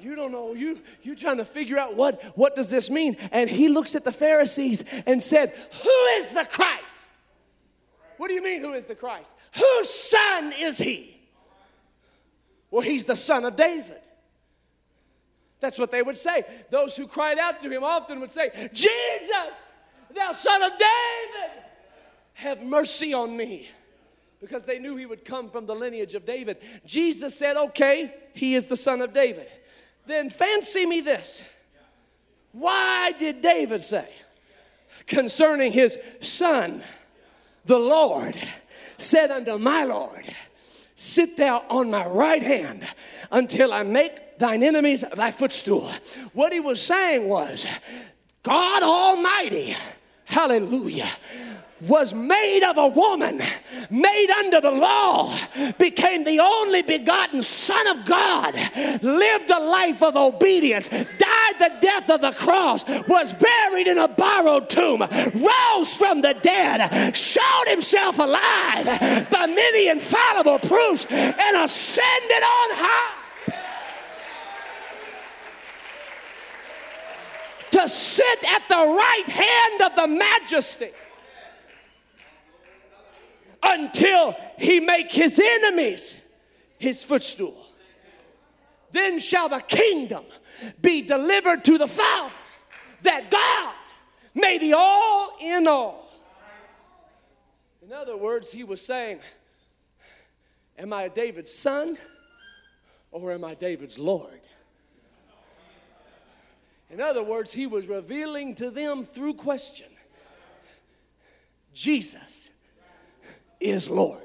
you 0.00 0.14
don't 0.14 0.32
know. 0.32 0.52
You 0.52 0.80
you're 1.02 1.16
trying 1.16 1.38
to 1.38 1.44
figure 1.44 1.78
out 1.78 1.96
what 1.96 2.22
what 2.36 2.54
does 2.54 2.68
this 2.68 2.90
mean? 2.90 3.16
And 3.32 3.48
he 3.48 3.68
looks 3.68 3.94
at 3.94 4.04
the 4.04 4.12
pharisees 4.12 4.84
and 5.06 5.22
said 5.22 5.54
who 5.82 6.04
is 6.18 6.32
the 6.32 6.46
christ? 6.50 7.12
What 8.18 8.28
do 8.28 8.34
you 8.34 8.42
mean 8.42 8.60
who 8.60 8.72
is 8.72 8.86
the 8.86 8.94
christ? 8.94 9.34
Whose 9.54 9.90
son 9.90 10.52
is 10.58 10.78
he? 10.78 11.18
Well 12.70 12.82
he's 12.82 13.06
the 13.06 13.16
son 13.16 13.44
of 13.44 13.56
david 13.56 14.00
that's 15.60 15.78
what 15.78 15.90
they 15.90 16.02
would 16.02 16.16
say 16.16 16.42
those 16.70 16.96
who 16.96 17.06
cried 17.06 17.38
out 17.38 17.60
to 17.60 17.70
him 17.70 17.84
often 17.84 18.20
would 18.20 18.30
say 18.30 18.50
jesus 18.72 19.68
thou 20.14 20.32
son 20.32 20.62
of 20.62 20.72
david 20.72 21.62
have 22.34 22.62
mercy 22.62 23.14
on 23.14 23.36
me 23.36 23.68
because 24.40 24.64
they 24.64 24.78
knew 24.78 24.96
he 24.96 25.06
would 25.06 25.24
come 25.24 25.48
from 25.48 25.64
the 25.64 25.74
lineage 25.74 26.12
of 26.12 26.26
David. 26.26 26.58
Jesus 26.84 27.36
said, 27.36 27.56
Okay, 27.56 28.12
he 28.34 28.54
is 28.54 28.66
the 28.66 28.76
son 28.76 29.00
of 29.00 29.14
David 29.14 29.48
then 30.06 30.30
fancy 30.30 30.86
me 30.86 31.00
this. 31.00 31.44
Why 32.52 33.12
did 33.18 33.40
David 33.40 33.82
say 33.82 34.08
concerning 35.06 35.72
his 35.72 35.98
son, 36.22 36.82
the 37.64 37.78
Lord 37.78 38.36
said 38.98 39.30
unto 39.30 39.58
my 39.58 39.84
Lord, 39.84 40.24
Sit 40.94 41.36
thou 41.36 41.64
on 41.68 41.90
my 41.90 42.06
right 42.06 42.42
hand 42.42 42.82
until 43.30 43.72
I 43.72 43.82
make 43.82 44.12
thine 44.38 44.62
enemies 44.62 45.04
thy 45.14 45.30
footstool. 45.30 45.90
What 46.32 46.52
he 46.52 46.60
was 46.60 46.82
saying 46.82 47.28
was, 47.28 47.66
God 48.42 48.82
Almighty, 48.82 49.74
hallelujah, 50.24 51.08
was 51.80 52.14
made 52.14 52.64
of 52.64 52.78
a 52.78 52.88
woman, 52.88 53.40
made 53.90 54.30
under 54.38 54.60
the 54.62 54.70
law, 54.70 55.34
became 55.78 56.24
the 56.24 56.40
only 56.40 56.82
begotten 56.82 57.42
Son 57.42 57.86
of 57.88 58.04
God, 58.06 58.54
lived 59.02 59.50
a 59.50 59.60
life 59.60 60.02
of 60.02 60.16
obedience, 60.16 60.88
died 60.88 61.54
the 61.58 61.72
death 61.80 62.08
of 62.08 62.22
the 62.22 62.32
cross, 62.32 62.84
was 63.08 63.32
buried 63.34 63.88
in 63.88 63.98
a 63.98 64.08
borrowed 64.08 64.70
tomb, 64.70 65.00
rose 65.00 65.94
from 65.96 66.22
the 66.22 66.34
dead, 66.40 67.14
showed 67.14 67.64
himself 67.66 68.18
alive 68.18 69.28
by 69.30 69.46
many 69.46 69.88
infallible 69.88 70.58
proofs, 70.58 71.04
and 71.10 71.56
ascended 71.56 72.42
on 72.42 72.70
high. 72.76 73.25
To 77.76 77.86
sit 77.90 78.38
at 78.54 78.66
the 78.70 78.74
right 78.74 79.28
hand 79.28 79.82
of 79.82 79.96
the 79.96 80.06
majesty 80.06 80.88
until 83.62 84.34
he 84.58 84.80
make 84.80 85.12
his 85.12 85.38
enemies 85.38 86.16
his 86.78 87.04
footstool. 87.04 87.66
Then 88.92 89.18
shall 89.18 89.50
the 89.50 89.60
kingdom 89.60 90.24
be 90.80 91.02
delivered 91.02 91.66
to 91.66 91.76
the 91.76 91.86
Father, 91.86 92.32
that 93.02 93.30
God 93.30 93.74
may 94.34 94.56
be 94.56 94.72
all 94.72 95.36
in 95.38 95.68
all. 95.68 96.10
In 97.82 97.92
other 97.92 98.16
words, 98.16 98.50
he 98.50 98.64
was 98.64 98.80
saying, 98.80 99.20
Am 100.78 100.94
I 100.94 101.08
David's 101.08 101.52
son 101.52 101.98
or 103.10 103.32
am 103.32 103.44
I 103.44 103.52
David's 103.52 103.98
Lord? 103.98 104.40
In 106.90 107.00
other 107.00 107.22
words, 107.22 107.52
he 107.52 107.66
was 107.66 107.88
revealing 107.88 108.54
to 108.56 108.70
them 108.70 109.04
through 109.04 109.34
question 109.34 109.88
Jesus 111.72 112.50
is 113.60 113.90
Lord. 113.90 114.22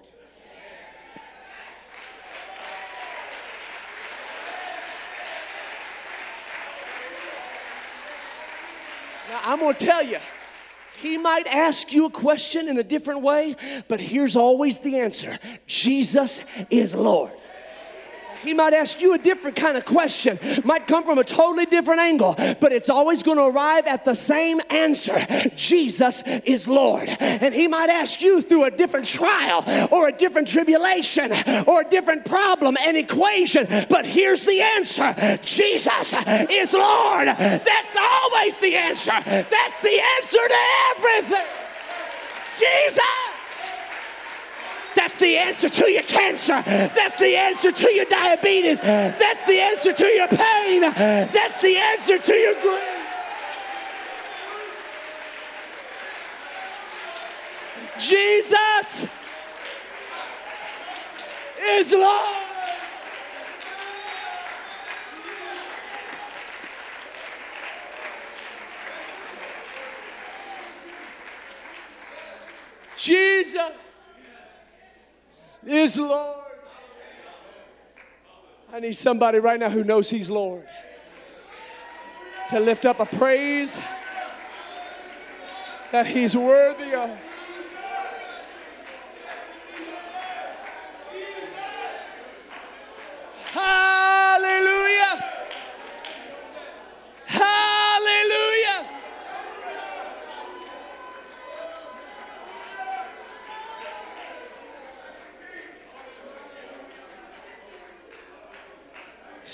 Now, 9.29 9.39
I'm 9.43 9.59
going 9.59 9.75
to 9.75 9.85
tell 9.85 10.03
you, 10.03 10.17
he 10.97 11.17
might 11.17 11.47
ask 11.47 11.91
you 11.91 12.05
a 12.05 12.11
question 12.11 12.67
in 12.67 12.77
a 12.77 12.83
different 12.83 13.21
way, 13.21 13.55
but 13.87 13.99
here's 13.99 14.35
always 14.35 14.79
the 14.79 14.99
answer 14.99 15.37
Jesus 15.65 16.45
is 16.69 16.93
Lord. 16.93 17.40
He 18.41 18.53
might 18.53 18.73
ask 18.73 19.01
you 19.01 19.13
a 19.13 19.17
different 19.17 19.55
kind 19.55 19.77
of 19.77 19.85
question, 19.85 20.39
might 20.63 20.87
come 20.87 21.03
from 21.03 21.17
a 21.19 21.23
totally 21.23 21.65
different 21.65 21.99
angle, 21.99 22.35
but 22.59 22.71
it's 22.71 22.89
always 22.89 23.23
going 23.23 23.37
to 23.37 23.45
arrive 23.45 23.87
at 23.87 24.05
the 24.05 24.15
same 24.15 24.59
answer 24.69 25.15
Jesus 25.55 26.23
is 26.45 26.67
Lord. 26.67 27.07
And 27.19 27.53
He 27.53 27.67
might 27.67 27.89
ask 27.89 28.21
you 28.21 28.41
through 28.41 28.65
a 28.65 28.71
different 28.71 29.07
trial 29.07 29.63
or 29.91 30.07
a 30.07 30.11
different 30.11 30.47
tribulation 30.47 31.31
or 31.67 31.81
a 31.81 31.89
different 31.89 32.25
problem, 32.25 32.77
an 32.81 32.95
equation, 32.95 33.67
but 33.89 34.05
here's 34.05 34.43
the 34.45 34.61
answer 34.61 35.13
Jesus 35.43 36.13
is 36.49 36.73
Lord. 36.73 37.27
That's 37.27 37.95
always 37.95 38.57
the 38.57 38.75
answer. 38.75 39.11
That's 39.11 39.81
the 39.81 40.01
answer 40.19 40.47
to 40.47 40.61
everything. 40.91 41.47
Jesus. 42.59 43.30
That's 44.95 45.17
the 45.19 45.37
answer 45.37 45.69
to 45.69 45.91
your 45.91 46.03
cancer. 46.03 46.61
That's 46.65 47.17
the 47.19 47.35
answer 47.35 47.71
to 47.71 47.91
your 47.91 48.05
diabetes. 48.05 48.79
That's 48.81 49.45
the 49.45 49.59
answer 49.59 49.93
to 49.93 50.05
your 50.05 50.27
pain. 50.27 50.81
That's 50.81 51.61
the 51.61 51.77
answer 51.77 52.17
to 52.17 52.33
your 52.33 52.55
grief. 52.61 52.97
Jesus. 57.97 59.07
is 61.63 61.91
Lord. 61.93 62.37
Jesus 72.97 73.80
is 75.65 75.97
Lord. 75.97 76.37
I 78.73 78.79
need 78.79 78.95
somebody 78.95 79.39
right 79.39 79.59
now 79.59 79.69
who 79.69 79.83
knows 79.83 80.09
He's 80.09 80.29
Lord 80.29 80.65
to 82.49 82.59
lift 82.59 82.85
up 82.85 82.99
a 82.99 83.05
praise 83.05 83.79
that 85.91 86.07
He's 86.07 86.35
worthy 86.35 86.93
of. 86.95 87.17
Hallelujah! 93.53 95.23
Hallelujah! 97.25 98.87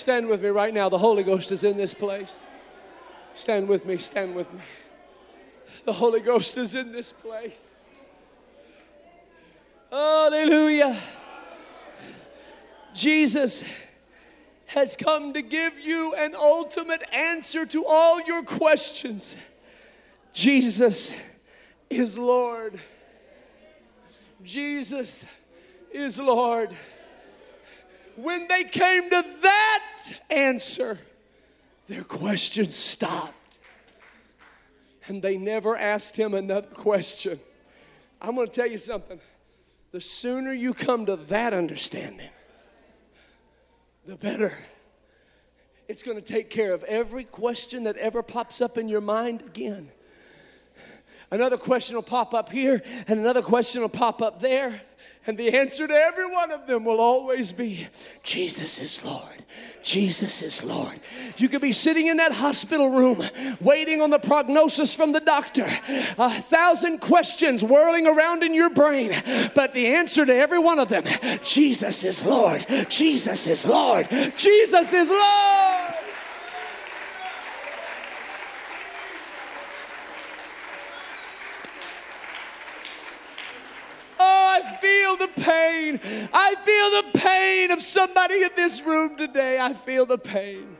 Stand 0.07 0.29
with 0.29 0.41
me 0.41 0.47
right 0.47 0.73
now. 0.73 0.87
The 0.87 0.99
Holy 0.99 1.21
Ghost 1.21 1.51
is 1.51 1.65
in 1.65 1.75
this 1.75 1.93
place. 1.93 2.41
Stand 3.35 3.67
with 3.67 3.85
me, 3.85 3.97
stand 3.97 4.35
with 4.35 4.49
me. 4.53 4.61
The 5.83 5.91
Holy 5.91 6.21
Ghost 6.21 6.57
is 6.57 6.75
in 6.75 6.93
this 6.93 7.11
place. 7.11 7.77
Hallelujah. 9.91 10.97
Jesus 12.93 13.65
has 14.67 14.95
come 14.95 15.33
to 15.33 15.41
give 15.41 15.77
you 15.77 16.13
an 16.13 16.35
ultimate 16.35 17.03
answer 17.13 17.65
to 17.65 17.83
all 17.85 18.21
your 18.21 18.43
questions. 18.43 19.35
Jesus 20.31 21.13
is 21.89 22.17
Lord. 22.17 22.79
Jesus 24.41 25.25
is 25.91 26.17
Lord. 26.17 26.69
When 28.17 28.47
they 28.47 28.63
came 28.63 29.11
to 29.11 29.25
that 29.43 29.97
answer, 30.31 30.99
their 31.87 32.03
questions 32.03 32.75
stopped. 32.75 33.59
And 35.07 35.21
they 35.21 35.37
never 35.37 35.77
asked 35.77 36.17
him 36.17 36.33
another 36.33 36.67
question. 36.67 37.39
I'm 38.19 38.35
going 38.35 38.47
to 38.47 38.53
tell 38.53 38.67
you 38.67 38.79
something. 38.79 39.19
The 39.91 40.01
sooner 40.01 40.51
you 40.51 40.73
come 40.73 41.05
to 41.05 41.15
that 41.15 41.53
understanding, 41.53 42.31
the 44.05 44.17
better. 44.17 44.51
It's 45.87 46.03
going 46.03 46.17
to 46.17 46.23
take 46.23 46.49
care 46.49 46.73
of 46.73 46.83
every 46.83 47.23
question 47.23 47.83
that 47.83 47.95
ever 47.97 48.21
pops 48.21 48.61
up 48.61 48.77
in 48.77 48.89
your 48.89 48.99
mind 48.99 49.41
again. 49.43 49.91
Another 51.29 51.57
question 51.57 51.95
will 51.95 52.03
pop 52.03 52.33
up 52.33 52.49
here, 52.49 52.81
and 53.07 53.19
another 53.19 53.41
question 53.41 53.81
will 53.81 53.89
pop 53.89 54.21
up 54.21 54.39
there. 54.39 54.81
And 55.25 55.37
the 55.37 55.53
answer 55.57 55.85
to 55.85 55.93
every 55.93 56.25
one 56.25 56.51
of 56.51 56.67
them 56.67 56.85
will 56.85 57.01
always 57.01 57.51
be 57.51 57.87
Jesus 58.23 58.79
is 58.79 59.03
Lord. 59.03 59.43
Jesus 59.83 60.41
is 60.41 60.63
Lord. 60.63 60.97
You 61.35 61.49
could 61.49 61.61
be 61.61 61.73
sitting 61.73 62.07
in 62.07 62.15
that 62.17 62.31
hospital 62.31 62.89
room 62.89 63.21
waiting 63.59 64.01
on 64.01 64.09
the 64.09 64.19
prognosis 64.19 64.95
from 64.95 65.11
the 65.11 65.19
doctor, 65.19 65.65
a 66.17 66.29
thousand 66.29 66.99
questions 66.99 67.61
whirling 67.61 68.07
around 68.07 68.41
in 68.41 68.53
your 68.53 68.69
brain, 68.69 69.11
but 69.53 69.73
the 69.73 69.87
answer 69.87 70.25
to 70.25 70.33
every 70.33 70.59
one 70.59 70.79
of 70.79 70.87
them 70.87 71.03
Jesus 71.43 72.05
is 72.05 72.25
Lord. 72.25 72.65
Jesus 72.87 73.47
is 73.47 73.65
Lord. 73.65 74.07
Jesus 74.37 74.93
is 74.93 75.09
Lord. 75.09 75.93
Oh, 84.19 84.59
I 84.59 84.77
feel 84.81 85.15
the 85.17 85.41
pain. 85.41 85.99
I 86.33 86.55
feel 86.87 87.01
the 87.01 87.19
pain 87.19 87.71
of 87.71 87.81
somebody 87.81 88.43
in 88.43 88.49
this 88.55 88.81
room 88.81 89.15
today. 89.15 89.59
I 89.59 89.73
feel 89.73 90.05
the 90.05 90.17
pain. 90.17 90.77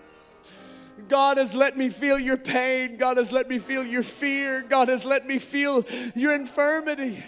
God 1.08 1.38
has 1.38 1.56
let 1.56 1.78
me 1.78 1.90
feel 1.90 2.20
your 2.20 2.38
pain. 2.38 2.98
God 2.98 3.18
has 3.18 3.32
let 3.32 3.48
me 3.48 3.60
feel 3.60 3.84
your 3.84 4.04
fear. 4.04 4.62
God 4.62 4.88
has 4.90 5.06
let 5.06 5.26
me 5.26 5.40
feel 5.40 5.86
your 6.16 6.34
infirmity. 6.34 7.24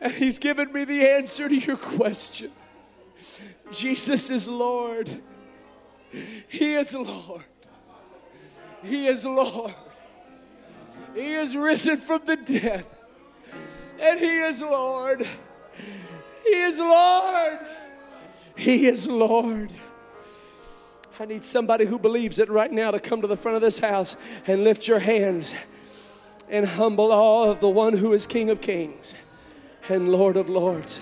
And 0.00 0.12
He's 0.12 0.38
given 0.38 0.72
me 0.72 0.84
the 0.84 1.08
answer 1.08 1.48
to 1.48 1.56
your 1.56 1.76
question. 1.76 2.52
Jesus 3.72 4.30
is 4.30 4.46
Lord. 4.46 5.08
He 6.48 6.74
is 6.74 6.94
Lord. 6.94 7.44
He 8.84 9.06
is 9.06 9.24
Lord. 9.24 9.74
He 11.14 11.32
is 11.32 11.56
risen 11.56 11.96
from 11.96 12.24
the 12.26 12.36
dead 12.36 12.84
and 14.00 14.20
He 14.20 14.40
is 14.40 14.62
Lord. 14.62 15.26
He 16.48 16.54
is 16.54 16.78
Lord. 16.78 17.58
He 18.56 18.86
is 18.86 19.06
Lord. 19.06 19.72
I 21.20 21.26
need 21.26 21.44
somebody 21.44 21.84
who 21.84 21.98
believes 21.98 22.38
it 22.38 22.48
right 22.48 22.72
now 22.72 22.90
to 22.90 23.00
come 23.00 23.20
to 23.20 23.26
the 23.26 23.36
front 23.36 23.56
of 23.56 23.62
this 23.62 23.80
house 23.80 24.16
and 24.46 24.64
lift 24.64 24.88
your 24.88 24.98
hands 24.98 25.54
and 26.48 26.66
humble 26.66 27.12
awe 27.12 27.50
of 27.50 27.60
the 27.60 27.68
one 27.68 27.92
who 27.94 28.12
is 28.14 28.26
King 28.26 28.48
of 28.48 28.60
Kings 28.60 29.14
and 29.88 30.10
Lord 30.10 30.36
of 30.36 30.48
Lords. 30.48 31.00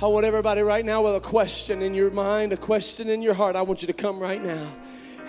I 0.00 0.06
want 0.06 0.24
everybody 0.24 0.62
right 0.62 0.84
now 0.84 1.02
with 1.02 1.16
a 1.16 1.20
question 1.20 1.82
in 1.82 1.94
your 1.94 2.10
mind, 2.10 2.52
a 2.52 2.56
question 2.56 3.08
in 3.08 3.22
your 3.22 3.34
heart. 3.34 3.56
I 3.56 3.62
want 3.62 3.82
you 3.82 3.86
to 3.86 3.92
come 3.92 4.20
right 4.20 4.42
now 4.42 4.68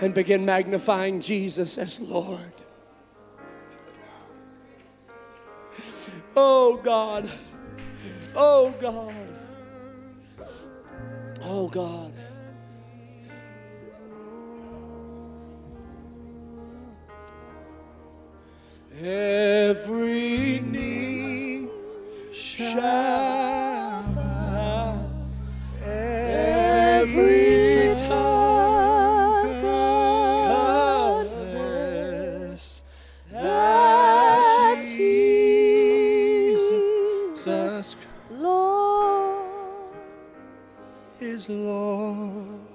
and 0.02 0.14
begin 0.14 0.46
magnifying 0.46 1.20
Jesus 1.20 1.78
as 1.78 2.00
Lord. 2.00 2.54
Oh 6.36 6.80
God. 6.84 7.30
Oh 8.36 8.74
God. 8.80 9.14
Oh 11.44 11.68
God. 11.68 12.14
Every 19.04 20.60
knee 20.60 21.68
shall 22.32 24.04
bow, 24.14 25.10
every 25.84 27.16
tongue 27.96 29.62
confess 31.32 32.82
that 33.32 34.84
Jesus 34.86 35.16
Lord, 37.48 38.11
is 41.22 41.48
Lord. 41.50 42.71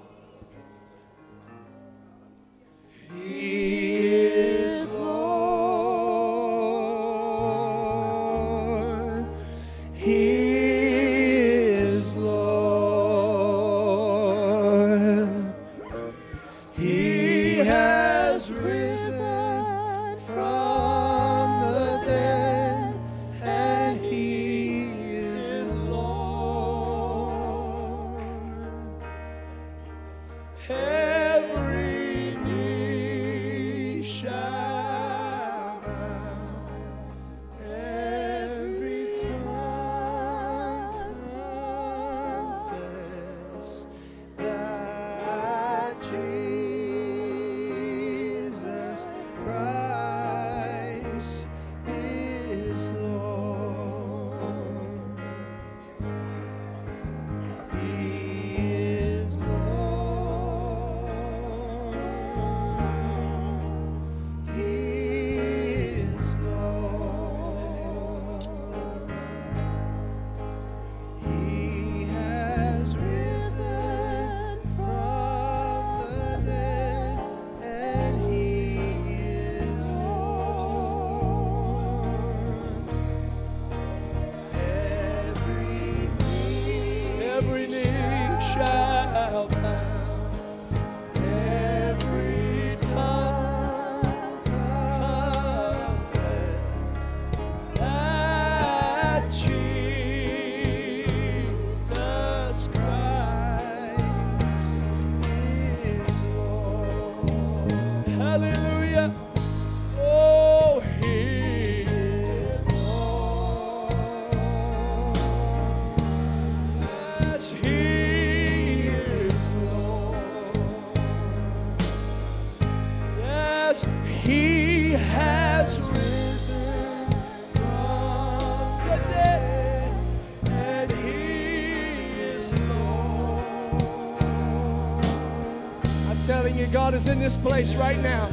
God 136.71 136.93
is 136.93 137.07
in 137.07 137.19
this 137.19 137.37
place 137.37 137.75
right 137.75 137.99
now. 137.99 138.29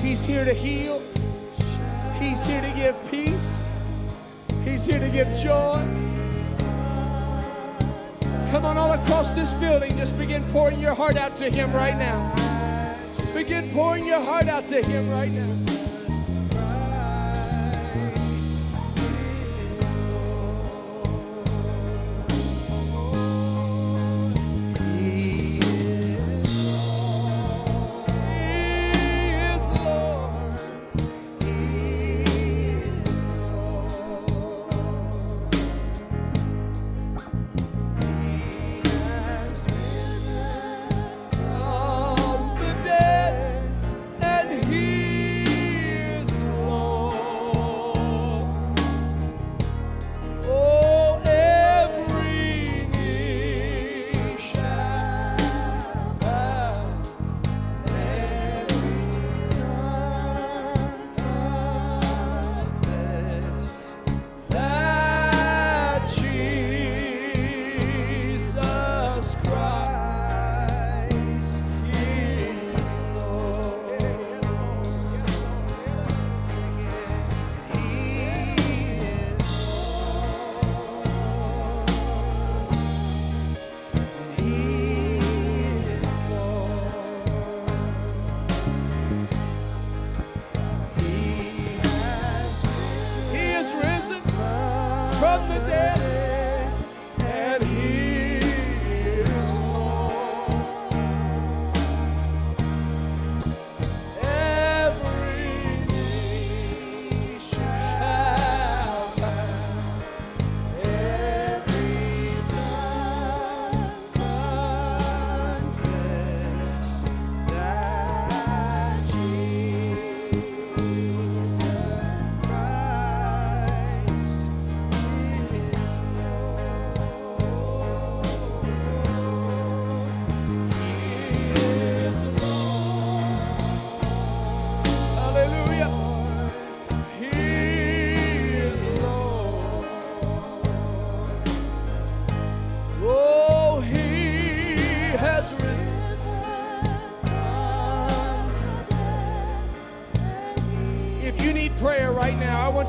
He's 0.00 0.24
here 0.24 0.44
to 0.44 0.52
heal. 0.52 1.02
He's 2.18 2.42
here 2.44 2.60
to 2.60 2.70
give 2.76 3.10
peace. 3.10 3.62
He's 4.64 4.84
here 4.84 4.98
to 4.98 5.08
give 5.08 5.28
joy. 5.38 5.84
Come 8.50 8.64
on, 8.64 8.78
all 8.78 8.92
across 8.92 9.32
this 9.32 9.54
building, 9.54 9.96
just 9.96 10.16
begin 10.18 10.42
pouring 10.50 10.80
your 10.80 10.94
heart 10.94 11.16
out 11.16 11.36
to 11.38 11.50
Him 11.50 11.72
right 11.72 11.96
now. 11.96 12.34
Begin 13.34 13.70
pouring 13.70 14.06
your 14.06 14.20
heart 14.20 14.48
out 14.48 14.66
to 14.68 14.82
Him 14.82 15.10
right 15.10 15.30
now. 15.30 15.65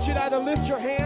You 0.08 0.14
now, 0.14 0.40
lift 0.40 0.70
your 0.70 0.80
hand. 0.80 0.97